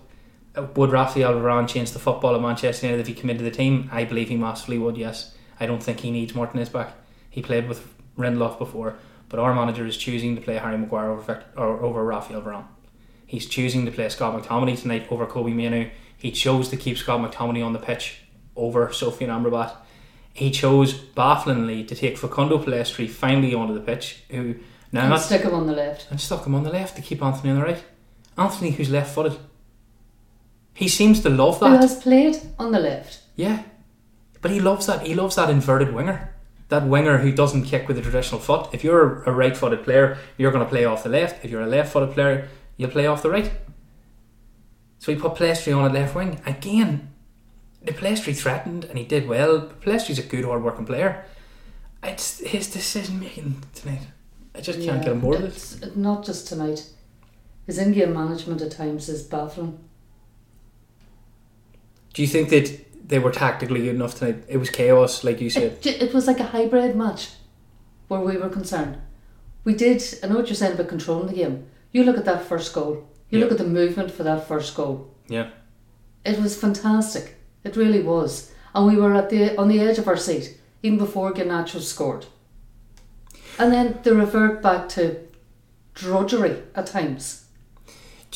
Uh, 0.56 0.66
Would 0.76 0.90
Rafael 0.92 1.34
Varane 1.34 1.68
change 1.68 1.90
the 1.92 1.98
football 1.98 2.34
of 2.34 2.42
Manchester 2.42 2.86
United 2.86 3.00
if 3.02 3.06
he 3.08 3.14
came 3.14 3.30
into 3.30 3.44
the 3.44 3.50
team? 3.50 3.88
I 3.92 4.04
believe 4.04 4.28
he 4.28 4.36
massively 4.36 4.78
would, 4.78 4.96
yes. 4.96 5.34
I 5.58 5.66
don't 5.66 5.82
think 5.82 6.00
he 6.00 6.10
needs 6.10 6.34
Martinez 6.34 6.68
back. 6.68 6.92
He 7.30 7.42
played 7.42 7.68
with 7.68 7.92
Lindelof 8.16 8.58
before, 8.58 8.96
but 9.28 9.38
our 9.40 9.54
manager 9.54 9.84
is 9.86 9.96
choosing 9.96 10.34
to 10.36 10.40
play 10.42 10.56
Harry 10.56 10.78
Maguire 10.78 11.10
over, 11.10 11.20
Vic- 11.34 11.44
or 11.56 11.80
over 11.82 12.04
Rafael 12.04 12.40
Varane. 12.42 12.66
He's 13.26 13.46
choosing 13.46 13.84
to 13.86 13.90
play 13.90 14.08
Scott 14.08 14.40
McTominay 14.40 14.80
tonight 14.80 15.06
over 15.10 15.26
Kobbie 15.26 15.52
Mainoo. 15.52 15.90
He 16.16 16.30
chose 16.30 16.68
to 16.70 16.76
keep 16.76 16.96
Scott 16.96 17.20
McTominay 17.20 17.64
on 17.64 17.72
the 17.72 17.78
pitch 17.78 18.20
over 18.54 18.86
Sofian 18.88 19.28
Amrabat. 19.28 19.72
He 20.32 20.50
chose 20.50 20.94
bafflingly 20.94 21.84
to 21.84 21.94
take 21.94 22.16
Facundo 22.16 22.58
Pellistri 22.58 23.08
finally 23.08 23.52
onto 23.54 23.74
the 23.74 23.80
pitch, 23.80 24.22
who 24.30 24.54
now 24.92 25.12
and 25.12 25.20
stick 25.20 25.42
him 25.42 25.54
on 25.54 25.66
the 25.66 25.72
left. 25.72 26.06
and 26.10 26.20
stuck 26.20 26.46
him 26.46 26.54
on 26.54 26.62
the 26.62 26.70
left 26.70 26.94
to 26.96 27.02
keep 27.02 27.22
Antony 27.22 27.50
on 27.50 27.56
the 27.58 27.64
right. 27.64 27.82
Antony, 28.36 28.70
who's 28.70 28.90
left 28.90 29.14
footed. 29.14 29.38
He 30.74 30.88
seems 30.88 31.20
to 31.22 31.30
love 31.30 31.60
that. 31.60 31.70
Who 31.70 31.76
has 31.76 32.02
played 32.02 32.36
on 32.58 32.72
the 32.72 32.78
left. 32.78 33.20
Yeah. 33.34 33.62
But 34.42 34.50
he 34.50 34.60
loves 34.60 34.86
that. 34.86 35.06
He 35.06 35.14
loves 35.14 35.36
that 35.36 35.50
inverted 35.50 35.94
winger. 35.94 36.34
That 36.68 36.86
winger 36.86 37.18
who 37.18 37.32
doesn't 37.32 37.64
kick 37.64 37.88
with 37.88 37.96
the 37.96 38.02
traditional 38.02 38.40
foot. 38.40 38.68
If 38.72 38.84
you're 38.84 39.22
a 39.22 39.32
right 39.32 39.56
footed 39.56 39.84
player, 39.84 40.18
you're 40.36 40.50
going 40.52 40.64
to 40.64 40.68
play 40.68 40.84
off 40.84 41.02
the 41.04 41.08
left. 41.08 41.44
If 41.44 41.50
you're 41.50 41.62
a 41.62 41.66
left 41.66 41.92
footed 41.92 42.14
player, 42.14 42.48
you'll 42.76 42.90
play 42.90 43.06
off 43.06 43.22
the 43.22 43.30
right. 43.30 43.50
So 44.98 45.12
he 45.12 45.18
put 45.18 45.34
Pellistri 45.34 45.76
on 45.76 45.84
at 45.84 45.92
left 45.92 46.14
wing. 46.14 46.40
Again, 46.44 47.12
the 47.82 47.92
Pellistri 47.92 48.36
threatened 48.36 48.84
and 48.84 48.98
he 48.98 49.04
did 49.04 49.28
well. 49.28 49.70
But 49.84 50.10
a 50.10 50.22
good, 50.22 50.44
hard 50.44 50.62
working 50.62 50.86
player. 50.86 51.24
It's 52.02 52.40
his 52.40 52.70
decision 52.70 53.20
making 53.20 53.62
tonight. 53.74 54.02
I 54.54 54.60
just 54.60 54.78
can't 54.80 54.98
Yeah, 54.98 55.04
get 55.04 55.12
on 55.12 55.20
board 55.20 55.40
with 55.42 55.82
it. 55.82 55.96
Not 55.96 56.24
just 56.24 56.48
tonight. 56.48 56.88
His 57.66 57.78
in-game 57.78 58.14
management 58.14 58.62
at 58.62 58.70
times 58.70 59.08
is 59.08 59.22
baffling. 59.22 59.78
Do 62.14 62.22
you 62.22 62.28
think 62.28 62.48
that 62.50 63.08
they 63.08 63.18
were 63.18 63.32
tactically 63.32 63.82
good 63.82 63.96
enough 63.96 64.18
tonight? 64.18 64.44
It 64.48 64.56
was 64.56 64.70
chaos, 64.70 65.24
like 65.24 65.40
you 65.40 65.50
said. 65.50 65.78
It, 65.84 66.02
it 66.02 66.14
was 66.14 66.26
like 66.26 66.40
a 66.40 66.44
hybrid 66.44 66.96
match 66.96 67.30
where 68.08 68.20
we 68.20 68.36
were 68.36 68.48
concerned. 68.48 68.98
We 69.64 69.74
did, 69.74 70.02
I 70.22 70.28
know 70.28 70.36
what 70.36 70.46
you're 70.46 70.54
saying 70.54 70.74
about 70.74 70.88
controlling 70.88 71.26
the 71.26 71.34
game. 71.34 71.66
You 71.92 72.04
look 72.04 72.16
at 72.16 72.24
that 72.24 72.44
first 72.44 72.72
goal, 72.72 73.08
you 73.30 73.40
look 73.40 73.50
at 73.50 73.58
the 73.58 73.64
movement 73.64 74.12
for 74.12 74.22
that 74.22 74.46
first 74.46 74.74
goal. 74.74 75.12
Yeah. 75.26 75.50
It 76.24 76.38
was 76.38 76.56
fantastic. 76.56 77.36
It 77.64 77.76
really 77.76 78.00
was. 78.00 78.52
And 78.74 78.86
we 78.86 78.96
were 78.96 79.14
at 79.14 79.30
the 79.30 79.58
on 79.58 79.68
the 79.68 79.80
edge 79.80 79.98
of 79.98 80.06
our 80.06 80.16
seat 80.16 80.58
even 80.82 80.98
before 80.98 81.32
Garnacho 81.32 81.80
scored. 81.80 82.26
And 83.58 83.72
then 83.72 83.98
they 84.02 84.12
revert 84.12 84.62
back 84.62 84.88
to 84.90 85.26
drudgery 85.94 86.62
at 86.74 86.86
times. 86.86 87.45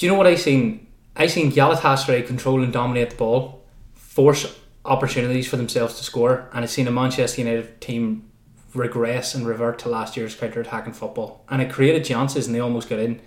Do 0.00 0.06
you 0.06 0.12
know 0.12 0.16
what 0.16 0.26
I 0.26 0.34
seen? 0.34 0.86
I 1.14 1.26
seen 1.26 1.52
Galatasaray 1.52 2.26
control 2.26 2.62
and 2.62 2.72
dominate 2.72 3.10
the 3.10 3.16
ball, 3.16 3.66
force 3.92 4.58
opportunities 4.82 5.46
for 5.46 5.58
themselves 5.58 5.98
to 5.98 6.04
score, 6.04 6.48
and 6.54 6.64
I've 6.64 6.70
seen 6.70 6.88
a 6.88 6.90
Manchester 6.90 7.42
United 7.42 7.82
team 7.82 8.30
regress 8.72 9.34
and 9.34 9.46
revert 9.46 9.78
to 9.80 9.90
last 9.90 10.16
year's 10.16 10.34
counter-attacking 10.34 10.94
football. 10.94 11.44
And 11.50 11.60
it 11.60 11.70
created 11.70 12.06
chances, 12.06 12.46
and 12.46 12.56
they 12.56 12.60
almost 12.60 12.88
got 12.88 12.98
in. 12.98 13.20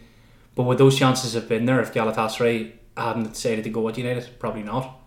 But 0.56 0.64
would 0.64 0.80
those 0.80 0.98
chances 0.98 1.36
have 1.36 1.48
been 1.48 1.66
there 1.66 1.80
if 1.80 1.94
Galatasaray 1.94 2.72
hadn't 2.98 3.34
decided 3.34 3.66
to 3.66 3.70
go 3.70 3.88
at 3.88 4.00
United? 4.00 4.40
Probably 4.40 4.64
not. 4.64 5.00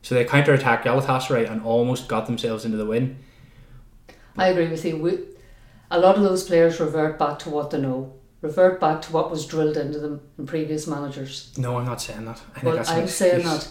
So 0.00 0.14
they 0.14 0.24
counter-attacked 0.24 0.86
Galatasaray 0.86 1.50
and 1.50 1.60
almost 1.60 2.08
got 2.08 2.24
themselves 2.28 2.64
into 2.64 2.78
the 2.78 2.86
win. 2.86 3.18
I 4.38 4.48
agree 4.48 4.68
with 4.68 4.86
you. 4.86 5.36
A 5.90 6.00
lot 6.00 6.16
of 6.16 6.22
those 6.22 6.44
players 6.44 6.80
revert 6.80 7.18
back 7.18 7.38
to 7.40 7.50
what 7.50 7.68
they 7.68 7.78
know, 7.78 8.14
revert 8.42 8.80
back 8.80 9.02
to 9.02 9.12
what 9.12 9.30
was 9.30 9.46
drilled 9.46 9.76
into 9.76 9.98
them 9.98 10.20
in 10.38 10.46
previous 10.46 10.86
managers. 10.86 11.52
No, 11.58 11.78
I'm 11.78 11.86
not 11.86 12.00
saying 12.00 12.24
that. 12.24 12.40
I 12.56 12.60
think 12.60 12.74
well, 12.74 12.84
I'm 12.88 13.08
saying 13.08 13.44
that. 13.44 13.68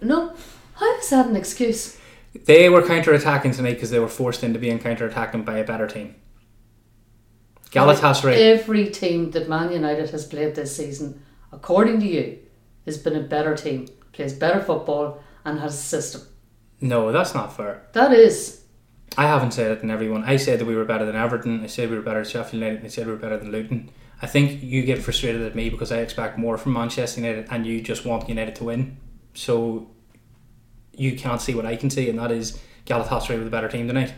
No, 0.00 0.34
how 0.74 0.98
is 0.98 1.10
that 1.10 1.26
an 1.26 1.36
excuse? 1.36 1.98
They 2.44 2.68
were 2.68 2.86
counter 2.86 3.14
attacking 3.14 3.52
tonight 3.52 3.74
because 3.74 3.90
they 3.90 3.98
were 3.98 4.08
forced 4.08 4.42
into 4.42 4.58
being 4.58 4.78
counter 4.78 5.06
attacking 5.06 5.44
by 5.44 5.58
a 5.58 5.64
better 5.64 5.86
team. 5.86 6.14
Galatasaray. 7.70 8.36
Every 8.36 8.90
team 8.90 9.30
that 9.32 9.48
Man 9.48 9.72
United 9.72 10.10
has 10.10 10.26
played 10.26 10.54
this 10.54 10.76
season, 10.76 11.22
according 11.52 12.00
to 12.00 12.06
you, 12.06 12.38
has 12.84 12.98
been 12.98 13.16
a 13.16 13.20
better 13.20 13.56
team, 13.56 13.88
plays 14.12 14.32
better 14.32 14.60
football, 14.60 15.20
and 15.44 15.58
has 15.60 15.74
a 15.74 15.78
system. 15.78 16.22
No, 16.80 17.12
that's 17.12 17.34
not 17.34 17.56
fair. 17.56 17.86
That 17.92 18.12
is. 18.12 18.62
I 19.16 19.26
haven't 19.26 19.52
said 19.52 19.72
it 19.72 19.82
in 19.82 19.90
everyone. 19.90 20.24
I 20.24 20.36
said 20.36 20.58
that 20.58 20.66
we 20.66 20.74
were 20.74 20.84
better 20.84 21.06
than 21.06 21.16
Everton. 21.16 21.62
I 21.62 21.66
said 21.66 21.90
we 21.90 21.96
were 21.96 22.02
better 22.02 22.22
than 22.22 22.30
Sheffield 22.30 22.62
United. 22.62 22.84
I 22.84 22.88
said 22.88 23.06
we 23.06 23.12
were 23.12 23.18
better 23.18 23.38
than 23.38 23.50
Luton. 23.50 23.90
I 24.22 24.26
think 24.26 24.62
you 24.62 24.82
get 24.82 25.02
frustrated 25.02 25.42
at 25.42 25.54
me 25.54 25.68
because 25.68 25.92
I 25.92 25.98
expect 25.98 26.38
more 26.38 26.56
from 26.56 26.72
Manchester 26.72 27.20
United 27.20 27.48
and 27.50 27.66
you 27.66 27.82
just 27.82 28.06
want 28.06 28.28
United 28.28 28.54
to 28.56 28.64
win. 28.64 28.96
So 29.34 29.90
you 30.92 31.16
can't 31.16 31.40
see 31.40 31.54
what 31.54 31.66
I 31.66 31.76
can 31.76 31.90
see, 31.90 32.08
and 32.08 32.18
that 32.18 32.30
is 32.30 32.58
Galatasaray 32.86 33.38
with 33.38 33.46
a 33.46 33.50
better 33.50 33.68
team 33.68 33.86
tonight. 33.86 34.14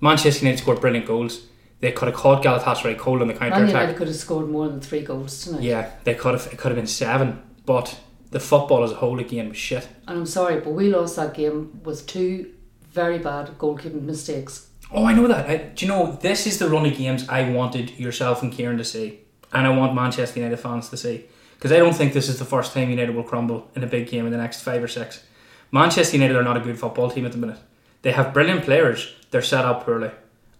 Manchester 0.00 0.44
United 0.44 0.62
scored 0.62 0.80
brilliant 0.80 1.06
goals. 1.06 1.46
They 1.80 1.92
could 1.92 2.08
have 2.08 2.16
caught 2.16 2.42
Galatasaray 2.42 2.98
cold 2.98 3.22
on 3.22 3.28
the 3.28 3.34
counter 3.34 3.56
attack. 3.56 3.68
United 3.68 3.96
could 3.96 4.08
have 4.08 4.16
scored 4.16 4.48
more 4.48 4.66
than 4.68 4.80
three 4.80 5.02
goals 5.02 5.44
tonight. 5.44 5.62
Yeah, 5.62 5.90
they 6.04 6.14
could 6.14 6.34
have. 6.34 6.52
It 6.52 6.58
could 6.58 6.70
have 6.70 6.76
been 6.76 6.86
seven, 6.86 7.42
but 7.64 8.00
the 8.30 8.40
football 8.40 8.82
as 8.82 8.92
a 8.92 8.96
whole 8.96 9.20
again 9.20 9.48
was 9.48 9.58
shit. 9.58 9.86
And 10.08 10.18
I'm 10.18 10.26
sorry, 10.26 10.60
but 10.60 10.70
we 10.70 10.88
lost 10.88 11.16
that 11.16 11.34
game 11.34 11.80
with 11.84 12.06
two 12.06 12.52
very 12.90 13.18
bad 13.18 13.58
goalkeeping 13.58 14.02
mistakes. 14.02 14.70
Oh, 14.90 15.04
I 15.04 15.14
know 15.14 15.28
that. 15.28 15.48
I, 15.48 15.56
do 15.58 15.84
you 15.84 15.92
know 15.92 16.12
this 16.20 16.46
is 16.46 16.58
the 16.58 16.68
run 16.68 16.86
of 16.86 16.96
games 16.96 17.28
I 17.28 17.50
wanted 17.50 17.98
yourself 17.98 18.42
and 18.42 18.52
Kieran 18.52 18.78
to 18.78 18.84
see, 18.84 19.20
and 19.56 19.66
I 19.66 19.70
want 19.70 19.94
Manchester 19.94 20.38
United 20.38 20.58
fans 20.58 20.90
to 20.90 20.98
see 20.98 21.24
because 21.54 21.72
I 21.72 21.78
don't 21.78 21.94
think 21.94 22.12
this 22.12 22.28
is 22.28 22.38
the 22.38 22.44
first 22.44 22.74
time 22.74 22.90
United 22.90 23.14
will 23.14 23.22
crumble 23.22 23.70
in 23.74 23.82
a 23.82 23.86
big 23.86 24.06
game 24.06 24.26
in 24.26 24.32
the 24.32 24.36
next 24.36 24.60
five 24.60 24.82
or 24.82 24.88
six. 24.88 25.24
Manchester 25.72 26.18
United 26.18 26.36
are 26.36 26.42
not 26.42 26.58
a 26.58 26.60
good 26.60 26.78
football 26.78 27.10
team 27.10 27.24
at 27.24 27.32
the 27.32 27.38
minute. 27.38 27.58
They 28.02 28.12
have 28.12 28.34
brilliant 28.34 28.64
players. 28.64 29.14
They're 29.30 29.40
set 29.40 29.64
up 29.64 29.86
poorly, 29.86 30.10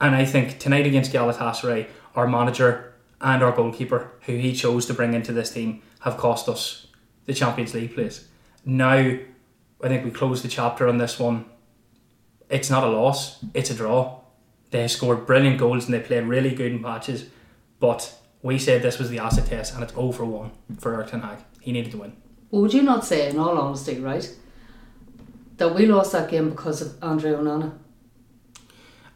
and 0.01 0.15
I 0.15 0.25
think 0.25 0.59
tonight 0.59 0.87
against 0.87 1.13
Galatasaray, 1.13 1.89
our 2.15 2.27
manager 2.27 2.95
and 3.21 3.43
our 3.43 3.53
goalkeeper, 3.53 4.13
who 4.23 4.37
he 4.37 4.55
chose 4.55 4.87
to 4.87 4.95
bring 4.95 5.13
into 5.13 5.33
this 5.33 5.53
team, 5.53 5.83
have 6.01 6.17
cost 6.17 6.49
us 6.49 6.87
the 7.27 7.35
Champions 7.35 7.75
League 7.75 7.95
place. 7.95 8.27
Now, 8.65 8.95
I 8.95 9.89
think 9.89 10.07
we 10.07 10.11
close 10.11 10.43
the 10.43 10.49
chapter 10.49 10.89
on 10.89 10.97
this 10.97 11.19
one 11.19 11.45
it's 12.49 12.71
not 12.71 12.85
a 12.85 12.89
loss, 12.89 13.45
it's 13.55 13.71
a 13.71 13.75
draw. 13.75 14.21
They 14.71 14.87
scored 14.87 15.27
brilliant 15.27 15.59
goals 15.59 15.87
and 15.87 15.95
they 15.95 16.01
played 16.01 16.25
really 16.25 16.55
good 16.55 16.81
matches, 16.81 17.27
but 17.81 18.15
we 18.47 18.59
said 18.59 18.81
this 18.81 18.99
was 18.99 19.11
the 19.11 19.19
acid 19.19 19.47
test 19.47 19.75
and 19.75 19.83
it's 19.83 19.93
0 19.93 20.13
for 20.13 20.25
1 20.25 20.51
for 20.79 20.95
Eric 20.95 21.11
Ten 21.11 21.21
Hag. 21.21 21.39
He 21.61 21.73
needed 21.73 21.91
to 21.93 21.99
win. 21.99 22.17
Would 22.53 22.73
you 22.73 22.83
not 22.83 23.05
say, 23.05 23.29
in 23.29 23.39
all 23.39 23.59
honesty, 23.59 23.99
right, 23.99 24.33
that 25.57 25.75
we 25.75 25.87
lost 25.87 26.13
that 26.13 26.31
game 26.31 26.51
because 26.51 26.81
of 26.81 26.89
André 27.01 27.37
Onana? 27.37 27.73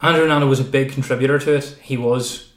André 0.03 0.27
Onana 0.27 0.49
was 0.49 0.59
a 0.59 0.65
big 0.65 0.93
contributor 0.93 1.39
to 1.39 1.55
it. 1.55 1.79
He 1.81 1.97
was. 1.97 2.53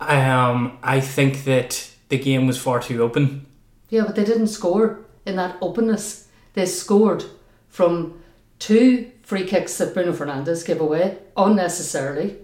Um, 0.00 0.78
I 0.82 1.00
think 1.00 1.44
that 1.44 1.90
the 2.08 2.18
game 2.18 2.46
was 2.46 2.58
far 2.58 2.80
too 2.80 3.02
open. 3.02 3.46
Yeah, 3.90 4.04
but 4.06 4.16
they 4.16 4.24
didn't 4.24 4.48
score 4.48 5.00
in 5.24 5.36
that 5.36 5.56
openness. 5.60 6.28
They 6.54 6.66
scored 6.66 7.24
from 7.68 8.20
two 8.58 9.12
free 9.22 9.44
kicks 9.44 9.78
that 9.78 9.94
Bruno 9.94 10.12
Fernandes 10.12 10.66
gave 10.66 10.80
away 10.80 11.18
unnecessarily 11.36 12.38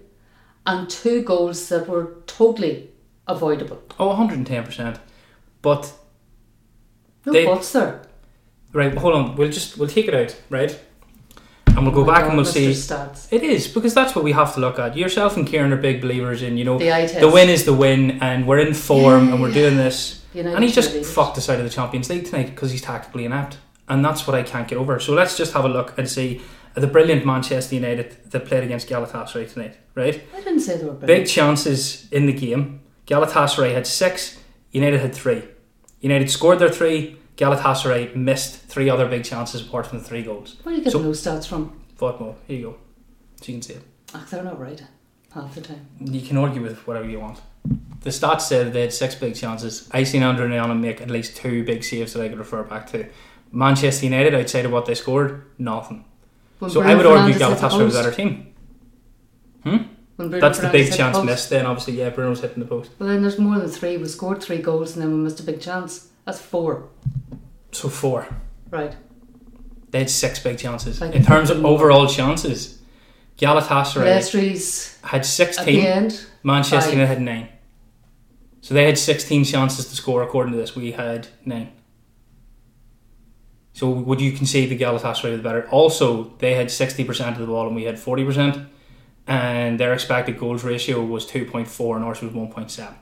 and 0.65 0.89
two 0.89 1.23
goals 1.23 1.67
that 1.69 1.87
were 1.87 2.17
totally 2.27 2.89
avoidable. 3.27 3.81
Oh, 3.99 4.09
110%. 4.15 4.97
But, 5.61 5.91
No 7.25 7.33
They- 7.33 7.45
buts 7.45 7.71
there. 7.73 8.01
right, 8.73 8.93
hold 8.95 9.13
on. 9.13 9.35
We'll 9.35 9.49
just, 9.51 9.77
we'll 9.77 9.89
take 9.89 10.07
it 10.07 10.13
out, 10.15 10.35
right? 10.49 10.77
And 11.67 11.85
we'll 11.85 11.93
go 11.93 12.01
Oh 12.01 12.05
back 12.05 12.21
God, 12.21 12.27
and 12.29 12.37
we'll 12.37 12.45
Mr. 12.45 12.53
see. 12.53 12.69
Stats. 12.71 13.27
It 13.31 13.43
is, 13.43 13.67
because 13.67 13.93
that's 13.93 14.15
what 14.15 14.23
we 14.23 14.31
have 14.31 14.53
to 14.55 14.59
look 14.59 14.79
at. 14.79 14.97
Yourself 14.97 15.37
and 15.37 15.45
Kieran 15.45 15.71
are 15.73 15.77
big 15.77 16.01
believers 16.01 16.41
in, 16.41 16.57
you 16.57 16.63
know, 16.63 16.77
The 16.79 17.17
the 17.19 17.29
win 17.29 17.49
is 17.49 17.65
the 17.65 17.73
win 17.73 18.19
and 18.23 18.47
we're 18.47 18.59
in 18.59 18.73
form 18.73 19.27
Yeah, 19.27 19.33
and 19.33 19.41
we're 19.41 19.51
doing 19.53 19.77
this. 19.77 20.23
United 20.33 20.55
and 20.55 20.63
he 20.63 20.71
just 20.71 20.91
cheerleaders. 20.91 21.05
fucked 21.13 21.37
us 21.37 21.49
out 21.49 21.57
of 21.59 21.63
the 21.63 21.69
Champions 21.69 22.09
League 22.09 22.25
tonight 22.25 22.47
because 22.47 22.71
he's 22.71 22.81
tactically 22.81 23.25
inept. 23.25 23.57
And 23.89 24.03
that's 24.03 24.25
what 24.27 24.35
I 24.35 24.43
can't 24.43 24.67
get 24.67 24.77
over. 24.77 24.99
So 24.99 25.13
let's 25.13 25.37
just 25.37 25.53
have 25.53 25.65
a 25.65 25.69
look 25.69 25.97
and 25.97 26.09
see 26.09 26.41
the 26.75 26.87
brilliant 26.87 27.25
Manchester 27.25 27.75
United 27.75 28.17
that 28.31 28.45
played 28.45 28.63
against 28.63 28.87
Galatasaray 28.89 29.51
tonight, 29.53 29.77
right? 29.95 30.21
I 30.35 30.37
didn't 30.41 30.59
say 30.61 30.77
they 30.77 30.85
were 30.85 30.93
Big 30.93 31.27
chances 31.27 32.07
in 32.11 32.25
the 32.25 32.33
game. 32.33 32.81
Galatasaray 33.07 33.73
had 33.73 33.87
six, 33.87 34.37
United 34.71 34.99
had 34.99 35.15
three. 35.15 35.43
United 36.01 36.29
scored 36.29 36.59
their 36.59 36.69
three, 36.69 37.17
Galatasaray 37.37 38.15
missed 38.15 38.61
three 38.67 38.89
other 38.89 39.07
big 39.07 39.23
chances 39.23 39.61
apart 39.61 39.87
from 39.87 39.99
the 39.99 40.03
three 40.03 40.21
goals. 40.23 40.57
Where 40.63 40.73
are 40.73 40.77
you 40.77 40.83
getting 40.83 40.99
So- 40.99 41.03
those 41.03 41.21
stats 41.23 41.47
from? 41.47 41.71
More, 41.99 42.35
here 42.47 42.57
you 42.57 42.63
go. 42.63 42.75
So 43.41 43.47
you 43.47 43.53
can 43.55 43.61
see 43.63 43.73
it. 43.73 43.81
Ach, 44.13 44.29
they're 44.29 44.43
not 44.43 44.59
right 44.59 44.81
half 45.33 45.55
the 45.55 45.61
time. 45.61 45.87
You 45.99 46.21
can 46.21 46.37
argue 46.37 46.61
with 46.61 46.85
whatever 46.87 47.07
you 47.09 47.19
want. 47.19 47.41
The 48.01 48.09
stats 48.11 48.41
said 48.41 48.71
they 48.73 48.81
had 48.81 48.93
six 48.93 49.15
big 49.15 49.35
chances. 49.35 49.89
I 49.91 50.03
seen 50.03 50.21
André 50.21 50.47
Onana 50.49 50.79
make 50.79 51.01
at 51.01 51.09
least 51.09 51.35
two 51.37 51.63
big 51.63 51.83
saves 51.83 52.13
that 52.13 52.21
I 52.23 52.29
could 52.29 52.37
refer 52.37 52.63
back 52.63 52.87
to. 52.91 53.05
Manchester 53.51 54.05
United, 54.05 54.35
outside 54.35 54.65
of 54.65 54.71
what 54.71 54.85
they 54.85 54.93
scored, 54.95 55.43
nothing. 55.57 56.05
So 56.59 56.81
Bruno 56.81 56.87
I 56.89 56.95
would 56.95 57.05
argue 57.05 57.35
Fernandes 57.35 57.57
Galatasaray 57.57 57.83
was 57.85 57.95
a 57.95 57.99
better 58.03 58.15
team. 58.15 58.53
Hmm? 59.63 59.77
When 60.17 60.29
Bruno 60.29 60.45
That's 60.45 60.59
the 60.59 60.69
big 60.69 60.87
hit 60.87 60.97
chance 60.97 61.15
post. 61.15 61.25
missed. 61.25 61.49
Then 61.49 61.65
obviously, 61.65 61.93
yeah, 61.97 62.09
Bruno's 62.09 62.41
hitting 62.41 62.59
the 62.59 62.65
post. 62.65 62.91
Well, 62.99 63.07
then 63.09 63.21
there's 63.21 63.39
more 63.39 63.57
than 63.57 63.69
three. 63.69 63.97
We 63.97 64.07
scored 64.07 64.43
three 64.43 64.57
goals 64.57 64.95
and 64.95 65.03
then 65.03 65.11
we 65.11 65.17
missed 65.23 65.39
a 65.39 65.43
big 65.43 65.61
chance. 65.61 66.09
That's 66.25 66.39
four. 66.39 66.89
So 67.71 67.87
four. 67.87 68.27
Right. 68.69 68.95
They 69.91 69.99
had 69.99 70.09
six 70.09 70.39
big 70.39 70.57
chances. 70.57 70.99
Like 70.99 71.15
In 71.15 71.23
terms 71.23 71.49
of 71.49 71.61
more. 71.61 71.71
overall 71.71 72.07
chances, 72.07 72.81
Galatasaray 73.37 74.03
Lestri's 74.17 74.99
had 75.03 75.19
at 75.19 75.23
the 75.23 75.27
16, 75.29 75.85
end. 75.85 76.25
Manchester. 76.43 76.91
United 76.91 77.07
had 77.07 77.21
9. 77.21 77.49
So 78.61 78.73
they 78.73 78.85
had 78.85 78.97
16 78.97 79.45
chances 79.45 79.87
to 79.87 79.95
score 79.95 80.23
according 80.23 80.51
to 80.53 80.57
this. 80.57 80.75
We 80.75 80.91
had 80.91 81.27
9. 81.45 81.71
So 83.73 83.89
would 83.91 84.19
you 84.19 84.31
concede 84.31 84.69
the 84.69 84.77
Galatasaray 84.77 85.29
were 85.29 85.37
the 85.37 85.43
better? 85.43 85.69
Also, 85.69 86.33
they 86.39 86.55
had 86.55 86.67
60% 86.67 87.33
of 87.33 87.37
the 87.37 87.45
ball 87.45 87.67
and 87.67 87.75
we 87.75 87.83
had 87.83 87.95
40%. 87.95 88.67
And 89.27 89.79
their 89.79 89.93
expected 89.93 90.39
goals 90.39 90.63
ratio 90.63 91.03
was 91.03 91.25
2.4 91.29 91.95
and 91.97 92.05
ours 92.05 92.21
was 92.21 92.31
1.7. 92.31 92.93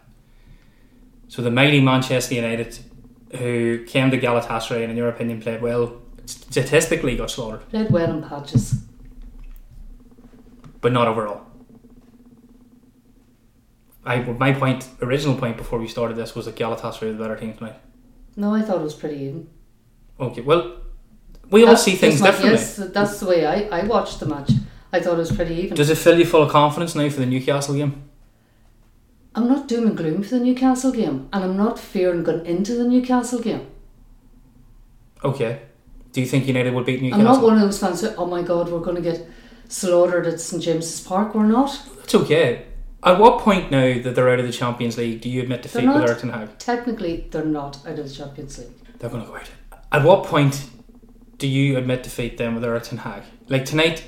So 1.28 1.42
the 1.42 1.52
mighty 1.52 1.80
Manchester 1.82 2.34
United, 2.36 2.78
who 3.38 3.84
came 3.86 4.10
to 4.12 4.18
Galatasaray 4.20 4.82
and 4.82 4.92
in 4.92 4.98
your 4.98 5.10
opinion 5.10 5.42
played 5.42 5.62
well, 5.62 6.02
statistically 6.26 7.16
got 7.16 7.30
slaughtered, 7.30 7.70
Played 7.70 7.92
well 7.92 8.10
in 8.10 8.24
patches. 8.28 8.82
but 10.82 10.92
not 10.92 11.08
overall. 11.08 11.42
I 14.06 14.20
my 14.22 14.54
point, 14.54 14.88
original 15.02 15.36
point 15.36 15.58
before 15.58 15.80
we 15.80 15.88
started 15.88 16.16
this 16.18 16.36
was 16.36 16.46
that 16.46 16.56
Galatasaray 16.56 17.16
the 17.16 17.24
better 17.24 17.36
team 17.36 17.54
tonight. 17.56 17.76
No, 18.36 18.54
I 18.54 18.62
thought 18.62 18.78
it 18.78 18.84
was 18.84 18.94
pretty 18.94 19.18
even. 19.24 19.48
Okay, 20.20 20.42
well, 20.42 20.78
we 21.50 21.66
all 21.66 21.78
see 21.78 21.96
things 21.96 22.22
differently. 22.22 22.52
Yes, 22.52 22.78
that's 22.78 23.20
the 23.20 23.26
way 23.28 23.46
I, 23.46 23.80
I 23.80 23.84
watched 23.86 24.20
the 24.20 24.26
match. 24.28 24.52
I 24.96 25.02
thought 25.02 25.16
it 25.16 25.18
was 25.18 25.32
pretty 25.32 25.56
even. 25.56 25.76
Does 25.76 25.89
it 25.89 25.98
fill 25.98 26.18
you 26.18 26.26
full 26.26 26.43
of 26.43 26.52
confidence 26.52 26.96
now 26.96 27.10
for 27.10 27.20
the 27.20 27.26
Newcastle 27.26 27.76
game? 27.76 28.10
I'm 29.36 29.50
not 29.50 29.68
doom 29.68 29.88
and 29.88 29.98
gloom 29.98 30.24
for 30.24 30.36
the 30.36 30.39
Newcastle 30.39 30.93
game, 30.93 31.28
and 31.34 31.43
I'm 31.43 31.58
not 31.58 31.78
fearing 31.78 32.24
going 32.24 32.46
into 32.46 32.76
the 32.76 32.86
Newcastle 32.86 33.39
game. 33.41 33.68
Okay. 35.22 35.64
Do 36.14 36.22
you 36.22 36.28
think 36.28 36.48
United 36.48 36.74
will 36.74 36.86
beat 36.86 37.02
Newcastle? 37.02 37.28
I'm 37.28 37.34
not 37.34 37.43
one 37.43 37.56
of 37.56 37.60
those 37.60 37.78
fans 37.78 38.00
who, 38.00 38.08
oh 38.16 38.26
my 38.26 38.41
god, 38.41 38.70
we're 38.70 38.80
going 38.80 38.96
to 38.96 39.02
get 39.02 39.28
slaughtered 39.68 40.26
at 40.28 40.39
St 40.39 40.64
James's 40.64 41.02
Park. 41.02 41.36
We're 41.36 41.46
not. 41.46 41.78
That's 41.98 42.16
okay. 42.16 42.68
At 43.04 43.20
what 43.20 43.39
point 43.39 43.70
now 43.70 44.02
that 44.02 44.16
they're 44.16 44.30
out 44.30 44.39
of 44.39 44.46
the 44.46 44.54
Champions 44.54 44.98
League 44.98 45.20
do 45.20 45.30
you 45.30 45.41
admit 45.41 45.62
defeat 45.62 45.82
They're 45.82 45.88
with 45.89 45.98
not. 45.98 46.10
Eric 46.10 46.22
Ten 46.22 46.30
Hag? 46.30 46.58
Technically, 46.58 47.28
they're 47.32 47.43
not 47.43 47.86
out 47.86 48.00
of 48.00 48.08
the 48.08 48.16
Champions 48.16 48.58
League. 48.60 48.72
They're 49.00 49.10
going 49.10 49.24
to 49.24 49.28
go 49.30 49.36
out. 49.36 49.52
At 49.91 50.04
what 50.04 50.24
point 50.24 50.70
do 51.38 51.48
you 51.48 51.78
admit 51.78 52.04
defeat 52.04 52.38
them 52.38 52.56
with 52.56 52.84
Ten 52.86 53.00
Hag? 53.00 53.24
Like 53.50 53.66
tonight 53.66 54.06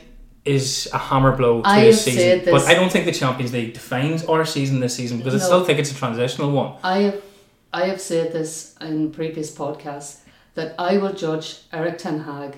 is 0.47 0.89
a 0.93 0.97
hammer 0.97 1.35
blow 1.35 1.61
to 1.61 1.67
I 1.67 1.81
his 1.81 1.95
have 1.97 2.03
season, 2.05 2.19
said 2.21 2.45
this- 2.45 2.51
but 2.65 2.71
I 2.71 2.73
don't 2.73 2.91
think 2.91 3.05
the 3.05 3.11
Champions 3.11 3.51
League 3.53 3.73
defines 3.73 4.23
our 4.25 4.45
season 4.45 4.79
this 4.79 4.95
season 4.95 5.17
because 5.17 5.35
I 5.35 5.45
still 5.45 5.63
think 5.65 5.79
it's 5.79 5.91
a 5.91 5.95
transitional 5.95 6.51
one. 6.51 6.73
I 6.83 6.97
have, 6.99 7.21
I 7.73 7.85
have 7.87 8.01
said 8.01 8.31
this 8.33 8.75
in 8.81 9.11
previous 9.11 9.49
podcasts 9.55 10.19
that 10.55 10.73
I 10.79 10.97
will 10.97 11.13
judge 11.13 11.47
Eric 11.71 11.97
Ten 11.99 12.21
Hag 12.21 12.57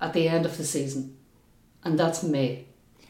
at 0.00 0.12
the 0.12 0.28
end 0.28 0.46
of 0.46 0.56
the 0.56 0.64
season, 0.64 1.16
and 1.84 1.98
that's 1.98 2.22
May. 2.22 2.64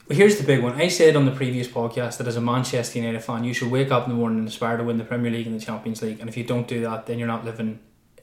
Well, 0.08 0.16
here's 0.16 0.36
the 0.38 0.44
big 0.44 0.62
one. 0.62 0.80
I 0.80 0.88
said 0.88 1.16
on 1.16 1.24
the 1.26 1.32
previous 1.32 1.66
podcast 1.68 2.18
that 2.18 2.28
as 2.28 2.36
a 2.36 2.40
Manchester 2.40 2.98
United 3.00 3.22
fan, 3.24 3.42
you 3.44 3.52
should 3.52 3.70
wake 3.72 3.90
up 3.90 4.04
in 4.04 4.10
the 4.10 4.16
morning 4.16 4.38
and 4.38 4.48
aspire 4.48 4.76
to 4.76 4.84
win 4.84 4.98
the 4.98 5.04
Premier 5.04 5.32
League 5.32 5.46
and 5.48 5.60
the 5.60 5.64
Champions 5.64 6.00
League. 6.00 6.20
And 6.20 6.28
if 6.28 6.36
you 6.36 6.44
don't 6.44 6.68
do 6.68 6.80
that, 6.82 7.06
then 7.06 7.18
you're 7.18 7.26
not 7.28 7.44
living 7.44 7.80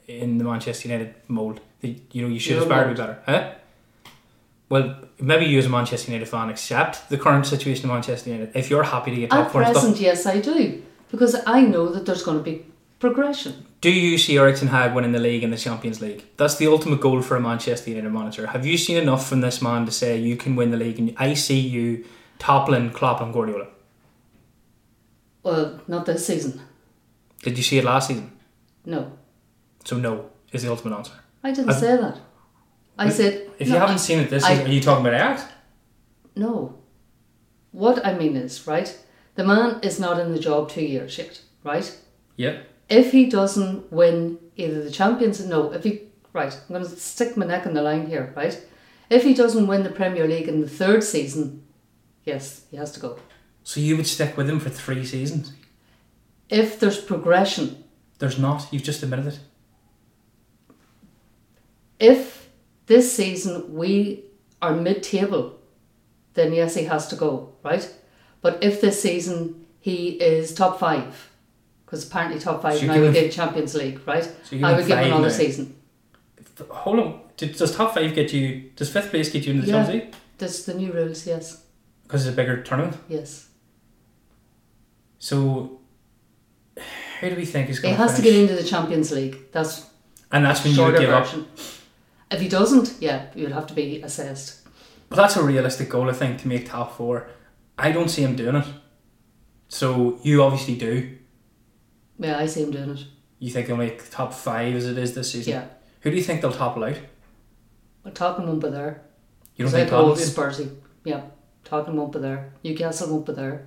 in 0.08 0.38
the 0.38 0.44
Manchester 0.44 0.88
United 0.88 1.14
mould. 1.28 1.60
You 1.82 2.22
know, 2.22 2.28
you 2.28 2.38
should 2.38 2.52
Your 2.54 2.62
aspire 2.62 2.84
to 2.84 2.90
be 2.90 2.96
better. 2.96 3.18
Huh? 3.26 3.52
Well, 4.68 4.96
maybe 5.20 5.44
you 5.44 5.58
as 5.58 5.66
a 5.66 5.68
Manchester 5.68 6.10
United 6.10 6.28
fan 6.28 6.48
accept 6.48 7.08
the 7.10 7.18
current 7.18 7.46
situation 7.46 7.84
of 7.84 7.94
Manchester 7.94 8.30
United. 8.30 8.56
If 8.56 8.70
you're 8.70 8.82
happy 8.82 9.10
to 9.12 9.16
get 9.18 9.30
top 9.30 9.46
At 9.46 9.52
four 9.52 9.62
and 9.62 9.70
stuff, 9.70 9.82
present, 9.84 10.00
yes, 10.00 10.26
I 10.26 10.40
do, 10.40 10.82
because 11.10 11.36
I 11.46 11.60
know 11.62 11.88
that 11.90 12.06
there's 12.06 12.22
going 12.22 12.38
to 12.38 12.42
be 12.42 12.64
progression. 12.98 13.66
do 13.82 13.90
you 13.90 14.16
see 14.16 14.38
Eric 14.38 14.56
Ten 14.56 14.68
Hag 14.68 14.94
winning 14.94 15.12
the 15.12 15.18
league 15.18 15.44
and 15.44 15.52
the 15.52 15.58
Champions 15.58 16.00
League? 16.00 16.24
That's 16.38 16.56
the 16.56 16.66
ultimate 16.66 17.00
goal 17.02 17.20
for 17.20 17.36
a 17.36 17.40
Manchester 17.40 17.90
United 17.90 18.10
manager. 18.10 18.46
Have 18.46 18.64
you 18.64 18.78
seen 18.78 18.96
enough 18.96 19.28
from 19.28 19.42
this 19.42 19.60
man 19.60 19.84
to 19.84 19.92
say 19.92 20.16
you 20.18 20.36
can 20.36 20.56
win 20.56 20.70
the 20.70 20.78
league? 20.78 20.98
And 20.98 21.14
I 21.18 21.34
see 21.34 21.60
you 21.60 22.04
toppling 22.38 22.90
Klopp 22.90 23.20
and 23.20 23.32
Guardiola. 23.34 23.66
Well, 25.42 25.80
not 25.86 26.06
this 26.06 26.26
season. 26.26 26.62
Did 27.42 27.58
you 27.58 27.62
see 27.62 27.76
it 27.78 27.84
last 27.84 28.08
season? 28.08 28.32
No, 28.86 29.12
So 29.84 29.96
no 29.98 30.30
is 30.52 30.62
the 30.62 30.70
ultimate 30.70 30.96
answer. 30.96 31.12
I 31.42 31.52
didn't 31.52 31.70
I've- 31.70 31.80
say 31.80 31.96
that. 31.98 32.18
I 32.98 33.08
said 33.10 33.50
If 33.58 33.68
no, 33.68 33.74
you 33.74 33.80
haven't 33.80 33.94
I- 33.96 33.98
seen 33.98 34.18
it 34.20 34.30
this 34.30 34.44
I- 34.44 34.50
season, 34.54 34.66
are 34.66 34.72
you 34.74 34.80
talking 34.80 35.04
about 35.06 35.14
Ajax? 35.14 35.44
No. 36.36 36.78
What 37.72 38.04
I 38.06 38.14
mean 38.16 38.36
is, 38.36 38.66
right? 38.66 38.96
The 39.34 39.44
man 39.44 39.80
is 39.82 39.98
not 39.98 40.18
in 40.20 40.32
the 40.32 40.38
job 40.38 40.70
two 40.70 40.84
years 40.84 41.18
yet, 41.18 41.40
right? 41.64 41.96
Yeah. 42.36 42.60
If 42.88 43.12
he 43.12 43.26
doesn't 43.26 43.92
win 43.92 44.38
either 44.56 44.82
the 44.84 44.90
Champions, 44.90 45.44
no, 45.44 45.72
if 45.72 45.82
he, 45.84 46.02
right, 46.32 46.52
I'm 46.52 46.68
going 46.76 46.84
to 46.88 46.96
stick 46.96 47.36
my 47.36 47.46
neck 47.46 47.66
on 47.66 47.74
the 47.74 47.82
line 47.82 48.06
here, 48.06 48.32
right? 48.36 48.60
If 49.10 49.24
he 49.24 49.34
doesn't 49.34 49.66
win 49.66 49.82
the 49.82 49.90
Premier 49.90 50.26
League 50.28 50.48
in 50.48 50.60
the 50.60 50.68
third 50.68 51.02
season, 51.02 51.62
yes, 52.24 52.62
he 52.70 52.76
has 52.76 52.92
to 52.92 53.00
go. 53.00 53.18
So 53.64 53.80
you 53.80 53.96
would 53.96 54.06
stick 54.06 54.36
with 54.36 54.48
him 54.48 54.60
for 54.60 54.70
three 54.70 55.04
seasons? 55.04 55.52
If 56.48 56.78
there's 56.78 57.00
progression, 57.00 57.82
There's 58.18 58.38
not. 58.38 58.68
You've 58.70 58.84
just 58.84 59.02
admitted 59.02 59.26
it. 59.26 59.38
if 61.98 62.43
this 62.86 63.14
season 63.14 63.74
we 63.74 64.24
are 64.62 64.74
mid 64.74 65.02
table, 65.02 65.58
then 66.34 66.52
yes, 66.52 66.74
he 66.74 66.84
has 66.84 67.06
to 67.08 67.16
go, 67.16 67.52
right? 67.62 67.88
But 68.42 68.62
if 68.62 68.80
this 68.80 69.00
season 69.02 69.66
he 69.80 70.08
is 70.10 70.54
top 70.54 70.78
five, 70.80 71.30
because 71.84 72.06
apparently 72.06 72.40
top 72.40 72.62
five, 72.62 72.78
So 72.78 72.88
I 72.90 72.98
would 73.00 73.14
give 73.14 73.32
Champions 73.32 73.74
League, 73.74 74.00
right? 74.06 74.24
So 74.44 74.56
I 74.62 74.72
would 74.74 74.86
give 74.86 74.98
him 74.98 75.06
another 75.06 75.24
now. 75.24 75.28
season. 75.28 75.76
Hold 76.70 76.98
on. 77.00 77.20
Does 77.36 77.74
top 77.74 77.94
five 77.94 78.14
get 78.14 78.32
you? 78.32 78.70
Does 78.76 78.90
fifth 78.90 79.10
place 79.10 79.30
get 79.32 79.44
you 79.44 79.54
into 79.54 79.66
the 79.66 79.72
Yeah. 79.72 79.84
Champions 79.84 80.04
League? 80.04 80.14
That's 80.38 80.64
the 80.64 80.74
new 80.74 80.92
rules, 80.92 81.26
yes, 81.26 81.62
Because 82.04 82.26
it's 82.26 82.32
a 82.32 82.36
bigger 82.36 82.62
tournament. 82.62 82.96
yes. 83.08 83.48
So 85.18 85.80
who 87.20 87.30
do 87.30 87.36
we 87.36 87.44
think 87.44 87.70
is 87.70 87.78
going 87.80 87.94
to? 87.94 87.96
He 87.96 88.02
has 88.08 88.16
to 88.16 88.22
get 88.22 88.34
into 88.34 88.54
the 88.54 88.64
Champions 88.64 89.10
League. 89.12 89.50
That's 89.52 89.86
And 90.32 90.44
that's 90.44 90.64
when 90.64 90.74
you 90.74 90.82
would 90.84 90.98
give 90.98 91.10
up. 91.10 91.26
If 92.30 92.40
he 92.40 92.48
doesn't, 92.48 92.94
yeah, 93.00 93.26
you'd 93.34 93.52
have 93.52 93.66
to 93.68 93.74
be 93.74 94.02
assessed. 94.02 94.66
But 95.08 95.16
that's 95.16 95.36
a 95.36 95.42
realistic 95.42 95.88
goal, 95.88 96.08
I 96.10 96.12
think, 96.12 96.40
to 96.42 96.48
make 96.48 96.66
top 96.68 96.96
four. 96.96 97.28
I 97.78 97.92
don't 97.92 98.08
see 98.08 98.22
him 98.22 98.36
doing 98.36 98.56
it. 98.56 98.66
So 99.68 100.18
you 100.22 100.42
obviously 100.42 100.76
do. 100.76 101.16
Yeah, 102.18 102.38
I 102.38 102.46
see 102.46 102.62
him 102.62 102.70
doing 102.70 102.90
it. 102.90 103.04
You 103.38 103.50
think 103.50 103.66
he'll 103.66 103.76
make 103.76 104.10
top 104.10 104.32
five 104.32 104.74
as 104.74 104.86
it 104.86 104.96
is 104.98 105.14
this 105.14 105.32
season? 105.32 105.52
Yeah, 105.52 105.64
Who 106.00 106.10
do 106.10 106.16
you 106.16 106.22
think 106.22 106.40
they'll 106.40 106.52
topple 106.52 106.84
out? 106.84 106.96
but 108.02 108.14
Tottenham 108.14 108.48
won't 108.48 108.60
be 108.62 108.68
there. 108.68 109.00
You 109.56 109.64
don't 109.64 109.72
think 109.72 109.86
I 109.88 109.90
told 109.90 110.18
Tottenham? 110.18 110.28
Spursy. 110.66 110.76
Yeah, 111.04 111.22
Tottenham 111.64 111.96
won't 111.96 112.12
be 112.12 112.18
there. 112.18 112.52
Newcastle 112.62 113.10
won't 113.10 113.26
be 113.26 113.32
there. 113.32 113.66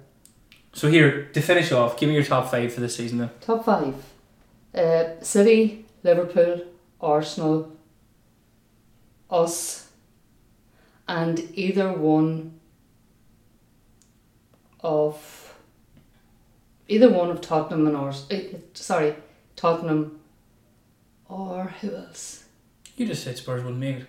So 0.74 0.90
here, 0.90 1.26
to 1.34 1.42
finish 1.42 1.72
off, 1.72 2.00
give 2.00 2.08
me 2.10 2.16
your 2.16 2.24
top 2.24 2.52
five 2.52 2.72
for 2.72 2.82
this 2.82 2.96
season 2.96 3.18
then. 3.18 3.30
Top 3.42 3.66
five: 3.66 3.96
uh, 4.76 5.20
City, 5.22 5.86
Liverpool, 6.04 6.62
Arsenal, 7.02 7.72
us, 9.30 9.90
and 11.08 11.40
either 11.54 11.92
one 11.94 12.60
of 14.82 15.56
either 16.88 17.10
one 17.10 17.30
of 17.30 17.42
Tottenham 17.42 17.88
and 17.88 17.96
Ars. 17.98 18.26
eh, 18.32 18.44
Sorry, 18.74 19.16
Tottenham, 19.56 20.20
or 21.28 21.66
who 21.82 21.96
else? 21.96 22.46
You 22.96 23.06
just 23.06 23.24
said 23.24 23.38
Spurs 23.38 23.62
wouldn't 23.64 23.80
make 23.80 23.98
it. 23.98 24.06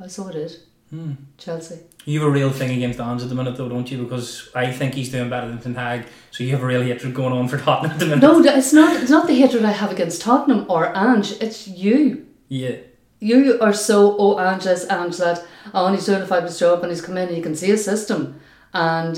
I 0.00 0.06
saw 0.06 0.28
it. 0.28 0.60
Hmm. 0.90 1.12
Chelsea. 1.38 1.78
You 2.04 2.20
have 2.20 2.28
a 2.28 2.32
real 2.32 2.50
thing 2.50 2.70
against 2.76 3.00
Ange 3.00 3.22
at 3.22 3.28
the 3.28 3.34
minute, 3.34 3.56
though, 3.56 3.68
don't 3.68 3.90
you? 3.90 4.02
Because 4.02 4.50
I 4.54 4.70
think 4.70 4.94
he's 4.94 5.10
doing 5.10 5.30
better 5.30 5.48
than 5.48 5.58
Ten 5.58 5.74
Hag, 5.74 6.06
so 6.30 6.44
you 6.44 6.50
have 6.50 6.62
a 6.62 6.66
real 6.66 6.82
hatred 6.82 7.14
going 7.14 7.32
on 7.32 7.48
for 7.48 7.58
Tottenham 7.58 7.92
at 7.92 7.98
the 7.98 8.06
minute. 8.06 8.20
No, 8.22 8.40
it's 8.40 8.72
not. 8.72 9.00
It's 9.00 9.10
not 9.10 9.26
the 9.26 9.34
hatred 9.34 9.64
I 9.64 9.70
have 9.72 9.90
against 9.90 10.20
Tottenham 10.20 10.66
or 10.68 10.94
Ange. 10.96 11.32
It's 11.40 11.66
you. 11.66 12.26
Yeah. 12.48 12.76
You 13.24 13.58
are 13.62 13.72
so 13.72 14.16
oh 14.18 14.38
Ange 14.38 14.64
this 14.64 14.84
Ange 14.90 15.16
that 15.16 15.46
oh 15.72 15.86
and 15.86 15.94
he's 15.96 16.04
doing 16.04 16.20
a 16.20 16.26
fabulous 16.26 16.58
job 16.58 16.82
and 16.82 16.90
he's 16.90 17.00
come 17.00 17.16
in 17.16 17.28
and 17.28 17.36
you 17.36 17.42
can 17.42 17.56
see 17.56 17.70
a 17.70 17.78
system 17.78 18.38
and 18.74 19.16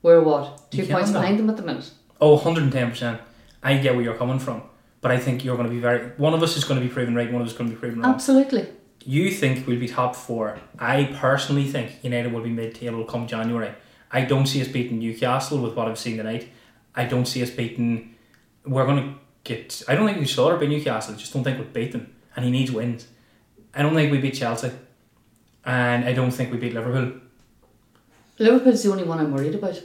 we're 0.00 0.22
what 0.22 0.70
two 0.70 0.86
points 0.86 1.10
behind 1.10 1.38
them 1.38 1.50
at 1.50 1.58
the 1.58 1.62
minute. 1.62 1.90
Oh, 2.18 2.38
110%. 2.38 3.20
I 3.62 3.76
get 3.76 3.94
where 3.94 4.02
you're 4.02 4.16
coming 4.16 4.38
from, 4.38 4.62
but 5.02 5.10
I 5.10 5.18
think 5.18 5.44
you're 5.44 5.56
going 5.56 5.68
to 5.68 5.74
be 5.74 5.80
very. 5.80 6.12
One 6.16 6.32
of 6.32 6.42
us 6.42 6.56
is 6.56 6.64
going 6.64 6.80
to 6.80 6.86
be 6.86 6.90
proven 6.90 7.14
right, 7.14 7.30
one 7.30 7.42
of 7.42 7.46
us 7.46 7.52
is 7.52 7.58
going 7.58 7.68
to 7.68 7.76
be 7.76 7.80
proven 7.80 8.00
wrong. 8.00 8.14
Absolutely. 8.14 8.68
You 9.04 9.30
think 9.30 9.66
we'll 9.66 9.78
be 9.78 9.88
top 9.88 10.16
four. 10.16 10.58
I 10.78 11.14
personally 11.20 11.66
think 11.66 12.02
United 12.02 12.32
will 12.32 12.40
be 12.40 12.50
mid 12.50 12.74
table 12.74 13.04
come 13.04 13.26
January. 13.26 13.72
I 14.10 14.24
don't 14.24 14.46
see 14.46 14.62
us 14.62 14.68
beating 14.68 14.98
Newcastle 14.98 15.58
with 15.58 15.74
what 15.74 15.88
I've 15.88 15.98
seen 15.98 16.16
tonight. 16.16 16.48
I 16.94 17.04
don't 17.04 17.26
see 17.26 17.42
us 17.42 17.50
beating. 17.50 18.14
We're 18.64 18.86
going 18.86 19.02
to 19.02 19.14
get. 19.44 19.82
I 19.88 19.94
don't 19.94 20.06
think 20.06 20.18
we 20.20 20.26
slaughtered 20.26 20.60
by 20.60 20.66
Newcastle. 20.66 21.14
I 21.14 21.18
just 21.18 21.34
don't 21.34 21.44
think 21.44 21.58
we'll 21.58 21.68
beat 21.68 21.92
them. 21.92 22.14
And 22.34 22.46
he 22.46 22.50
needs 22.50 22.72
wins. 22.72 23.08
I 23.74 23.82
don't 23.82 23.94
think 23.94 24.12
we 24.12 24.18
beat 24.18 24.34
Chelsea. 24.34 24.70
And 25.64 26.04
I 26.04 26.12
don't 26.12 26.30
think 26.32 26.50
we 26.52 26.58
beat 26.58 26.74
Liverpool. 26.74 27.20
Liverpool's 28.38 28.82
the 28.82 28.90
only 28.90 29.04
one 29.04 29.18
I'm 29.20 29.32
worried 29.32 29.54
about. 29.54 29.80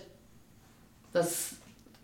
That's 1.14 1.56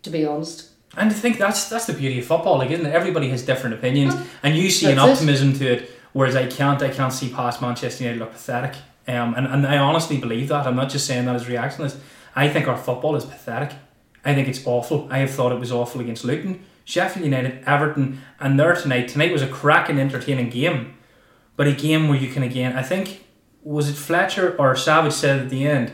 to 0.02 0.10
be 0.10 0.24
honest. 0.26 0.70
And 0.96 1.10
I 1.10 1.12
think 1.12 1.38
that's 1.38 1.68
that's 1.68 1.86
the 1.86 1.92
beauty 1.92 2.20
of 2.20 2.26
football, 2.26 2.58
like 2.58 2.70
isn't 2.70 2.86
it? 2.86 2.94
Everybody 2.94 3.28
has 3.30 3.44
different 3.44 3.74
opinions, 3.74 4.14
Well, 4.14 4.26
and 4.44 4.56
you 4.56 4.70
see 4.70 4.86
an 4.90 4.96
that's 4.96 5.08
it. 5.08 5.12
optimism 5.12 5.52
to 5.54 5.66
it, 5.72 5.90
whereas 6.12 6.36
I 6.36 6.46
can't. 6.46 6.80
I 6.82 6.90
can't 6.90 7.12
see 7.12 7.30
past 7.30 7.60
Manchester 7.60 8.04
United 8.04 8.20
look 8.20 8.32
pathetic. 8.32 8.76
Um, 9.08 9.34
and, 9.34 9.46
and 9.46 9.66
I 9.66 9.78
honestly 9.78 10.18
believe 10.18 10.48
that. 10.48 10.66
I'm 10.66 10.76
not 10.76 10.88
just 10.90 11.06
saying 11.06 11.26
that 11.26 11.34
as 11.36 11.44
reactionist. 11.46 11.96
I 12.36 12.48
think 12.48 12.68
our 12.68 12.76
football 12.76 13.16
is 13.16 13.24
pathetic. 13.24 13.76
I 14.24 14.34
think 14.34 14.48
it's 14.48 14.64
awful. 14.66 15.08
I 15.10 15.18
have 15.18 15.30
thought 15.30 15.52
it 15.52 15.58
was 15.60 15.70
awful 15.72 16.00
against 16.00 16.24
Luton, 16.24 16.64
Sheffield 16.84 17.24
United, 17.24 17.62
Everton, 17.66 18.20
and 18.40 18.58
there 18.58 18.74
tonight. 18.74 19.08
Tonight 19.08 19.32
was 19.32 19.42
a 19.42 19.46
cracking, 19.48 19.98
entertaining 19.98 20.48
game, 20.48 20.94
but 21.56 21.66
a 21.66 21.72
game 21.72 22.08
where 22.08 22.18
you 22.18 22.30
can 22.32 22.42
again. 22.42 22.76
I 22.76 22.82
think 22.82 23.24
was 23.62 23.88
it 23.88 23.94
Fletcher 23.94 24.56
or 24.58 24.76
Savage 24.76 25.12
said 25.12 25.40
at 25.40 25.50
the 25.50 25.66
end, 25.66 25.92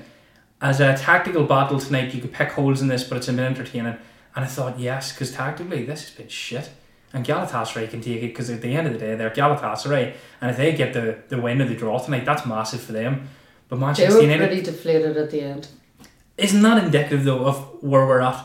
as 0.61 0.81
a 0.81 0.97
tactical 0.97 1.45
battle 1.45 1.79
tonight, 1.81 2.13
you 2.15 2.21
could 2.21 2.33
pick 2.33 2.51
holes 2.51 2.83
in 2.83 2.89
this, 2.89 3.05
but 3.05 3.19
it's 3.19 3.27
been 3.27 3.39
entertaining. 3.39 3.97
And 4.37 4.45
I 4.45 4.47
thought 4.47 4.79
yes, 4.79 5.13
because 5.13 5.33
tactically 5.33 5.85
this 5.85 6.03
has 6.03 6.11
been 6.11 6.29
shit. 6.29 6.71
And 7.13 7.25
Galatasaray 7.27 7.91
can 7.91 8.01
take 8.01 8.23
it 8.23 8.29
because 8.29 8.51
at 8.51 8.61
the 8.61 8.75
end 8.77 8.87
of 8.87 8.93
the 8.93 8.99
day 8.99 9.15
they're 9.17 9.31
Galatasaray, 9.31 10.15
and 10.41 10.51
if 10.51 10.57
they 10.57 10.73
get 10.75 10.93
the, 10.93 11.19
the 11.29 11.41
win 11.41 11.61
or 11.61 11.67
the 11.67 11.75
draw 11.75 11.99
tonight, 11.99 12.25
that's 12.25 12.47
massive 12.47 12.81
for 12.81 12.93
them. 12.93 13.29
But 13.69 13.79
Manchester 13.81 14.11
They 14.11 14.17
were 14.17 14.23
United 14.23 14.47
pretty 14.47 14.63
deflated 14.63 15.17
at 15.17 15.31
the 15.31 15.41
end. 15.41 15.69
isn't 16.37 16.63
that 16.63 16.85
indicative 16.85 17.25
though 17.25 17.45
of 17.47 17.83
where 17.83 18.07
we're 18.07 18.21
at? 18.21 18.45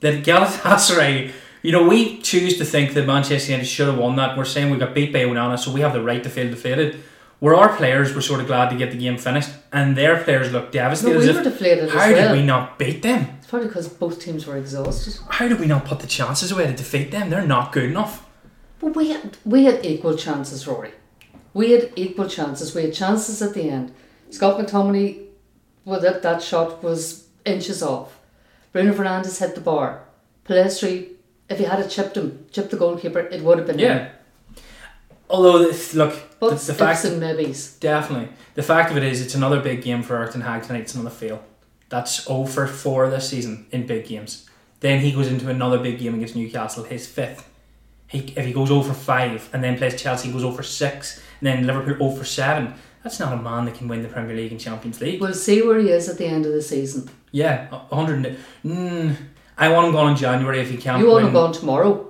That 0.00 0.24
Galatasaray, 0.24 1.32
you 1.68 1.72
know, 1.72 1.86
we 1.86 2.16
choose 2.22 2.56
to 2.56 2.64
think 2.64 2.94
that 2.94 3.04
Manchester 3.06 3.50
United 3.52 3.66
should 3.68 3.88
have 3.88 3.98
won 3.98 4.16
that. 4.16 4.38
We're 4.38 4.46
saying 4.46 4.70
we 4.70 4.78
got 4.78 4.94
beat 4.94 5.12
by 5.12 5.18
Onana, 5.24 5.58
so 5.58 5.70
we 5.70 5.82
have 5.82 5.92
the 5.92 6.00
right 6.02 6.22
to 6.22 6.30
feel 6.30 6.48
deflated. 6.48 7.02
Where 7.40 7.54
our 7.54 7.76
players 7.76 8.14
were 8.14 8.22
sort 8.22 8.40
of 8.40 8.46
glad 8.46 8.70
to 8.70 8.76
get 8.76 8.90
the 8.90 8.96
game 8.96 9.18
finished, 9.18 9.50
and 9.70 9.94
their 9.94 10.14
players 10.24 10.50
looked 10.50 10.72
No, 10.74 10.80
devastated. 10.80 11.18
we 11.18 11.28
as 11.28 11.36
were 11.36 11.42
deflated 11.42 11.90
how 11.90 12.00
as 12.00 12.12
well. 12.14 12.28
did 12.34 12.40
we 12.40 12.46
not 12.46 12.78
beat 12.78 13.02
them? 13.02 13.22
It's 13.36 13.46
probably 13.48 13.68
because 13.68 13.86
both 13.86 14.18
teams 14.18 14.46
were 14.46 14.56
exhausted. 14.56 15.18
How 15.28 15.46
did 15.46 15.60
we 15.60 15.66
not 15.66 15.84
put 15.84 16.00
the 16.00 16.06
chances 16.06 16.50
away 16.50 16.66
to 16.68 16.72
defeat 16.72 17.10
them? 17.10 17.28
They're 17.28 17.46
not 17.46 17.70
good 17.72 17.84
enough. 17.84 18.26
But 18.80 18.96
we 18.96 19.10
had 19.10 19.36
we 19.44 19.64
had 19.66 19.84
equal 19.84 20.16
chances, 20.16 20.66
Rory. 20.66 20.92
We 21.52 21.72
had 21.72 21.92
equal 21.96 22.28
chances. 22.28 22.74
We 22.74 22.84
had 22.84 22.94
chances 22.94 23.42
at 23.42 23.52
the 23.52 23.68
end. 23.68 23.92
Scott 24.30 24.58
McTominay, 24.58 25.08
well, 25.84 26.00
that, 26.00 26.22
that 26.22 26.42
shot 26.42 26.82
was 26.82 27.28
inches 27.44 27.82
off. 27.82 28.18
Bruno 28.72 28.94
Fernandes 28.94 29.38
hit 29.38 29.54
the 29.54 29.60
bar. 29.60 30.02
Pellistri, 30.46 31.08
if 31.48 31.58
he 31.58 31.64
had 31.64 31.80
it 31.80 31.88
chipped 31.88 32.16
him, 32.16 32.46
chipped 32.50 32.70
the 32.70 32.76
goalkeeper, 32.76 33.20
it 33.20 33.42
would 33.42 33.58
have 33.58 33.66
been. 33.66 33.78
Yeah. 33.78 34.10
Although, 35.30 35.58
this- 35.58 35.94
look, 35.94 36.14
But 36.40 36.58
the, 36.58 36.74
fact 36.74 37.04
and 37.04 37.20
maybes. 37.20 37.74
Definitely. 37.74 38.28
The 38.54 38.62
fact 38.62 38.90
of 38.90 38.96
it 38.96 39.02
is, 39.02 39.20
it's 39.20 39.34
another 39.34 39.60
big 39.60 39.82
game 39.82 40.02
for 40.02 40.26
Ten 40.26 40.40
Hag 40.40 40.62
tonight. 40.62 40.82
It's 40.82 40.94
another 40.94 41.10
fail. 41.10 41.42
That's 41.90 42.24
0 42.26 42.44
for 42.46 42.66
4 42.66 43.10
this 43.10 43.28
season 43.28 43.66
in 43.70 43.86
big 43.86 44.06
games. 44.06 44.48
Then 44.80 45.00
he 45.00 45.12
goes 45.12 45.26
into 45.26 45.48
another 45.48 45.78
big 45.78 45.98
game 45.98 46.14
against 46.14 46.36
Newcastle, 46.36 46.84
his 46.84 47.06
fifth. 47.06 47.48
He, 48.06 48.20
if 48.36 48.44
he 48.46 48.52
goes 48.52 48.70
over 48.70 48.94
5 48.94 49.50
and 49.52 49.62
then 49.62 49.76
plays 49.76 50.00
Chelsea, 50.00 50.28
he 50.28 50.32
goes 50.32 50.44
over 50.44 50.62
6, 50.62 51.22
and 51.40 51.46
then 51.46 51.66
Liverpool 51.66 52.06
over 52.06 52.24
7, 52.24 52.72
that's 53.02 53.20
not 53.20 53.32
a 53.32 53.36
man 53.36 53.66
that 53.66 53.74
can 53.74 53.86
win 53.88 54.02
the 54.02 54.08
Premier 54.08 54.34
League 54.36 54.52
and 54.52 54.60
Champions 54.60 55.00
League. 55.00 55.20
We'll 55.20 55.34
see 55.34 55.62
where 55.62 55.78
he 55.78 55.90
is 55.90 56.08
at 56.08 56.16
the 56.18 56.26
end 56.26 56.46
of 56.46 56.52
the 56.52 56.62
season. 56.62 57.10
Yeah, 57.32 57.68
100. 57.68 58.38
Mm, 58.64 59.16
I 59.58 59.68
want 59.70 59.88
him 59.88 59.92
gone 59.92 60.10
in 60.12 60.16
January 60.16 60.60
if 60.60 60.70
he 60.70 60.76
can't 60.76 61.00
you 61.00 61.06
want 61.08 61.16
win. 61.16 61.26
him 61.26 61.32
gone 61.32 61.52
tomorrow. 61.52 62.08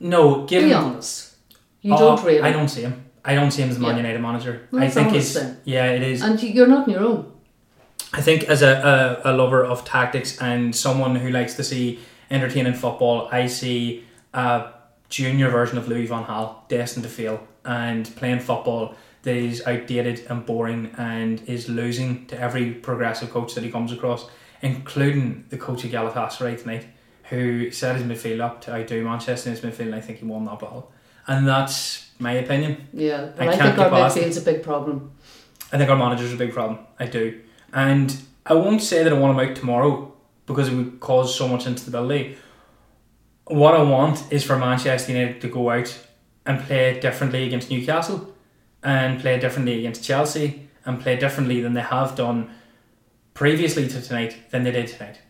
No, 0.00 0.44
give 0.44 0.62
Be 0.64 0.70
him. 0.70 0.78
honest. 0.84 1.34
You 1.82 1.94
Oh, 1.94 1.98
don't 1.98 2.24
rate 2.24 2.38
him. 2.38 2.44
I 2.44 2.52
don't 2.52 2.68
see 2.68 2.82
him. 2.82 3.04
I 3.24 3.34
don't 3.34 3.50
see 3.50 3.62
him 3.62 3.70
as 3.70 3.76
a 3.76 3.80
Man 3.80 3.92
Yeah. 3.92 3.96
United 3.98 4.20
manager. 4.20 4.68
Well, 4.70 4.82
I 4.82 4.88
think 4.88 5.12
he's. 5.12 5.32
then. 5.34 5.56
Yeah, 5.64 5.86
it 5.86 6.02
is. 6.02 6.22
And 6.22 6.42
you- 6.42 6.50
you're 6.50 6.66
not 6.66 6.84
on 6.86 6.90
your 6.90 7.00
own. 7.02 7.32
I 8.12 8.20
think 8.20 8.44
as 8.44 8.62
a, 8.62 9.20
a, 9.24 9.32
a 9.32 9.36
lover 9.36 9.64
of 9.64 9.84
tactics 9.84 10.38
and 10.40 10.74
someone 10.76 11.16
who 11.16 11.30
likes 11.30 11.54
to 11.54 11.64
see 11.64 11.98
entertaining 12.30 12.74
football, 12.74 13.28
I 13.32 13.46
see 13.46 14.04
a 14.34 14.66
junior 15.08 15.48
version 15.50 15.78
of 15.78 15.88
Louis 15.88 16.06
van 16.06 16.24
Gaal 16.24 16.56
destined 16.68 17.04
to 17.04 17.10
fail 17.10 17.40
and 17.64 18.14
playing 18.16 18.40
football 18.40 18.94
that 19.22 19.34
is 19.36 19.66
outdated 19.66 20.26
and 20.28 20.44
boring 20.44 20.90
and 20.98 21.40
is 21.46 21.68
losing 21.68 22.26
to 22.26 22.38
every 22.38 22.72
progressive 22.72 23.30
coach 23.30 23.54
that 23.54 23.64
he 23.64 23.70
comes 23.70 23.90
across, 23.90 24.26
including 24.64 25.44
the 25.50 25.58
coach 25.58 25.84
of 25.84 25.90
Galatasaray 25.90 26.60
tonight, 26.60 26.86
who 27.24 27.70
set 27.70 27.96
his 27.96 28.04
midfield 28.04 28.40
up 28.40 28.62
to 28.62 28.74
outdo 28.74 29.04
Manchester 29.04 29.50
in 29.50 29.56
his 29.56 29.64
midfield 29.64 29.86
and 29.86 29.94
I 29.94 30.00
think 30.00 30.18
he 30.18 30.24
won 30.24 30.46
that 30.46 30.58
battle. 30.58 30.90
And 31.26 31.46
that's 31.46 32.10
my 32.18 32.32
opinion. 32.32 32.88
Yeah. 32.92 33.30
I 33.38 33.48
I, 33.48 33.56
think 33.56 33.78
our 33.78 33.90
midfield's 33.90 34.38
a 34.38 34.40
big 34.40 34.62
problem. 34.62 35.12
I 35.70 35.76
think 35.76 35.90
our 35.90 35.96
manager's 35.96 36.32
a 36.32 36.36
big 36.36 36.54
problem. 36.54 36.78
I 36.98 37.06
do. 37.06 37.42
And 37.74 38.16
I 38.46 38.54
won't 38.54 38.82
say 38.82 39.04
that 39.04 39.12
I 39.12 39.18
want 39.18 39.38
him 39.38 39.50
out 39.50 39.54
tomorrow 39.54 40.14
because 40.46 40.68
it 40.68 40.74
would 40.74 40.98
cause 40.98 41.34
so 41.34 41.46
much 41.46 41.66
instability. 41.66 42.36
What 43.44 43.74
I 43.74 43.82
want 43.82 44.32
is 44.32 44.44
for 44.44 44.56
Manchester 44.56 45.12
United 45.12 45.42
to 45.42 45.48
go 45.48 45.70
out 45.70 45.94
and 46.46 46.60
play 46.60 46.98
differently 47.00 47.44
against 47.46 47.70
Newcastle 47.70 48.34
and 48.82 49.20
play 49.20 49.38
differently 49.38 49.78
against 49.78 50.04
Chelsea 50.04 50.70
and 50.86 51.00
play 51.00 51.16
differently 51.16 51.60
than 51.60 51.74
they 51.74 51.82
have 51.82 52.16
done 52.16 52.50
previously 53.34 53.88
to 53.88 54.00
tonight 54.00 54.36
than 54.50 54.62
they 54.62 54.70
did 54.70 54.86
tonight. 54.86 55.20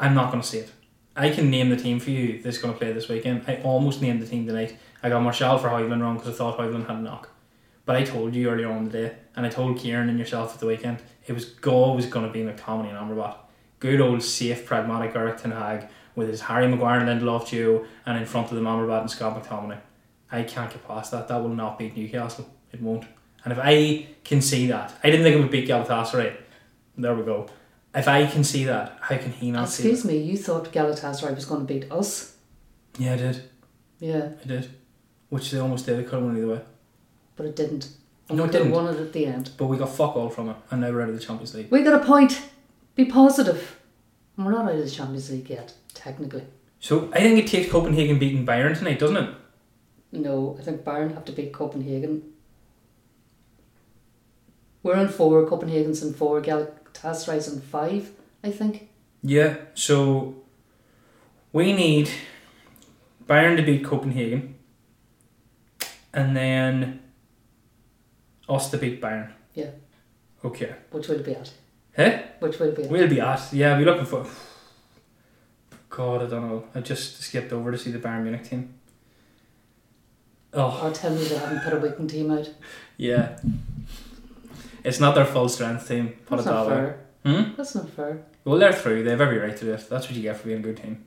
I'm 0.00 0.14
not 0.14 0.32
going 0.32 0.42
to 0.42 0.46
say 0.46 0.58
it. 0.58 0.72
I 1.14 1.30
can 1.30 1.48
name 1.48 1.70
the 1.70 1.76
team 1.76 2.00
for 2.00 2.10
you 2.10 2.42
that's 2.42 2.58
going 2.58 2.74
to 2.74 2.78
play 2.78 2.92
this 2.92 3.08
weekend. 3.08 3.44
I 3.46 3.56
almost 3.62 4.02
named 4.02 4.20
the 4.20 4.26
team 4.26 4.46
tonight. 4.46 4.76
I 5.00 5.10
got 5.10 5.22
Martial 5.22 5.56
for 5.58 5.68
Højlund 5.68 6.02
wrong 6.02 6.16
because 6.16 6.34
I 6.34 6.36
thought 6.36 6.58
Højlund 6.58 6.88
had 6.88 6.96
a 6.96 7.00
knock. 7.00 7.30
But 7.86 7.94
I 7.94 8.02
told 8.02 8.34
you 8.34 8.50
earlier 8.50 8.68
on 8.68 8.84
the 8.84 8.90
day, 8.90 9.14
and 9.36 9.46
I 9.46 9.48
told 9.48 9.78
Kieran 9.78 10.08
and 10.08 10.18
yourself 10.18 10.54
at 10.54 10.60
the 10.60 10.66
weekend, 10.66 11.02
it 11.26 11.34
was 11.34 11.54
always 11.64 12.06
going 12.06 12.26
to 12.26 12.32
be 12.32 12.40
McTominay 12.40 12.88
and 12.88 12.98
Amrabat. 12.98 13.36
Good 13.78 14.00
old, 14.00 14.22
safe, 14.22 14.66
pragmatic 14.66 15.14
Eric 15.14 15.36
Ten 15.36 15.52
Hag 15.52 15.86
with 16.16 16.28
his 16.28 16.40
Harry 16.40 16.66
Maguire 16.66 17.00
and 17.00 17.08
Lindelof 17.08 17.48
duo, 17.48 17.86
and 18.06 18.18
in 18.18 18.24
front 18.24 18.48
of 18.48 18.56
them 18.56 18.64
Amrabat 18.64 19.02
and 19.02 19.10
Scott 19.10 19.40
McTominay. 19.40 19.78
I 20.32 20.42
can't 20.42 20.72
get 20.72 20.86
past 20.88 21.12
that. 21.12 21.28
That 21.28 21.42
will 21.42 21.50
not 21.50 21.78
beat 21.78 21.96
Newcastle. 21.96 22.48
It 22.72 22.82
won't. 22.82 23.04
And 23.44 23.52
if 23.52 23.58
I 23.62 24.08
can 24.24 24.40
see 24.40 24.66
that, 24.68 24.98
I 25.04 25.10
didn't 25.10 25.22
think 25.22 25.36
it 25.36 25.40
would 25.40 25.50
beat 25.50 25.68
Galatasaray. 25.68 26.38
There 26.96 27.14
we 27.14 27.22
go. 27.24 27.46
If 27.94 28.08
I 28.08 28.26
can 28.26 28.42
see 28.44 28.64
that, 28.64 28.98
how 29.00 29.16
can 29.18 29.30
he 29.32 29.50
not 29.50 29.68
see 29.68 29.84
it? 29.88 29.92
Excuse 29.92 30.04
me, 30.04 30.18
you 30.18 30.36
thought 30.36 30.72
Galatasaray 30.72 31.34
was 31.34 31.44
going 31.44 31.66
to 31.66 31.72
beat 31.72 31.90
us? 31.92 32.36
Yeah, 32.98 33.14
I 33.14 33.16
did. 33.16 33.50
Yeah, 34.00 34.30
I 34.42 34.46
did. 34.48 34.70
Which 35.28 35.50
they 35.50 35.58
almost 35.58 35.86
did. 35.86 35.98
It 36.00 36.04
could 36.04 36.14
have 36.14 36.24
went 36.24 36.38
either 36.38 36.48
way. 36.48 36.60
but 37.36 37.46
it 37.46 37.56
didn't. 37.56 37.88
And 38.28 38.38
No, 38.38 38.44
we 38.44 38.48
it 38.48 38.52
didn't. 38.52 38.70
won 38.72 38.92
it 38.92 38.98
at 39.00 39.12
the 39.12 39.26
end. 39.26 39.50
But 39.56 39.66
we 39.66 39.76
got 39.76 39.90
fuck 39.90 40.16
all 40.16 40.28
from 40.30 40.48
it, 40.50 40.56
and 40.70 40.80
now 40.80 40.90
we're 40.90 41.02
out 41.02 41.08
of 41.10 41.14
the 41.14 41.20
Champions 41.24 41.54
League. 41.54 41.70
We 41.70 41.82
got 41.82 42.00
a 42.02 42.04
point. 42.04 42.40
Be 42.94 43.04
positive. 43.04 43.80
And 44.36 44.46
we're 44.46 44.52
not 44.52 44.64
out 44.66 44.74
of 44.76 44.84
the 44.84 44.90
Champions 44.90 45.30
League 45.30 45.48
yet, 45.50 45.74
technically. 45.94 46.44
So 46.80 47.10
I 47.12 47.20
think 47.20 47.38
it 47.38 47.46
takes 47.48 47.70
Copenhagen 47.70 48.18
beating 48.18 48.44
Bayern 48.46 48.76
tonight, 48.76 48.98
doesn't 48.98 49.16
it? 49.16 49.34
No, 50.12 50.56
I 50.58 50.62
think 50.62 50.82
Bayern 50.82 51.12
have 51.14 51.24
to 51.26 51.32
beat 51.32 51.52
Copenhagen. 51.52 52.22
We're 54.82 54.96
in 54.98 55.08
four, 55.08 55.46
Copenhagen's 55.46 56.02
in 56.02 56.12
four, 56.14 56.40
Galatasaray's 56.94 57.52
in 57.52 57.60
five, 57.60 58.10
I 58.42 58.50
think. 58.50 58.88
Yeah. 59.22 59.56
So 59.74 60.34
we 61.52 61.72
need 61.72 62.10
Bayern 63.26 63.56
to 63.56 63.62
beat 63.62 63.84
Copenhagen, 63.84 64.54
and 66.12 66.36
then 66.36 67.00
us 68.48 68.70
to 68.70 68.78
beat 68.78 69.00
Bayern. 69.02 69.32
Yeah. 69.54 69.70
Okay. 70.44 70.74
Which 70.90 71.08
will 71.08 71.22
be 71.22 71.34
at. 71.34 71.50
Hey, 71.92 72.24
Which 72.40 72.58
will 72.58 72.72
be 72.72 72.84
at. 72.84 72.90
we'll 72.90 73.08
be 73.08 73.20
at. 73.20 73.52
Yeah, 73.52 73.78
we're 73.78 73.84
looking 73.86 74.06
for. 74.06 74.26
God, 75.88 76.22
I 76.22 76.26
don't 76.26 76.48
know. 76.48 76.64
I 76.74 76.80
just 76.80 77.22
skipped 77.22 77.52
over 77.52 77.70
to 77.70 77.78
see 77.78 77.92
the 77.92 77.98
Bayern 78.00 78.22
Munich 78.24 78.44
team. 78.48 78.74
Oh, 80.52 80.80
Or 80.82 80.90
tell 80.90 81.12
me 81.14 81.24
they 81.24 81.36
haven't 81.38 81.60
put 81.62 81.72
a 81.72 81.78
weekend 81.78 82.10
team 82.10 82.30
out. 82.30 82.50
yeah. 82.96 83.38
It's 84.84 85.00
not 85.00 85.14
their 85.14 85.24
full 85.24 85.48
strength 85.48 85.88
team. 85.88 86.08
Put 86.26 86.36
That's 86.36 86.46
it 86.46 86.50
not 86.50 86.68
that 86.68 86.70
way. 86.70 86.76
fair. 86.76 87.06
Hmm? 87.24 87.54
That's 87.56 87.74
not 87.74 87.88
fair. 87.90 88.22
Well, 88.44 88.58
they're 88.58 88.72
through. 88.72 89.02
They 89.02 89.10
have 89.10 89.20
every 89.22 89.38
right 89.38 89.56
to 89.56 89.64
do 89.64 89.72
it. 89.72 89.88
That's 89.88 90.06
what 90.06 90.14
you 90.14 90.22
get 90.22 90.36
for 90.36 90.46
being 90.46 90.58
a 90.58 90.62
good 90.62 90.76
team. 90.76 91.04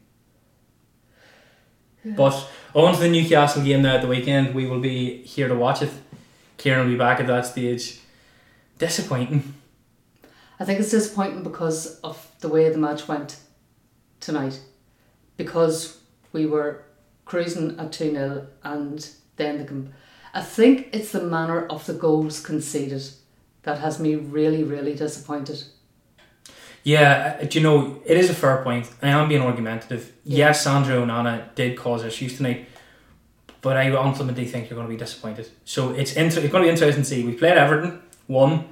But 2.16 2.48
on 2.74 2.94
to 2.94 3.00
the 3.00 3.10
Newcastle 3.10 3.64
game 3.64 3.82
now 3.82 3.96
at 3.96 4.02
the 4.02 4.08
weekend. 4.08 4.56
We 4.56 4.66
will 4.66 4.80
be 4.80 5.22
here 5.24 5.48
to 5.48 5.56
watch 5.56 5.82
it. 5.82 5.92
Kieran 6.58 6.86
will 6.86 6.94
be 6.94 6.98
back 6.98 7.20
at 7.20 7.28
that 7.28 7.46
stage. 7.46 8.00
Disappointing. 8.80 9.54
I 10.60 10.66
think 10.66 10.80
it's 10.80 10.92
disappointing 10.92 11.44
because 11.44 12.00
of 12.02 12.32
the 12.40 12.48
way 12.48 12.70
the 12.70 12.78
match 12.78 13.08
went 13.08 13.38
tonight. 14.20 14.60
Because 15.36 16.00
we 16.32 16.46
were 16.46 16.84
cruising 17.26 17.78
at 17.80 17.92
2 17.92 18.12
0 18.12 18.48
and 18.64 19.10
then 19.36 19.58
the. 19.60 19.66
Com- 19.66 19.90
I 20.34 20.42
think 20.42 20.90
it's 20.94 21.12
the 21.12 21.22
manner 21.24 21.66
of 21.68 21.86
the 21.86 21.94
goals 21.94 22.40
conceded 22.40 23.04
that 23.68 23.80
has 23.80 24.00
me 24.00 24.16
really, 24.16 24.64
really 24.64 24.96
disappointed. 24.96 25.62
Yeah, 26.84 27.38
uh, 27.42 27.46
do 27.46 27.60
you 27.60 27.64
know, 27.64 28.02
it 28.06 28.18
is 28.18 28.30
a 28.30 28.34
fair 28.34 28.64
point. 28.64 28.90
I 29.02 29.10
am 29.10 29.28
being 29.28 29.42
argumentative. 29.42 30.14
Yeah. 30.24 30.48
Yes, 30.48 30.64
Sandro 30.64 31.06
Onana 31.06 31.54
did 31.54 31.78
cause 31.78 32.06
issues 32.06 32.38
tonight, 32.38 32.66
but 33.62 33.76
I 33.76 33.92
ultimately 33.92 34.46
think 34.46 34.70
you're 34.70 34.78
going 34.78 34.88
to 34.88 34.94
be 34.94 34.98
disappointed. 34.98 35.50
So 35.66 35.90
it's, 35.90 36.14
inter- 36.14 36.40
it's 36.40 36.52
going 36.52 36.64
to 36.64 36.68
be 36.68 36.70
interesting 36.70 37.04
to 37.04 37.10
see. 37.10 37.26
We 37.26 37.34
played 37.34 37.58
Everton, 37.58 38.02
won. 38.30 38.70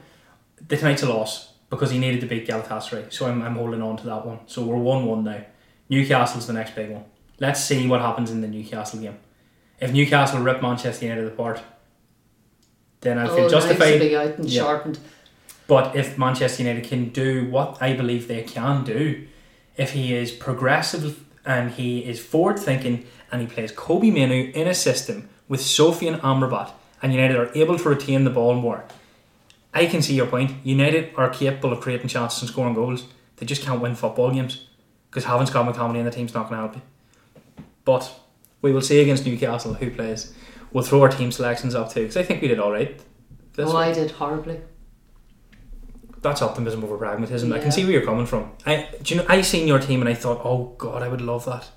The 0.65 0.77
tonight's 0.77 1.03
a 1.03 1.09
loss 1.09 1.51
because 1.69 1.91
he 1.91 1.99
needed 1.99 2.21
to 2.21 2.27
beat 2.27 2.47
Galatasaray. 2.47 3.11
So 3.11 3.27
I'm, 3.27 3.41
I'm 3.41 3.55
holding 3.55 3.81
on 3.81 3.97
to 3.97 4.05
that 4.05 4.25
one. 4.25 4.39
So 4.45 4.63
we're 4.63 4.77
1 4.77 5.05
1 5.05 5.23
now. 5.25 5.41
Newcastle's 5.89 6.47
the 6.47 6.53
next 6.53 6.73
big 6.73 6.89
one. 6.89 7.03
Let's 7.41 7.61
see 7.61 7.85
what 7.85 7.99
happens 7.99 8.31
in 8.31 8.39
the 8.39 8.47
Newcastle 8.47 9.01
game. 9.01 9.17
If 9.81 9.91
Newcastle 9.91 10.39
rip 10.39 10.61
Manchester 10.61 11.05
United 11.05 11.27
apart, 11.27 11.61
then 13.05 13.17
I 13.17 13.27
oh, 13.27 13.35
feel 13.35 13.43
nice 13.43 13.51
justified. 13.51 13.99
be 13.99 14.15
out 14.15 14.37
and 14.37 14.49
Yeah. 14.49 14.63
sharpened. 14.63 14.99
But 15.67 15.95
if 15.95 16.17
Manchester 16.17 16.63
United 16.63 16.83
can 16.87 17.09
do 17.09 17.49
what 17.49 17.77
I 17.81 17.93
believe 17.93 18.27
they 18.27 18.41
can 18.43 18.83
do, 18.83 19.25
if 19.77 19.91
he 19.91 20.13
is 20.13 20.31
progressive 20.31 21.23
and 21.45 21.71
he 21.71 21.99
is 21.99 22.19
forward 22.19 22.59
thinking 22.59 23.05
and 23.31 23.41
he 23.41 23.47
plays 23.47 23.71
Kobbie 23.71 24.11
Mainoo 24.11 24.51
in 24.53 24.67
a 24.67 24.73
system 24.73 25.29
with 25.47 25.61
Sofian 25.61 26.19
Amrabat 26.21 26.71
and 27.01 27.13
United 27.13 27.37
are 27.37 27.51
able 27.55 27.77
to 27.77 27.89
retain 27.89 28.23
the 28.23 28.29
ball 28.29 28.55
more, 28.55 28.83
I 29.73 29.85
can 29.87 30.01
see 30.01 30.15
your 30.15 30.27
point. 30.27 30.51
United 30.63 31.11
are 31.15 31.29
capable 31.29 31.73
of 31.73 31.81
creating 31.81 32.07
chances 32.07 32.41
and 32.41 32.49
scoring 32.49 32.73
goals. 32.73 33.05
They 33.37 33.45
just 33.45 33.61
can't 33.63 33.81
win 33.81 33.95
football 33.95 34.31
games 34.31 34.65
because 35.09 35.25
having 35.25 35.47
Scott 35.47 35.67
McTominay 35.67 35.99
in 35.99 36.05
the 36.05 36.11
team's 36.11 36.33
not 36.33 36.49
going 36.49 36.61
to 36.61 36.67
help 36.67 36.75
you. 36.75 37.63
But 37.83 38.03
we 38.61 38.71
will 38.71 38.81
see 38.81 38.99
against 39.01 39.25
Newcastle 39.25 39.73
who 39.73 39.91
plays. 39.91 40.33
We'll 40.73 40.83
throw 40.83 41.01
our 41.01 41.09
team 41.09 41.31
selections 41.31 41.73
up 41.75 41.91
too 41.93 42.01
because 42.01 42.17
I 42.17 42.23
think 42.23 42.41
we 42.41 42.47
did 42.47 42.59
all 42.59 42.71
right. 42.71 42.99
This 43.53 43.69
oh, 43.69 43.77
I 43.77 43.93
did 43.93 44.11
horribly. 44.11 44.59
that's 46.21 46.41
optimism 46.41 46.83
over 46.83 46.97
pragmatism. 46.97 47.51
I 47.53 47.59
can 47.59 47.71
see 47.71 47.83
where 47.83 47.93
you're 47.93 48.05
coming 48.05 48.25
from. 48.25 48.51
I 48.65 48.89
do 49.01 49.15
you 49.15 49.21
know 49.21 49.27
I 49.29 49.41
seen 49.41 49.67
your 49.67 49.79
team 49.79 50.01
and 50.01 50.09
I 50.09 50.13
thought, 50.13 50.41
oh 50.43 50.75
god, 50.77 51.01
I 51.03 51.07
would 51.07 51.21
love 51.21 51.45
that. 51.45 51.69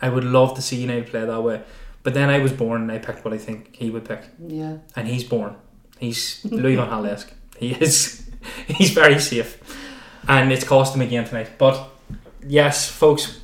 I 0.00 0.08
would 0.08 0.24
love 0.24 0.54
to 0.54 0.62
see 0.62 0.76
United 0.76 1.08
play 1.08 1.24
that 1.24 1.42
way. 1.42 1.62
But 2.04 2.14
then 2.14 2.30
I 2.30 2.38
was 2.38 2.52
born 2.52 2.82
and 2.82 2.92
I 2.92 2.98
picked 2.98 3.24
what 3.24 3.34
I 3.34 3.38
think 3.38 3.74
he 3.76 3.90
would 3.90 4.04
pick, 4.04 4.22
Yeah. 4.46 4.78
and 4.96 5.08
he's 5.08 5.24
born. 5.24 5.56
He's 5.98 6.44
Louis 6.44 6.76
van 6.76 6.88
Gaal. 6.88 7.24
He 7.58 7.72
is. 7.72 8.24
He's 8.68 8.90
very 8.92 9.18
safe, 9.18 9.58
and 10.28 10.52
it's 10.52 10.62
cost 10.64 10.94
him 10.94 11.00
again 11.02 11.24
tonight. 11.24 11.50
But 11.58 11.90
yes, 12.46 12.88
folks, 12.88 13.40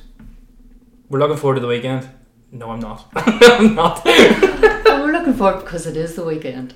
we're 1.09 1.19
looking 1.19 1.35
forward 1.35 1.55
to 1.55 1.59
the 1.61 1.67
weekend. 1.67 2.07
No, 2.51 2.71
I'm 2.71 2.79
not. 2.79 3.05
I'm 3.15 3.75
not. 3.75 4.01
Looking 5.35 5.53
forward 5.53 5.65
because 5.65 5.85
it 5.87 5.97
is 5.97 6.15
the 6.15 6.23
weekend. 6.23 6.73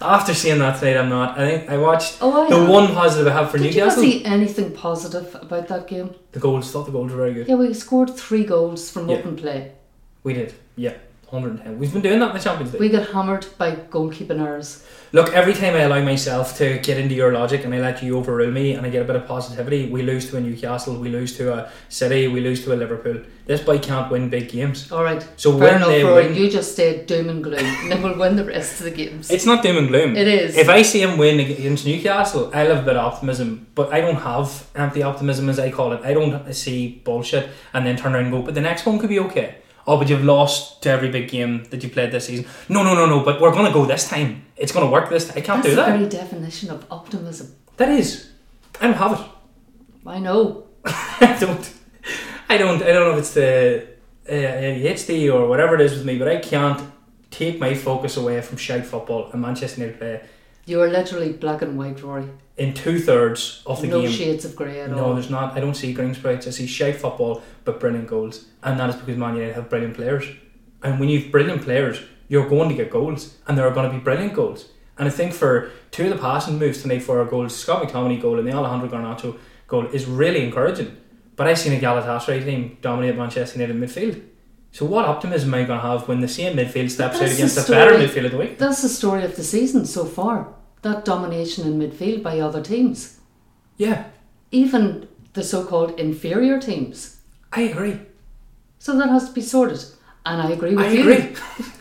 After 0.00 0.34
seeing 0.34 0.58
that 0.58 0.78
tonight, 0.78 0.96
I'm 0.98 1.08
not. 1.08 1.38
I 1.38 1.48
think 1.58 1.70
I 1.70 1.76
watched 1.78 2.18
Oh, 2.20 2.44
I 2.46 2.50
the 2.50 2.56
am. 2.56 2.68
one 2.68 2.88
positive 2.94 3.26
I 3.26 3.32
have 3.32 3.50
for 3.50 3.58
Newcastle. 3.58 4.02
Did 4.02 4.12
you 4.14 4.20
see 4.20 4.24
anything 4.24 4.72
positive 4.72 5.34
about 5.40 5.68
that 5.68 5.86
game? 5.88 6.14
The 6.32 6.40
goals. 6.40 6.70
Thought 6.70 6.86
the 6.86 6.92
goals 6.92 7.10
were 7.12 7.18
very 7.18 7.34
good. 7.34 7.48
Yeah, 7.48 7.56
we 7.56 7.72
scored 7.74 8.10
three 8.16 8.44
goals 8.44 8.90
from 8.90 9.08
Yeah. 9.08 9.16
open 9.18 9.36
play. 9.36 9.72
We 10.24 10.34
did, 10.34 10.54
yeah, 10.76 10.94
110. 11.32 11.78
We've 11.78 11.92
been 11.92 12.02
doing 12.02 12.18
that 12.20 12.30
in 12.30 12.36
the 12.36 12.42
Champions 12.42 12.72
League. 12.74 12.80
We 12.80 12.88
got 12.90 13.08
hammered 13.08 13.46
by 13.56 13.74
goalkeeping 13.74 14.38
errors. 14.40 14.84
Look, 15.14 15.32
every 15.34 15.52
time 15.52 15.74
I 15.74 15.80
allow 15.80 16.02
myself 16.02 16.56
to 16.58 16.78
get 16.78 16.96
into 16.98 17.14
your 17.14 17.32
logic 17.32 17.64
and 17.64 17.74
I 17.74 17.80
let 17.80 18.02
you 18.02 18.16
overrule 18.18 18.50
me 18.50 18.72
and 18.74 18.86
I 18.86 18.90
get 18.90 19.02
a 19.02 19.04
bit 19.04 19.16
of 19.16 19.26
positivity, 19.26 19.88
we 19.90 20.02
lose 20.02 20.28
to 20.30 20.36
a 20.38 20.40
Newcastle, 20.40 20.96
we 20.96 21.10
lose 21.10 21.36
to 21.36 21.52
a 21.54 21.70
City, 21.90 22.28
we 22.28 22.40
lose 22.40 22.64
to 22.64 22.72
a 22.72 22.76
Liverpool. 22.76 23.22
This 23.44 23.60
boy 23.62 23.78
can't 23.78 24.10
win 24.10 24.28
big 24.30 24.48
games. 24.50 24.90
All 24.92 25.02
right. 25.04 25.26
So 25.36 25.50
Fair 25.52 25.60
when 25.60 25.76
enough, 25.76 25.88
they 25.88 26.04
Rory. 26.04 26.26
win, 26.28 26.34
You 26.36 26.50
just 26.50 26.72
stay 26.72 27.04
doom 27.04 27.28
and 27.28 27.42
gloom, 27.42 27.58
and 27.64 27.90
then 27.92 28.02
we'll 28.02 28.16
win 28.18 28.36
the 28.36 28.44
rest 28.44 28.78
of 28.80 28.84
the 28.84 28.90
games. 28.90 29.30
it's 29.30 29.44
not 29.46 29.62
doom 29.62 29.76
and 29.78 29.88
gloom. 29.88 30.16
It 30.16 30.28
is. 30.28 30.56
If 30.56 30.68
I 30.68 30.82
see 30.82 31.02
him 31.02 31.18
win 31.18 31.40
against 31.40 31.84
Newcastle, 31.86 32.50
I'll 32.54 32.68
have 32.74 32.78
a 32.84 32.86
bit 32.86 32.96
of 32.96 33.04
optimism, 33.04 33.66
but 33.74 33.92
I 33.92 34.00
don't 34.00 34.16
have 34.16 34.66
empty 34.76 35.02
optimism 35.02 35.48
as 35.48 35.58
I 35.58 35.70
call 35.70 35.92
it. 35.92 36.00
I 36.04 36.14
don't 36.14 36.52
see 36.54 37.02
bullshit 37.04 37.48
and 37.74 37.84
then 37.86 37.96
turn 37.96 38.14
around 38.14 38.24
and 38.26 38.32
go, 38.32 38.42
but 38.42 38.54
the 38.54 38.60
next 38.60 38.86
one 38.86 38.98
could 38.98 39.08
be 39.10 39.18
okay. 39.20 39.56
Oh, 39.86 39.96
but 39.98 40.08
you've 40.08 40.24
lost 40.24 40.82
to 40.82 40.90
every 40.90 41.10
big 41.10 41.28
game 41.28 41.64
that 41.70 41.82
you 41.82 41.88
played 41.90 42.12
this 42.12 42.26
season. 42.26 42.46
No, 42.68 42.82
no, 42.84 42.94
no, 42.94 43.06
no, 43.06 43.24
but 43.24 43.40
we're 43.40 43.50
going 43.52 43.66
to 43.66 43.72
go 43.72 43.84
this 43.84 44.08
time. 44.08 44.44
It's 44.56 44.70
going 44.72 44.86
to 44.86 44.92
work 44.92 45.10
this 45.10 45.26
time. 45.28 45.38
I 45.38 45.40
can't 45.40 45.62
That's 45.62 45.74
do 45.74 45.76
the 45.76 45.82
that. 45.82 45.98
very 45.98 46.08
definition 46.08 46.70
of 46.70 46.86
optimism. 46.90 47.54
That 47.78 47.88
is. 47.88 48.30
I 48.80 48.86
don't 48.86 48.96
have 48.96 49.20
it. 49.20 49.26
I 50.06 50.18
know. 50.18 50.64
I 50.84 51.36
don't. 51.40 51.72
I 52.48 52.58
don't. 52.58 52.82
I 52.82 52.86
don't 52.92 53.08
know 53.08 53.12
if 53.12 53.18
it's 53.18 53.34
the 53.34 53.88
uh, 54.28 54.32
ADHD 54.32 55.32
or 55.32 55.48
whatever 55.48 55.74
it 55.74 55.80
is 55.80 55.94
with 55.94 56.04
me, 56.04 56.18
but 56.18 56.28
I 56.28 56.36
can't 56.36 56.80
take 57.30 57.58
my 57.58 57.74
focus 57.74 58.16
away 58.16 58.40
from 58.42 58.58
shite 58.58 58.84
football 58.86 59.30
and 59.32 59.40
Manchester 59.42 59.80
United 59.80 59.98
play 59.98 60.20
You 60.64 60.80
are 60.80 60.88
literally 60.88 61.32
black 61.32 61.62
and 61.62 61.76
white, 61.76 62.02
Rory. 62.02 62.28
in 62.56 62.72
two 62.74 63.00
thirds 63.00 63.62
of 63.66 63.80
the 63.80 63.88
no 63.88 64.02
game. 64.02 64.10
shades 64.10 64.44
of 64.44 64.54
grey 64.54 64.80
at 64.80 64.90
No, 64.90 64.98
all. 64.98 65.08
No, 65.08 65.14
there's 65.14 65.30
not. 65.30 65.56
I 65.56 65.60
don't 65.60 65.74
see 65.74 65.92
green 65.92 66.14
sprites. 66.14 66.46
I 66.46 66.50
see 66.50 66.66
shite 66.66 66.96
football, 66.96 67.42
but 67.64 67.80
brilliant 67.80 68.06
goals, 68.08 68.46
and 68.62 68.78
that 68.78 68.90
is 68.90 68.96
because 68.96 69.16
Man 69.16 69.34
United 69.36 69.54
have 69.54 69.68
brilliant 69.68 69.94
players. 69.96 70.24
And 70.82 71.00
when 71.00 71.08
you've 71.08 71.30
brilliant 71.32 71.62
players, 71.62 72.00
you're 72.28 72.48
going 72.48 72.68
to 72.68 72.74
get 72.74 72.90
goals, 72.90 73.36
and 73.46 73.56
there 73.58 73.66
are 73.66 73.74
going 73.74 73.90
to 73.90 73.96
be 73.96 74.02
brilliant 74.02 74.34
goals. 74.34 74.66
And 74.98 75.08
I 75.08 75.10
think 75.10 75.32
for 75.32 75.70
two 75.90 76.04
of 76.04 76.10
the 76.10 76.18
passing 76.18 76.58
moves 76.58 76.82
tonight 76.82 77.02
for 77.02 77.18
our 77.18 77.24
goals, 77.24 77.56
Scott 77.56 77.82
McTominay 77.82 78.20
goal 78.20 78.38
and 78.38 78.46
the 78.46 78.52
Alejandro 78.52 78.88
Garnacho 78.88 79.38
goal 79.66 79.86
is 79.86 80.06
really 80.06 80.44
encouraging. 80.44 80.96
But 81.34 81.46
I've 81.48 81.58
seen 81.58 81.72
a 81.72 81.80
Galatasaray 81.80 82.44
team 82.44 82.76
dominate 82.82 83.16
Manchester 83.16 83.58
United 83.58 83.80
midfield. 83.82 84.22
So 84.72 84.86
what 84.86 85.04
optimism 85.04 85.52
am 85.52 85.60
I 85.62 85.66
going 85.66 85.80
to 85.80 85.86
have 85.86 86.08
when 86.08 86.20
the 86.20 86.28
same 86.28 86.56
midfield 86.56 86.90
steps 86.90 87.16
out 87.16 87.30
against 87.30 87.54
the 87.56 87.60
the 87.62 87.72
better 87.72 87.92
midfield 87.92 88.24
of 88.24 88.30
the 88.32 88.38
week? 88.38 88.58
That's 88.58 88.80
the 88.80 88.88
story 88.88 89.22
of 89.22 89.36
the 89.36 89.44
season 89.44 89.84
so 89.84 90.04
far. 90.06 90.48
That 90.80 91.04
domination 91.04 91.66
in 91.66 91.78
midfield 91.78 92.22
by 92.22 92.40
other 92.40 92.62
teams. 92.62 93.18
Yeah, 93.76 94.04
Even 94.50 95.08
the 95.34 95.42
so 95.42 95.64
called 95.64 95.98
inferior 95.98 96.58
teams. 96.60 97.18
I 97.52 97.62
agree. 97.62 97.98
So 98.78 98.96
that 98.98 99.08
has 99.08 99.28
to 99.28 99.32
be 99.34 99.40
sorted. 99.40 99.82
And 100.26 100.40
I 100.42 100.50
agree 100.50 100.74
with 100.74 100.86
I 100.86 100.90
you. 100.90 101.00
agree. 101.00 101.36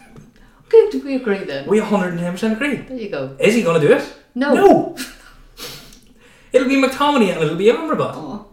Good, 0.70 1.04
we 1.04 1.16
agree 1.16 1.44
then. 1.44 1.68
We 1.68 1.80
110% 1.80 2.52
agree. 2.54 2.76
There 2.78 2.98
you 2.98 3.10
go. 3.10 3.36
Is 3.40 3.56
he 3.56 3.62
going 3.64 3.82
to 3.82 3.88
do 3.88 3.94
it? 3.94 4.14
No. 4.36 4.54
No. 4.54 4.98
it'll 6.54 6.68
be 6.70 6.82
McTominay 6.82 7.34
and 7.34 7.44
it'll 7.44 7.56
be 7.56 7.66
Amrabat. 7.66 8.14
Oh, 8.16 8.46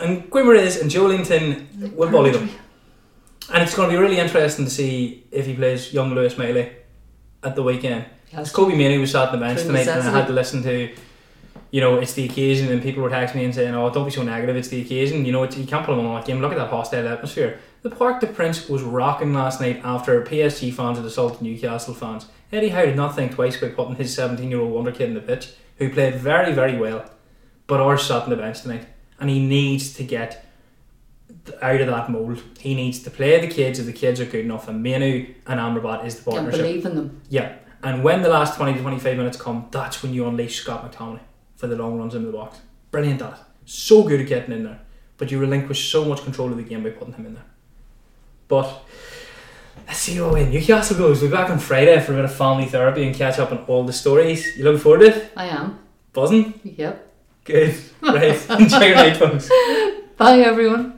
And 0.00 0.30
Guimaraes 0.30 0.80
and 0.80 0.90
Joelinton 0.90 1.94
will 1.94 2.10
bully 2.10 2.30
them. 2.30 2.48
And 3.52 3.62
it's 3.62 3.74
going 3.74 3.90
to 3.90 3.96
be 3.96 4.00
really 4.00 4.18
interesting 4.18 4.64
to 4.66 4.70
see 4.70 5.24
if 5.30 5.46
he 5.46 5.54
plays 5.54 5.92
young 5.92 6.14
Lewis 6.14 6.36
Miley 6.36 6.70
at 7.42 7.56
the 7.56 7.62
weekend. 7.62 8.04
Yes. 8.32 8.52
Kobbie 8.52 8.76
Mainoo 8.76 9.00
was 9.00 9.12
sat 9.12 9.28
on 9.28 9.38
the 9.38 9.44
bench 9.44 9.62
tonight 9.62 9.88
and 9.88 10.06
I 10.06 10.10
had 10.10 10.26
to 10.26 10.34
listen 10.34 10.62
to, 10.64 10.94
you 11.70 11.80
know, 11.80 11.96
it's 11.96 12.12
the 12.12 12.26
occasion 12.26 12.70
and 12.70 12.82
people 12.82 13.02
were 13.02 13.08
texting 13.08 13.36
me 13.36 13.44
and 13.44 13.54
saying, 13.54 13.74
oh, 13.74 13.90
don't 13.90 14.04
be 14.04 14.10
so 14.10 14.22
negative, 14.22 14.56
it's 14.56 14.68
the 14.68 14.82
occasion. 14.82 15.24
You 15.24 15.32
know, 15.32 15.44
it's, 15.44 15.56
you 15.56 15.66
can't 15.66 15.86
put 15.86 15.98
him 15.98 16.04
on 16.04 16.16
that 16.16 16.26
game. 16.26 16.40
Look 16.40 16.52
at 16.52 16.58
that 16.58 16.68
hostile 16.68 17.08
atmosphere. 17.08 17.58
The 17.82 17.90
Parc 17.90 18.20
des 18.20 18.26
Princes 18.26 18.68
was 18.68 18.82
rocking 18.82 19.32
last 19.32 19.60
night 19.60 19.80
after 19.82 20.22
PSG 20.22 20.72
fans 20.74 20.98
had 20.98 21.06
assaulted 21.06 21.40
Newcastle 21.40 21.94
fans. 21.94 22.26
Eddie 22.52 22.70
Howe 22.70 22.84
did 22.84 22.96
not 22.96 23.14
think 23.14 23.32
twice 23.34 23.60
about 23.60 23.76
putting 23.76 23.94
his 23.96 24.14
17 24.14 24.50
year 24.50 24.60
old 24.60 24.72
wonder 24.72 24.92
kid 24.92 25.08
in 25.08 25.14
the 25.14 25.20
pitch, 25.20 25.52
who 25.78 25.88
played 25.88 26.16
very, 26.16 26.52
very 26.52 26.76
well, 26.76 27.08
but 27.66 27.80
ours 27.80 28.02
sat 28.02 28.24
on 28.24 28.30
the 28.30 28.36
bench 28.36 28.62
tonight. 28.62 28.86
And 29.20 29.30
he 29.30 29.44
needs 29.44 29.94
to 29.94 30.04
get 30.04 30.47
out 31.62 31.80
of 31.80 31.86
that 31.88 32.10
mould. 32.10 32.40
He 32.58 32.74
needs 32.74 32.98
to 33.00 33.10
play 33.10 33.40
the 33.40 33.46
kids 33.52 33.78
if 33.78 33.86
the 33.86 33.92
kids 33.92 34.20
are 34.20 34.24
good 34.26 34.44
enough, 34.44 34.68
and 34.68 34.82
Mainoo 34.82 35.26
and 35.46 35.60
Amrabat 35.60 36.04
is 36.06 36.20
the 36.20 36.30
And 36.30 36.34
partnership. 36.36 36.60
believe 36.60 36.86
in 36.86 36.94
them. 36.96 37.20
Yeah, 37.28 37.54
and 37.82 38.02
when 38.04 38.22
the 38.22 38.28
last 38.28 38.56
20 38.56 38.74
to 38.74 38.80
25 38.80 39.16
minutes 39.16 39.40
come, 39.40 39.66
that's 39.70 40.02
when 40.02 40.12
you 40.14 40.26
unleash 40.26 40.60
Scott 40.60 40.90
McTominay 40.90 41.20
for 41.56 41.66
the 41.66 41.76
long 41.76 41.98
runs 41.98 42.14
into 42.14 42.26
the 42.30 42.36
box. 42.36 42.58
Brilliant 42.90 43.22
at 43.22 43.32
it. 43.34 43.38
So 43.66 44.02
good 44.02 44.20
at 44.20 44.26
getting 44.26 44.54
in 44.54 44.64
there. 44.64 44.80
But 45.18 45.30
you 45.30 45.38
relinquish 45.38 45.90
so 45.90 46.04
much 46.04 46.22
control 46.22 46.50
of 46.50 46.56
the 46.56 46.62
game 46.62 46.82
by 46.84 46.90
putting 46.90 47.14
him 47.14 47.26
in 47.26 47.34
there. 47.34 47.44
But 48.46 48.82
let's 49.86 49.98
see 49.98 50.14
how 50.16 50.32
way 50.32 50.48
Newcastle 50.48 50.96
goes. 50.96 51.20
We'll 51.20 51.30
be 51.30 51.36
back 51.36 51.50
on 51.50 51.58
Friday 51.58 51.98
for 52.00 52.12
a 52.12 52.16
bit 52.16 52.24
of 52.24 52.34
family 52.34 52.66
therapy 52.66 53.04
and 53.06 53.14
catch 53.14 53.38
up 53.38 53.50
on 53.52 53.58
all 53.66 53.84
the 53.84 53.92
stories. 53.92 54.56
You 54.56 54.64
looking 54.64 54.80
forward 54.80 55.00
to 55.00 55.06
it? 55.16 55.32
I 55.36 55.46
am. 55.46 55.78
Buzzing? 56.12 56.58
Yep. 56.64 57.06
Good. 57.44 57.76
Right. 58.00 58.50
Enjoy 58.60 58.80
your 58.86 58.94
night, 58.96 59.16
folks. 59.16 59.48
Bye, 60.16 60.38
everyone. 60.40 60.97